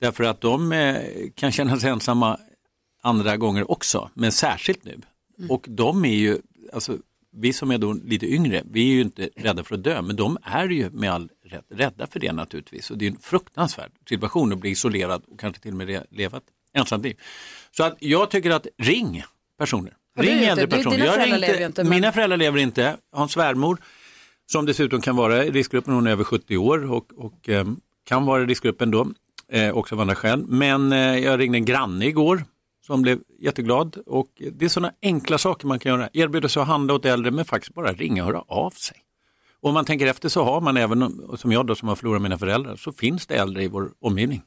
Därför 0.00 0.24
att 0.24 0.40
de 0.40 0.72
eh, 0.72 0.96
kan 1.34 1.52
känna 1.52 1.76
sig 1.76 1.90
ensamma 1.90 2.40
andra 3.02 3.36
gånger 3.36 3.70
också, 3.70 4.10
men 4.14 4.32
särskilt 4.32 4.84
nu. 4.84 5.00
Och 5.48 5.66
de 5.68 6.04
är 6.04 6.14
ju, 6.14 6.38
alltså, 6.72 6.98
vi 7.34 7.52
som 7.52 7.70
är 7.70 7.78
då 7.78 7.92
lite 7.92 8.26
yngre, 8.26 8.62
vi 8.70 8.80
är 8.90 8.94
ju 8.94 9.00
inte 9.00 9.30
rädda 9.36 9.64
för 9.64 9.74
att 9.74 9.84
dö, 9.84 10.02
men 10.02 10.16
de 10.16 10.38
är 10.42 10.68
ju 10.68 10.90
med 10.90 11.12
all 11.12 11.28
rätt 11.44 11.64
rädda 11.70 12.06
för 12.06 12.20
det 12.20 12.32
naturligtvis. 12.32 12.90
Och 12.90 12.98
det 12.98 13.06
är 13.06 13.10
en 13.10 13.18
fruktansvärd 13.20 13.90
situation 14.08 14.52
att 14.52 14.58
bli 14.58 14.70
isolerad 14.70 15.22
och 15.32 15.40
kanske 15.40 15.62
till 15.62 15.70
och 15.70 15.76
med 15.76 15.86
le- 15.86 16.04
leva 16.10 16.38
ett 16.38 16.44
ensamt 16.72 17.04
liv. 17.04 17.16
Så 17.76 17.84
att 17.84 17.96
jag 17.98 18.30
tycker 18.30 18.50
att 18.50 18.66
ring 18.78 19.22
personer. 19.58 19.92
Ring 20.18 20.38
äldre 20.38 20.66
personer. 20.66 20.96
dina 20.96 21.04
Jag 21.06 21.14
föräldrar 21.14 21.38
lever 21.38 21.66
inte, 21.66 21.82
men- 21.84 21.90
Mina 21.90 22.12
föräldrar 22.12 22.36
lever 22.36 22.58
inte. 22.58 22.96
En 23.16 23.28
svärmor 23.28 23.78
som 24.46 24.66
dessutom 24.66 25.00
kan 25.00 25.16
vara 25.16 25.44
i 25.44 25.50
riskgruppen, 25.50 25.94
hon 25.94 26.06
är 26.06 26.10
över 26.10 26.24
70 26.24 26.56
år 26.56 26.90
och, 26.92 27.12
och 27.18 27.48
eh, 27.48 27.66
kan 28.08 28.26
vara 28.26 28.42
i 28.42 28.46
riskgruppen 28.46 28.90
då, 28.90 29.08
eh, 29.48 29.70
också 29.70 29.94
av 29.94 30.00
andra 30.00 30.14
skäl. 30.14 30.44
Men 30.48 30.92
eh, 30.92 30.98
jag 31.18 31.40
ringde 31.40 31.58
en 31.58 31.64
granne 31.64 32.06
igår 32.06 32.44
som 32.86 33.02
blev 33.02 33.18
jätteglad 33.38 33.96
och 34.06 34.28
det 34.52 34.64
är 34.64 34.68
sådana 34.68 34.92
enkla 35.02 35.38
saker 35.38 35.66
man 35.66 35.78
kan 35.78 35.92
göra. 35.92 36.08
Erbjuda 36.12 36.48
sig 36.48 36.62
att 36.62 36.68
handla 36.68 36.94
åt 36.94 37.04
äldre 37.04 37.30
men 37.30 37.44
faktiskt 37.44 37.74
bara 37.74 37.92
ringa 37.92 38.22
och 38.22 38.26
höra 38.32 38.40
av 38.48 38.70
sig. 38.70 38.96
Och 39.60 39.68
om 39.68 39.74
man 39.74 39.84
tänker 39.84 40.06
efter 40.06 40.28
så 40.28 40.44
har 40.44 40.60
man 40.60 40.76
även, 40.76 41.02
om- 41.02 41.36
som 41.38 41.52
jag 41.52 41.66
då 41.66 41.74
som 41.74 41.88
har 41.88 41.96
förlorat 41.96 42.22
mina 42.22 42.38
föräldrar, 42.38 42.76
så 42.76 42.92
finns 42.92 43.26
det 43.26 43.34
äldre 43.34 43.62
i 43.64 43.68
vår 43.68 43.90
omgivning. 44.00 44.42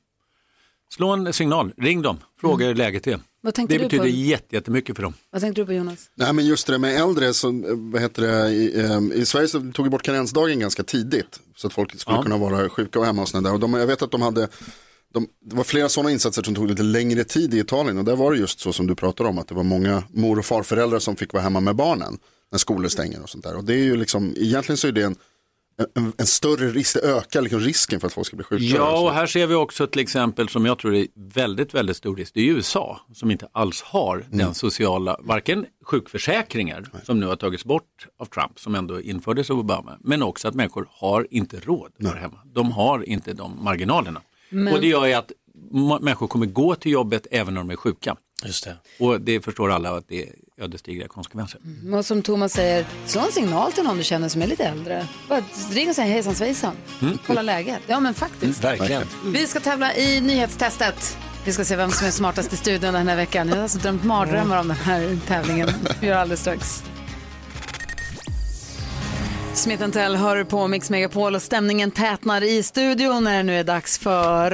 Slå 0.90 1.10
en 1.10 1.34
signal, 1.34 1.74
ring 1.78 2.02
dem, 2.02 2.18
fråga 2.42 2.66
hur 2.68 2.76
läget 2.76 3.08
är. 3.08 3.12
Mm. 3.14 3.26
Vad 3.42 3.54
tänkte 3.54 3.74
det 3.76 3.78
du 3.78 3.84
betyder 3.84 4.04
på? 4.04 4.10
jätte- 4.10 4.56
jättemycket 4.56 4.96
för 4.96 5.04
dem. 5.04 5.14
Vad 5.32 5.42
tänkte 5.42 5.62
du 5.62 5.66
på 5.66 5.74
Jonas? 5.74 6.10
Nej 6.16 6.34
men 6.34 6.46
just 6.46 6.68
det 6.68 6.74
där 6.74 6.80
med 6.80 6.96
äldre, 7.02 7.34
så, 7.34 7.52
vad 7.92 8.02
heter 8.02 8.22
det, 8.22 8.50
i, 8.50 8.80
eh, 8.80 9.22
i 9.22 9.26
Sverige 9.26 9.48
så 9.48 9.72
tog 9.74 9.86
vi 9.86 9.90
bort 9.90 10.02
karensdagen 10.04 10.60
ganska 10.60 10.84
tidigt. 10.84 11.40
Så 11.56 11.68
att 11.68 11.74
folk 11.74 12.00
skulle 12.00 12.18
Ja. 12.18 12.24
kunna 12.24 12.38
vara 12.38 12.70
sjuka 12.70 13.00
och 13.00 13.06
hemma 13.06 13.22
och 13.22 13.30
sådär. 13.30 13.54
Och 13.54 13.60
de, 13.60 13.74
jag 13.74 13.88
vet 13.88 14.02
att 14.02 14.12
de 14.12 14.22
hade, 14.22 14.48
de, 15.20 15.28
det 15.50 15.56
var 15.56 15.64
flera 15.64 15.90
sådana 15.90 16.12
insatser 16.12 16.44
som 16.44 16.56
tog 16.56 16.70
lite 16.70 16.84
längre 16.84 17.24
tid 17.24 17.54
i 17.54 17.60
Italien. 17.60 17.98
Och 17.98 18.06
där 18.06 18.16
var 18.16 18.32
det 18.32 18.38
just 18.38 18.60
så 18.60 18.74
som 18.74 18.88
du 18.88 18.96
pratar 18.96 19.26
om, 19.26 19.38
att 19.38 19.48
det 19.48 19.56
var 19.56 19.64
många 19.64 20.04
mor 20.14 20.40
och 20.40 20.46
farföräldrar 20.46 21.00
som 21.00 21.16
fick 21.16 21.34
vara 21.34 21.44
hemma 21.44 21.60
med 21.60 21.76
barnen. 21.76 22.18
När 22.52 22.60
skolor 22.60 22.90
stänger 22.90 23.22
och 23.22 23.30
sånt 23.30 23.44
där. 23.44 23.58
Och 23.58 23.64
det 23.64 23.74
är 23.74 23.84
ju 23.84 23.96
liksom, 23.96 24.34
egentligen 24.38 24.78
så 24.78 24.88
är 24.88 24.92
det 24.92 25.04
en, 25.04 25.16
en, 25.96 26.14
en 26.18 26.28
större 26.28 26.70
risk, 26.70 26.94
det 26.94 27.00
ökar 27.02 27.42
liksom 27.42 27.60
risken 27.60 28.00
för 28.00 28.08
att 28.08 28.14
folk 28.14 28.28
ska 28.28 28.36
bli 28.36 28.44
sjuka. 28.44 28.64
Ja, 28.64 29.00
och 29.00 29.14
här 29.14 29.28
ser 29.28 29.48
vi 29.48 29.56
också 29.56 29.88
till 29.88 30.02
exempel 30.02 30.50
som 30.50 30.66
jag 30.66 30.80
tror 30.80 30.96
är 30.96 31.08
väldigt, 31.16 31.74
väldigt 31.74 31.98
stor 31.98 32.16
risk. 32.16 32.34
Det 32.34 32.42
är 32.42 32.46
USA 32.46 33.02
som 33.14 33.32
inte 33.32 33.48
alls 33.52 33.82
har 33.82 34.26
den 34.30 34.54
sociala, 34.54 35.20
varken 35.24 35.66
sjukförsäkringar 35.86 36.90
som 37.04 37.20
nu 37.20 37.26
har 37.26 37.36
tagits 37.36 37.66
bort 37.66 38.08
av 38.20 38.26
Trump, 38.26 38.60
som 38.60 38.76
ändå 38.76 39.02
infördes 39.02 39.50
av 39.50 39.60
Obama, 39.60 39.98
men 40.00 40.24
också 40.24 40.48
att 40.48 40.56
människor 40.56 40.88
har 40.92 41.28
inte 41.32 41.60
råd 41.60 41.92
att 42.00 42.06
vara 42.06 42.20
hemma. 42.20 42.40
De 42.46 42.72
har 42.72 43.10
inte 43.10 43.34
de 43.34 43.64
marginalerna. 43.64 44.22
Men- 44.50 44.74
Och 44.74 44.82
det 44.82 44.88
gör 44.88 45.06
ju 45.06 45.14
att 45.14 45.32
människor 46.02 46.28
kommer 46.28 46.46
gå 46.46 46.76
till 46.76 46.92
jobbet 46.92 47.28
även 47.32 47.54
när 47.54 47.62
de 47.62 47.70
är 47.70 47.76
sjuka. 47.76 48.16
Just 48.46 48.64
det. 48.64 48.76
Och 49.00 49.22
det 49.22 49.42
förstår 49.42 49.72
alla 49.72 49.98
att 49.98 50.08
det 50.08 50.24
är 50.24 50.30
ödesdigra 50.58 51.08
konsekvenser. 51.08 51.60
Och 51.94 52.06
som 52.06 52.22
Thomas 52.22 52.54
säger, 52.54 52.86
slå 53.06 53.22
en 53.22 53.32
signal 53.32 53.72
till 53.72 53.84
någon 53.84 53.98
du 53.98 54.04
känner 54.04 54.30
som 54.30 54.42
är 54.42 54.48
lite 54.48 54.64
äldre. 54.64 55.08
Bara 55.30 55.44
ring 55.72 55.90
och 55.90 55.96
säg 55.96 56.10
hejsan 56.10 56.36
svejsan. 56.36 56.76
Mm. 57.02 57.18
Kolla 57.28 57.42
läget. 57.42 57.80
Ja 57.88 58.00
men 58.00 58.14
faktiskt. 58.14 58.64
Verkligen. 58.64 59.04
Vi 59.26 59.48
ska 59.48 59.60
tävla 59.60 59.96
i 59.96 60.22
nyhetstestet. 60.22 61.18
Vi 61.46 61.54
ska 61.54 61.66
se 61.66 61.76
vem 61.76 61.92
som 61.92 62.08
är 62.08 62.12
smartast 62.12 62.54
i 62.54 62.58
studion 62.58 62.94
den 62.94 63.08
här 63.08 63.16
veckan. 63.16 63.48
Jag 63.48 63.56
har 63.56 63.64
alltså 63.64 63.78
drömt 63.78 64.04
mardrömmar 64.04 64.60
om 64.60 64.68
den 64.68 64.78
här 64.78 65.18
tävlingen. 65.28 65.70
Vi 66.02 66.08
gör 66.08 66.16
alldeles 66.18 66.42
strax. 66.42 66.84
Smith 69.58 69.90
Tell 69.90 70.16
hör 70.16 70.44
på 70.44 70.68
Mix 70.68 70.90
Megapol 70.90 71.36
och 71.36 71.42
stämningen 71.42 71.92
tätnar 71.92 72.44
i 72.44 72.64
studion 72.64 73.24
när 73.24 73.38
det 73.38 73.44
nu 73.44 73.60
är 73.60 73.64
dags 73.64 73.98
för... 73.98 74.50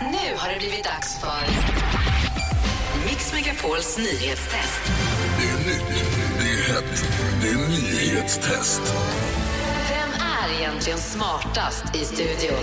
Nu 0.00 0.36
har 0.36 0.52
det 0.52 0.58
blivit 0.58 0.84
dags 0.84 1.20
för 1.20 1.46
Mix 3.08 3.32
Megapols 3.32 3.98
nyhetstest. 3.98 4.82
Det 5.38 5.48
är 5.48 5.68
nytt, 5.68 6.04
det 6.38 6.48
är 6.48 6.74
hett, 6.74 7.04
det 7.42 7.48
är 7.48 7.68
nyhetstest. 7.68 8.82
Egentligen 10.86 11.10
smartast 11.10 11.84
i 11.94 11.98
studion? 11.98 12.58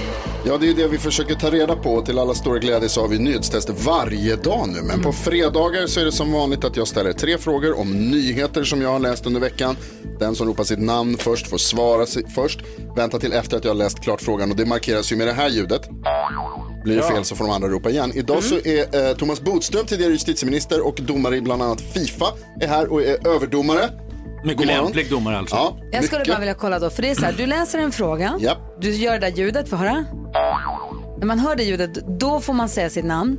Ja, 0.46 0.58
det 0.58 0.66
är 0.66 0.68
ju 0.68 0.74
det 0.74 0.88
vi 0.88 0.98
försöker 0.98 1.36
ta 1.36 1.50
reda 1.52 1.76
på. 1.76 2.02
Till 2.02 2.20
alla 2.20 2.34
stora 2.34 2.60
glädje 2.60 2.90
så 2.90 3.02
har 3.02 3.08
vi 3.08 3.20
nyhetstester 3.20 3.74
varje 3.74 4.36
dag 4.36 4.70
nu. 4.70 4.82
Men 4.82 5.02
på 5.02 5.14
fredagar 5.14 5.88
så 5.88 6.00
är 6.00 6.06
det 6.06 6.12
som 6.12 6.32
vanligt 6.32 6.64
att 6.64 6.78
jag 6.78 6.88
ställer 6.88 7.14
tre 7.14 7.38
frågor 7.38 7.80
om 7.80 8.12
nyheter 8.12 8.64
som 8.64 8.82
jag 8.82 8.90
har 8.90 9.00
läst 9.00 9.26
under 9.26 9.42
veckan. 9.42 9.78
Den 10.20 10.36
som 10.36 10.48
ropar 10.48 10.64
sitt 10.64 10.80
namn 10.80 11.18
först 11.18 11.48
får 11.48 11.58
svara 11.58 12.06
sig 12.06 12.24
först. 12.36 12.60
Vänta 12.96 13.20
till 13.20 13.34
efter 13.34 13.58
att 13.58 13.64
jag 13.64 13.72
har 13.72 13.76
läst 13.76 14.00
klart 14.00 14.22
frågan 14.22 14.52
och 14.52 14.58
det 14.58 14.66
markeras 14.66 15.12
ju 15.12 15.16
med 15.16 15.28
det 15.28 15.34
här 15.34 15.50
ljudet. 15.50 15.90
Blir 16.84 16.96
det 16.96 17.02
Ja. 17.02 17.10
fel 17.16 17.26
så 17.26 17.36
får 17.36 17.46
de 17.46 17.54
andra 17.54 17.68
ropa 17.68 17.90
igen. 17.90 18.12
Idag 18.16 18.44
så 18.44 18.56
är 18.56 19.10
eh, 19.10 19.16
Thomas 19.16 19.42
Bodström, 19.42 19.86
tidigare 19.86 20.12
justitieminister 20.12 20.88
och 20.88 20.96
domare 21.02 21.38
i 21.38 21.42
bland 21.42 21.62
annat 21.62 21.82
Fifa, 21.82 22.26
är 22.62 22.68
här 22.68 22.92
och 22.92 23.02
är 23.02 23.28
överdomare. 23.28 23.90
Mycket 24.44 24.68
lämplig 24.68 25.10
domare 25.10 25.38
alltså. 25.38 25.56
Ja, 25.56 25.78
Jag 25.92 26.04
skulle 26.04 26.20
mycket. 26.20 26.34
bara 26.34 26.40
vilja 26.40 26.54
kolla 26.54 26.80
då, 26.80 26.90
för 26.90 27.02
det 27.02 27.10
är 27.10 27.16
så 27.16 27.26
här, 27.26 27.34
du 27.38 27.46
läser 27.46 27.80
en 27.80 27.92
fråga, 27.92 28.36
Ja. 28.40 28.58
du 28.82 28.92
gör 28.92 29.14
det 29.14 29.20
där 29.30 29.38
ljudet, 29.38 29.70
får 29.70 29.78
höra? 29.78 30.06
När 31.20 31.26
man 31.26 31.40
hör 31.40 31.56
det 31.56 31.64
ljudet, 31.64 31.94
då 32.20 32.40
får 32.40 32.54
man 32.54 32.70
säga 32.70 32.90
sitt 32.90 33.06
namn. 33.06 33.38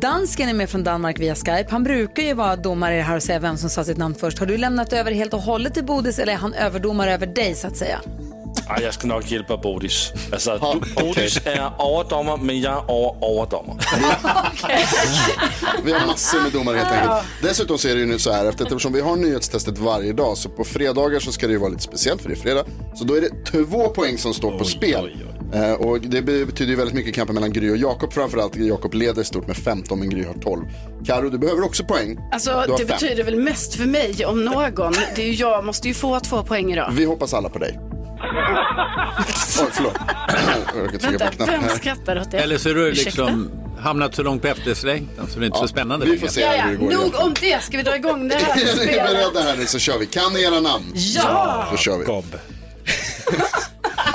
Dansken 0.00 0.48
är 0.48 0.54
med 0.54 0.70
från 0.70 0.84
Danmark 0.84 1.18
via 1.20 1.34
Skype. 1.34 1.66
Han 1.70 1.84
brukar 1.84 2.22
ju 2.22 2.34
vara 2.34 2.56
domare 2.56 2.94
i 2.94 2.96
det 2.96 3.02
här 3.02 3.16
och 3.16 3.22
säga 3.22 3.38
vem 3.38 3.56
som 3.56 3.70
sa 3.70 3.84
sitt 3.84 3.96
namn 3.98 4.14
först. 4.14 4.38
Har 4.38 4.46
du 4.46 4.56
lämnat 4.56 4.92
över 4.92 5.12
helt 5.12 5.34
och 5.34 5.40
hållet 5.42 5.74
till 5.74 5.84
Bodis 5.84 6.18
eller 6.18 6.32
är 6.32 6.36
han 6.36 6.54
överdomare 6.54 7.14
över 7.14 7.26
dig 7.26 7.54
så 7.54 7.66
att 7.66 7.76
säga? 7.76 8.00
Ej, 8.76 8.82
jag 8.84 8.94
ska 8.94 9.06
nog 9.06 9.22
hjälpa 9.26 9.56
Bodis. 9.56 10.12
Alltså, 10.32 10.58
du, 10.84 11.02
Bodis 11.02 11.40
är 11.44 11.50
överdomare, 11.60 12.38
men 12.42 12.60
jag 12.60 12.72
är 12.72 12.78
över 12.78 13.38
överdomare. 13.38 13.78
Vi 15.84 15.92
har 15.92 16.06
massor 16.06 16.40
med 16.42 16.52
domare 16.52 16.76
helt 16.76 16.90
enkelt. 16.92 17.26
Dessutom 17.42 17.78
så 17.78 17.88
är 17.88 17.94
det 17.94 18.00
ju 18.00 18.06
nu 18.06 18.18
så 18.18 18.32
här, 18.32 18.44
efter- 18.46 18.64
eftersom 18.64 18.92
vi 18.92 19.00
har 19.00 19.16
nyhetstestet 19.16 19.78
varje 19.78 20.12
dag, 20.12 20.36
så 20.36 20.48
på 20.48 20.64
fredagar 20.64 21.20
så 21.20 21.32
ska 21.32 21.46
det 21.46 21.52
ju 21.52 21.58
vara 21.58 21.70
lite 21.70 21.82
speciellt 21.82 22.22
för 22.22 22.28
det 22.28 22.34
är 22.34 22.40
fredag. 22.42 22.64
Så 22.94 23.04
då 23.04 23.14
är 23.14 23.20
det 23.20 23.30
två 23.50 23.88
poäng 23.88 24.18
som 24.18 24.34
står 24.34 24.58
på 24.58 24.64
spel. 24.64 25.16
Eh, 25.54 25.72
och 25.72 26.00
det 26.00 26.22
be- 26.22 26.44
betyder 26.46 26.70
ju 26.70 26.76
väldigt 26.76 26.94
mycket 26.96 27.14
kampen 27.14 27.34
mellan 27.34 27.52
Gry 27.52 27.70
och 27.70 27.76
Jakob 27.76 28.12
framförallt. 28.12 28.56
Jakob 28.56 28.94
leder 28.94 29.22
stort 29.22 29.46
med 29.46 29.56
15 29.56 29.98
men 29.98 30.10
Gry 30.10 30.24
har 30.24 30.34
12. 30.34 30.64
Karo, 31.06 31.28
du 31.30 31.38
behöver 31.38 31.64
också 31.64 31.84
poäng. 31.84 32.18
Alltså 32.32 32.64
det 32.68 32.76
fem. 32.76 32.86
betyder 32.86 33.24
väl 33.24 33.36
mest 33.36 33.74
för 33.74 33.84
mig 33.86 34.26
om 34.26 34.44
någon. 34.44 34.92
Det 35.16 35.22
är 35.22 35.26
ju 35.26 35.32
jag 35.34 35.64
måste 35.64 35.88
ju 35.88 35.94
få 35.94 36.20
två 36.20 36.42
poäng 36.42 36.72
idag. 36.72 36.90
Vi 36.92 37.04
hoppas 37.04 37.34
alla 37.34 37.48
på 37.48 37.58
dig. 37.58 37.78
Oj, 38.22 39.66
förlåt. 39.72 39.94
Jag 41.02 41.18
Vänta, 41.18 41.46
vem 41.46 41.68
skrattar 41.68 42.20
åt 42.20 42.30
det? 42.30 42.38
Eller 42.38 42.58
så 42.58 42.68
är 42.68 42.74
du 42.74 42.92
liksom 42.92 43.50
hamnat 43.80 44.14
så 44.14 44.22
långt 44.22 44.42
på 44.42 44.48
efterslängen 44.48 45.08
så 45.28 45.38
det 45.38 45.44
är 45.44 45.46
inte 45.46 45.58
Ja, 45.58 45.62
så 45.62 45.68
spännande 45.68 46.06
vi 46.06 46.18
får 46.18 46.26
se. 46.28 46.40
Ja, 46.40 46.54
ja, 46.56 46.62
hur 46.62 46.70
det 46.70 46.76
går 46.76 46.90
nog 46.90 47.14
om 47.14 47.34
det. 47.40 47.62
Ska 47.62 47.76
vi 47.76 47.82
dra 47.82 47.96
igång 47.96 48.28
det 48.28 48.34
här 48.46 48.52
Är 48.52 48.56
ni 48.64 48.66
spelet? 48.66 49.06
beredda 49.06 49.40
här 49.40 49.56
nu 49.56 49.66
så 49.66 49.78
kör 49.78 49.98
vi. 49.98 50.06
Kan 50.06 50.32
ni 50.32 50.42
era 50.42 50.60
namn? 50.60 50.92
Ja! 50.94 51.68
Då 51.70 51.76
kör 51.76 51.98
vi. 51.98 52.04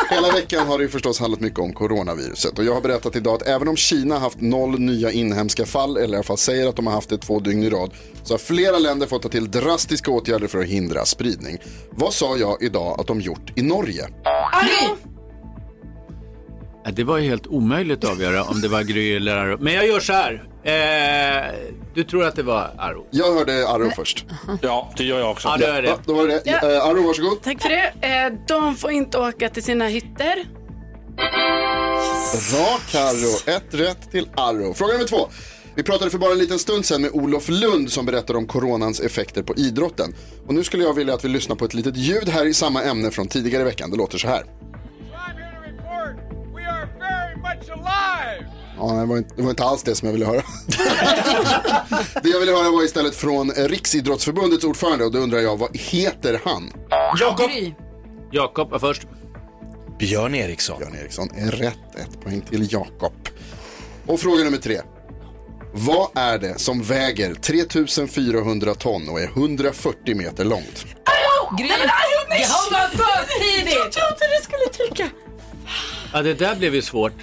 Hela 0.10 0.32
veckan 0.32 0.68
har 0.68 0.78
det 0.78 0.84
ju 0.84 0.90
förstås 0.90 1.20
handlat 1.20 1.40
mycket 1.40 1.60
om 1.60 1.74
coronaviruset 1.74 2.60
och 2.60 2.66
jag 2.66 2.74
har 2.74 2.82
berättat 2.82 3.16
idag 3.16 3.36
att 3.36 3.48
även 3.48 3.68
om 3.68 3.76
Kina 3.78 4.20
haft 4.20 4.42
noll 4.42 4.80
nya 4.80 5.12
inhemska 5.12 5.66
fall, 5.66 5.98
eller 5.98 6.14
i 6.14 6.16
alla 6.16 6.24
fall 6.24 6.38
säger 6.38 6.68
att 6.70 6.76
de 6.76 6.88
har 6.88 6.94
haft 6.94 7.10
det 7.10 7.18
två 7.18 7.40
dygn 7.40 7.64
i 7.64 7.70
rad, 7.70 7.92
så 8.24 8.34
har 8.34 8.38
flera 8.38 8.80
länder 8.80 9.08
fått 9.08 9.22
ta 9.22 9.30
till 9.30 9.52
drastiska 9.52 10.12
åtgärder 10.12 10.48
för 10.48 10.60
att 10.60 10.66
hindra 10.66 11.06
spridning. 11.06 11.58
Vad 11.92 12.14
sa 12.14 12.38
jag 12.38 12.64
idag 12.64 13.00
att 13.00 13.08
de 13.08 13.22
gjort 13.22 13.52
i 13.56 13.62
Norge? 13.62 14.08
Ja, 14.24 14.50
Det 16.94 17.04
var 17.04 17.18
ju 17.18 17.30
helt 17.30 17.48
omöjligt 17.48 18.04
att 18.04 18.10
avgöra 18.12 18.44
om 18.44 18.62
det 18.62 18.68
var 18.68 18.82
Gry 18.84 19.16
eller 19.16 19.36
Arro. 19.36 19.58
Men 19.60 19.74
jag 19.74 19.88
gör 19.88 20.00
så 20.00 20.14
här. 20.14 20.44
Eh, 20.64 21.54
du 21.96 22.04
tror 22.04 22.24
att 22.26 22.36
det 22.36 22.44
var 22.44 22.72
Arro? 22.78 23.08
Jag 23.12 23.34
hörde 23.34 23.68
Arro 23.68 23.92
först. 23.96 24.26
Ja, 24.62 24.94
det 24.98 25.04
gör 25.04 25.20
jag 25.20 25.32
också. 25.32 25.48
Ja, 25.48 25.58
det 25.58 25.66
är 25.66 25.82
det. 25.82 25.88
Ja, 25.88 26.00
då 26.06 26.14
var 26.14 26.28
det 26.28 26.34
det. 26.34 26.42
Ja. 26.62 26.72
Eh, 26.76 26.86
Arro, 26.86 27.08
varsågod. 27.08 27.42
Tack 27.44 27.62
för 27.62 27.70
det. 27.70 28.08
Eh, 28.08 28.34
De 28.48 28.76
får 28.76 28.92
inte 28.92 29.18
åka 29.18 29.50
till 29.50 29.64
sina 29.64 29.88
hytter. 29.88 30.46
Bra 32.52 32.80
Carro, 32.92 33.56
ett 33.58 33.74
rätt 33.74 34.12
till 34.12 34.30
Arro. 34.38 34.74
Fråga 34.74 34.94
nummer 34.94 35.06
två. 35.08 35.28
Vi 35.76 35.84
pratade 35.84 36.12
för 36.12 36.18
bara 36.18 36.32
en 36.32 36.38
liten 36.38 36.60
stund 36.60 36.86
sedan 36.86 37.02
med 37.02 37.12
Olof 37.14 37.50
Lund 37.50 37.92
som 37.92 38.06
berättade 38.06 38.40
om 38.40 38.48
coronans 38.48 39.00
effekter 39.00 39.44
på 39.44 39.56
idrotten. 39.56 40.16
Och 40.48 40.54
nu 40.54 40.64
skulle 40.64 40.84
jag 40.84 40.94
vilja 40.94 41.14
att 41.14 41.26
vi 41.26 41.30
lyssnar 41.30 41.56
på 41.56 41.66
ett 41.66 41.74
litet 41.74 41.98
ljud 41.98 42.30
här 42.30 42.46
i 42.46 42.54
samma 42.54 42.84
ämne 42.84 43.12
från 43.12 43.28
tidigare 43.28 43.62
i 43.62 43.66
veckan. 43.66 43.92
Det 43.92 43.98
låter 43.98 44.18
så 44.18 44.28
här. 44.28 44.44
Ja, 48.78 48.94
det, 48.94 49.06
var 49.06 49.18
inte, 49.18 49.36
det 49.36 49.42
var 49.42 49.50
inte 49.50 49.64
alls 49.64 49.84
det 49.84 49.96
som 49.96 50.06
jag 50.06 50.14
ville 50.14 50.26
höra. 50.26 50.42
det 52.24 52.30
jag 52.30 52.40
ville 52.40 52.52
höra 52.52 52.72
var 52.72 52.84
istället 52.84 53.16
från 53.16 53.52
eh, 53.52 53.64
Riksidrottsförbundets 53.64 54.64
ordförande 54.64 55.06
och 55.06 55.12
då 55.12 55.20
undrar 55.20 55.40
jag, 55.40 55.58
vad 55.58 55.78
heter 55.78 56.42
han? 56.46 56.74
Jakob. 57.20 57.50
Jakob 58.32 58.72
var 58.72 58.80
först. 58.80 59.02
Björn 60.00 60.36
Eriksson. 60.36 60.80
Björn 60.80 60.96
Eriksson 61.02 61.30
är 61.36 61.52
rätt. 61.52 61.96
Ett 61.96 62.22
poäng 62.22 62.42
till 62.42 62.74
Jakob. 62.74 63.14
Och 64.06 64.20
fråga 64.20 64.44
nummer 64.44 64.58
tre. 64.58 64.82
Vad 65.74 66.10
är 66.16 66.38
det 66.38 66.60
som 66.60 66.84
väger 66.84 67.34
3400 67.34 68.76
ton 68.76 69.10
och 69.10 69.20
är 69.20 69.28
140 69.28 70.16
meter 70.16 70.46
långt? 70.46 70.86
Gry. 71.58 71.68
Det 71.68 72.48
var 72.74 72.88
för 72.88 73.40
tidigt. 73.40 73.76
Jag 73.76 73.92
trodde 73.92 74.38
du 74.38 74.44
skulle 74.44 74.88
trycka. 74.88 75.10
Ja, 76.14 76.22
det 76.22 76.34
där 76.34 76.56
blev 76.56 76.76
ju 76.76 76.82
svårt. 76.82 77.14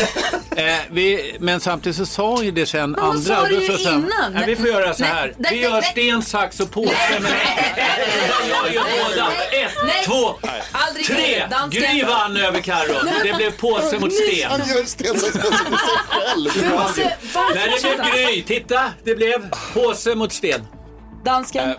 eh, 0.56 0.76
vi, 0.90 1.36
men 1.40 1.60
samtidigt 1.60 1.96
så 1.96 2.06
sa 2.06 2.42
ju 2.42 2.50
det 2.50 2.66
sen 2.66 2.90
Men 2.90 3.00
andra. 3.00 3.36
sa 3.36 3.48
ju 3.48 3.66
sa 3.66 3.78
så 3.78 3.88
här, 3.88 3.96
innan. 3.96 4.32
Nej, 4.32 4.44
vi 4.46 4.56
får 4.56 4.66
göra 4.66 4.94
så 4.94 5.04
här. 5.04 5.34
nej, 5.38 5.52
vi 5.52 5.56
nej, 5.56 5.60
gör 5.60 5.80
nej. 5.80 5.82
sten, 5.82 6.22
sax 6.22 6.60
och 6.60 6.70
påse. 6.70 6.96
Men 7.20 7.32
jag 8.48 8.74
gör 8.74 8.82
båda. 9.08 9.26
Ett, 9.32 9.72
Nej. 9.86 10.04
två, 10.04 10.34
Aldrig 10.72 11.06
tre. 11.06 11.46
Gry 11.70 12.04
vann 12.04 12.36
över 12.36 12.60
Carro. 12.60 12.94
Det 13.24 13.36
blev 13.36 13.50
påse 13.50 13.98
mot 13.98 14.12
sten. 14.12 14.50
Han 14.50 14.60
gör 14.68 14.84
sten, 14.84 15.18
sax, 15.18 15.32
påse 15.32 15.64
till 15.64 15.78
sig 15.78 15.98
själv. 16.08 16.50
Nej, 17.54 17.78
det 17.82 18.02
blev? 18.02 18.26
Gry. 18.26 18.42
Titta, 18.42 18.92
det 19.04 19.14
blev 19.14 19.50
påse 19.74 20.14
mot 20.14 20.32
sten. 20.32 20.66
Dansken. 21.24 21.70
Äh, 21.70 21.76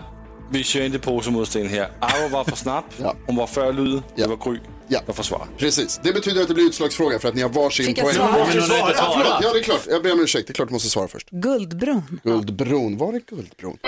vi 0.50 0.64
kör 0.64 0.80
inte 0.80 0.98
påse 0.98 1.30
mot 1.30 1.48
sten 1.48 1.68
här. 1.68 1.88
Arro 2.00 2.28
var 2.28 2.44
för 2.44 2.56
snabb. 2.56 2.84
Hon 3.26 3.36
var 3.36 3.46
för 3.46 3.72
lyd. 3.72 4.02
Det 4.16 4.26
var 4.26 4.36
Gry. 4.36 4.58
Ja. 4.88 5.00
Jag 5.06 5.16
försvarar. 5.16 5.46
Precis, 5.58 6.00
det 6.02 6.12
betyder 6.12 6.42
att 6.42 6.48
det 6.48 6.54
blir 6.54 6.64
utslagsfråga 6.64 7.18
för 7.18 7.28
att 7.28 7.34
ni 7.34 7.42
har 7.42 7.48
varsin 7.48 7.86
Fick 7.86 7.98
jag 7.98 8.04
poäng. 8.04 8.14
svara? 8.16 8.30
Men 8.30 8.40
hon 8.40 8.46
har 8.48 8.54
inte 8.54 8.66
svarat. 8.66 8.94
Ja. 8.98 9.40
Ja, 9.42 9.52
det 9.52 9.58
är 9.58 9.62
klart. 9.62 9.80
Jag 9.90 10.02
ber 10.02 10.12
om 10.12 10.20
ursäkt. 10.20 10.46
Det 10.46 10.50
är 10.50 10.54
klart 10.54 10.68
du 10.68 10.72
måste 10.72 10.88
svara 10.88 11.08
först. 11.08 11.30
Guldbron. 11.30 12.20
Guldbron, 12.24 12.96
var 12.98 13.12
det 13.12 13.20
Guldbron? 13.26 13.78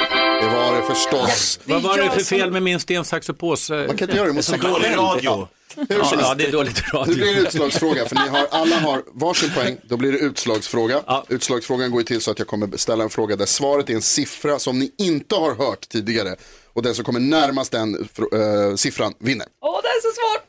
Det 0.42 0.46
var 0.56 0.76
det 0.76 0.82
förstås. 0.94 1.61
Vad 1.64 1.82
var 1.82 1.96
det 1.98 2.11
för 2.11 2.20
fel 2.20 2.50
med 2.50 2.62
min 2.62 2.80
sten, 2.80 3.04
sax 3.04 3.28
och 3.28 3.38
påse? 3.38 3.74
Man 3.87 3.96
kan 3.96 4.09
inte 4.09 4.16
göra 4.16 4.26
det 4.28 4.32
mot 4.32 4.44
sig 4.44 4.59
Dålig 4.59 4.82
själv. 4.87 4.96
radio. 5.00 5.48
Hur 5.76 5.87
som 5.87 5.96
Ja, 5.98 6.04
helst. 6.04 6.38
det 6.38 6.46
är 6.46 6.52
dåligt 6.52 6.82
Nu 7.06 7.14
blir 7.14 7.24
det 7.26 7.30
radio. 7.32 7.42
utslagsfråga, 7.46 8.06
för 8.09 8.14
ni 8.16 8.28
har, 8.28 8.46
alla 8.50 8.76
har 8.78 9.02
varsin 9.12 9.50
poäng. 9.54 9.76
Då 9.88 9.96
blir 9.96 10.12
det 10.12 10.18
utslagsfråga. 10.18 11.02
Ja. 11.06 11.24
Utslagsfrågan 11.28 11.90
går 11.90 12.00
ju 12.00 12.04
till 12.04 12.20
så 12.20 12.30
att 12.30 12.38
jag 12.38 12.48
kommer 12.48 12.76
ställa 12.76 13.04
en 13.04 13.11
fråga 13.11 13.37
där 13.37 13.46
svaret 13.46 13.90
är 13.90 13.94
en 13.94 14.02
siffra 14.02 14.59
som 14.59 14.78
ni 14.78 14.92
inte 14.98 15.35
har 15.35 15.54
hört 15.54 15.88
tidigare. 15.88 16.37
Och 16.72 16.82
den 16.82 16.94
som 16.94 17.04
kommer 17.04 17.20
närmast 17.20 17.72
den 17.72 17.96
fr- 18.16 18.68
eh, 18.70 18.76
siffran 18.76 19.14
vinner. 19.18 19.46
Åh, 19.62 19.80
det 19.82 19.88
är 19.88 20.00
så 20.00 20.09
svårt. 20.14 20.45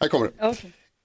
Här 0.00 0.08
kommer 0.08 0.26
det. 0.26 0.54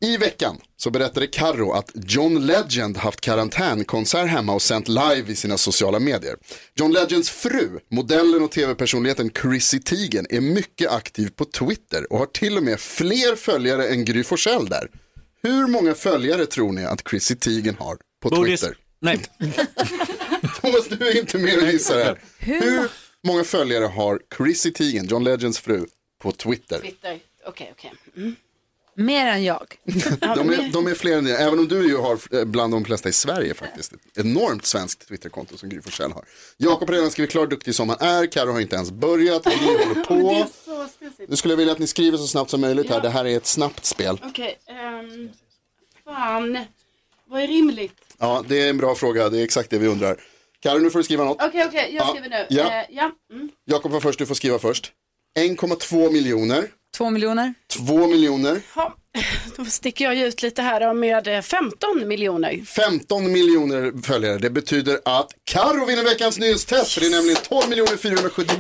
I 0.03 0.17
veckan 0.17 0.61
så 0.77 0.89
berättade 0.89 1.27
Carro 1.27 1.71
att 1.71 1.91
John 1.93 2.45
Legend 2.45 2.97
haft 2.97 3.21
karantänkonsert 3.21 4.29
hemma 4.29 4.53
och 4.53 4.61
sänt 4.61 4.87
live 4.87 5.23
i 5.27 5.35
sina 5.35 5.57
sociala 5.57 5.99
medier. 5.99 6.35
John 6.75 6.91
Legends 6.91 7.29
fru, 7.29 7.79
modellen 7.91 8.43
och 8.43 8.51
tv-personligheten 8.51 9.29
Chrissy 9.41 9.79
Teigen 9.79 10.25
är 10.29 10.41
mycket 10.41 10.91
aktiv 10.91 11.29
på 11.35 11.45
Twitter 11.45 12.13
och 12.13 12.19
har 12.19 12.25
till 12.25 12.57
och 12.57 12.63
med 12.63 12.79
fler 12.79 13.35
följare 13.35 13.87
än 13.87 14.05
Gry 14.05 14.23
Forssell 14.23 14.69
där. 14.69 14.87
Hur 15.43 15.67
många 15.67 15.93
följare 15.93 16.45
tror 16.45 16.71
ni 16.71 16.85
att 16.85 17.09
Chrissy 17.09 17.35
Teigen 17.35 17.75
har 17.79 17.97
på 18.21 18.29
Bodis. 18.29 18.61
Twitter? 18.61 18.77
Nej. 18.99 19.19
Thomas, 20.61 20.87
du 20.87 21.07
är 21.07 21.17
inte 21.19 21.37
med 21.37 21.57
och 21.57 21.67
gissar 21.71 22.03
här. 22.03 22.19
Hur 22.39 22.87
många 23.23 23.43
följare 23.43 23.85
har 23.85 24.19
Chrissy 24.37 24.71
Teigen, 24.71 25.05
John 25.05 25.23
Legends 25.23 25.59
fru, 25.59 25.85
på 26.21 26.31
Twitter? 26.31 26.79
Twitter. 26.79 27.19
Okej, 27.45 27.73
okej. 27.77 27.93
Mm. 28.17 28.35
Mer 28.95 29.25
än 29.27 29.43
jag. 29.43 29.75
De 30.19 30.49
är, 30.49 30.73
de 30.73 30.87
är 30.87 30.93
fler 30.95 31.17
än 31.17 31.23
det, 31.25 31.37
även 31.37 31.59
om 31.59 31.67
du 31.67 31.87
ju 31.87 31.97
har 31.97 32.19
eh, 32.37 32.45
bland 32.45 32.73
de 32.73 32.85
flesta 32.85 33.09
i 33.09 33.13
Sverige 33.13 33.53
faktiskt. 33.53 33.93
Ett 33.93 33.99
enormt 34.17 34.65
svenskt 34.65 35.07
Twitterkonto 35.07 35.57
som 35.57 35.69
Gry 35.69 35.81
Forssell 35.81 36.11
har. 36.11 36.25
Jakob 36.57 36.89
har 36.89 36.95
redan 36.95 37.11
skrivit 37.11 37.31
klart 37.31 37.49
duktig 37.49 37.75
som 37.75 37.89
han 37.89 37.97
är, 38.01 38.25
Karo 38.31 38.51
har 38.51 38.59
inte 38.59 38.75
ens 38.75 38.91
börjat, 38.91 39.45
och 39.45 39.51
ni 39.61 39.67
håller 39.67 40.03
på. 40.03 40.45
Nu 41.27 41.35
skulle 41.35 41.51
jag 41.51 41.57
vilja 41.57 41.73
att 41.73 41.79
ni 41.79 41.87
skriver 41.87 42.17
så 42.17 42.27
snabbt 42.27 42.51
som 42.51 42.61
möjligt 42.61 42.89
här, 42.89 43.01
det 43.01 43.09
här 43.09 43.25
är 43.25 43.37
ett 43.37 43.45
snabbt 43.45 43.85
spel. 43.85 44.21
Okej, 44.23 44.59
ehm, 44.67 45.29
fan. 46.05 46.57
Vad 47.27 47.41
är 47.41 47.47
rimligt? 47.47 47.93
Ja, 48.19 48.43
det 48.47 48.61
är 48.61 48.69
en 48.69 48.77
bra 48.77 48.95
fråga, 48.95 49.29
det 49.29 49.39
är 49.39 49.43
exakt 49.43 49.69
det 49.69 49.77
vi 49.77 49.87
undrar. 49.87 50.17
Karo, 50.59 50.79
nu 50.79 50.89
får 50.89 50.99
du 50.99 51.03
skriva 51.03 51.23
något. 51.23 51.37
Okej, 51.43 51.65
okej, 51.67 51.89
jag 51.95 52.05
Ja, 52.07 52.09
skriver 52.09 52.29
nu. 52.29 52.45
ja. 52.49 52.63
Eh, 52.81 52.85
ja. 52.89 53.11
Mm. 53.33 53.49
Jakob 53.65 53.91
var 53.91 53.99
först, 53.99 54.19
du 54.19 54.25
får 54.25 54.35
skriva 54.35 54.59
först. 54.59 54.91
1,2 55.39 56.11
miljoner, 56.11 56.67
Två 56.97 57.09
miljoner. 57.09 57.53
2 57.77 58.07
miljoner, 58.07 58.61
Ha. 58.75 58.95
Då 59.57 59.65
sticker 59.65 60.05
jag 60.05 60.17
ut 60.17 60.41
lite 60.41 60.61
här 60.61 60.93
med 60.93 61.27
eh, 61.27 61.41
15 61.41 62.07
miljoner. 62.07 62.65
15 62.65 63.31
miljoner 63.31 64.01
följare. 64.03 64.37
Det 64.37 64.49
betyder 64.49 64.99
att 65.05 65.27
Karo 65.43 65.85
vinner 65.85 66.03
veckans 66.03 66.39
nyhetstest. 66.39 66.91
För 66.93 67.01
det 67.01 67.07
är 67.07 67.11
nämligen 67.11 67.37
12 67.41 67.97
473 67.97 68.55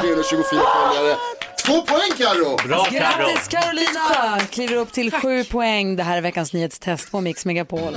324 0.00 0.44
följare. 0.50 1.16
Två 1.66 1.82
poäng 1.82 2.10
Karo! 2.18 2.56
Bra 2.68 2.84
Carro. 2.84 2.90
Grattis 3.28 3.48
Carolina! 3.48 4.40
Kliver 4.50 4.76
upp 4.76 4.92
till 4.92 5.10
sju 5.12 5.44
poäng. 5.44 5.96
Det 5.96 6.02
här 6.02 6.16
är 6.16 6.20
veckans 6.20 6.52
nyhetstest 6.52 7.10
på 7.10 7.20
Mix 7.20 7.44
Megapol. 7.44 7.96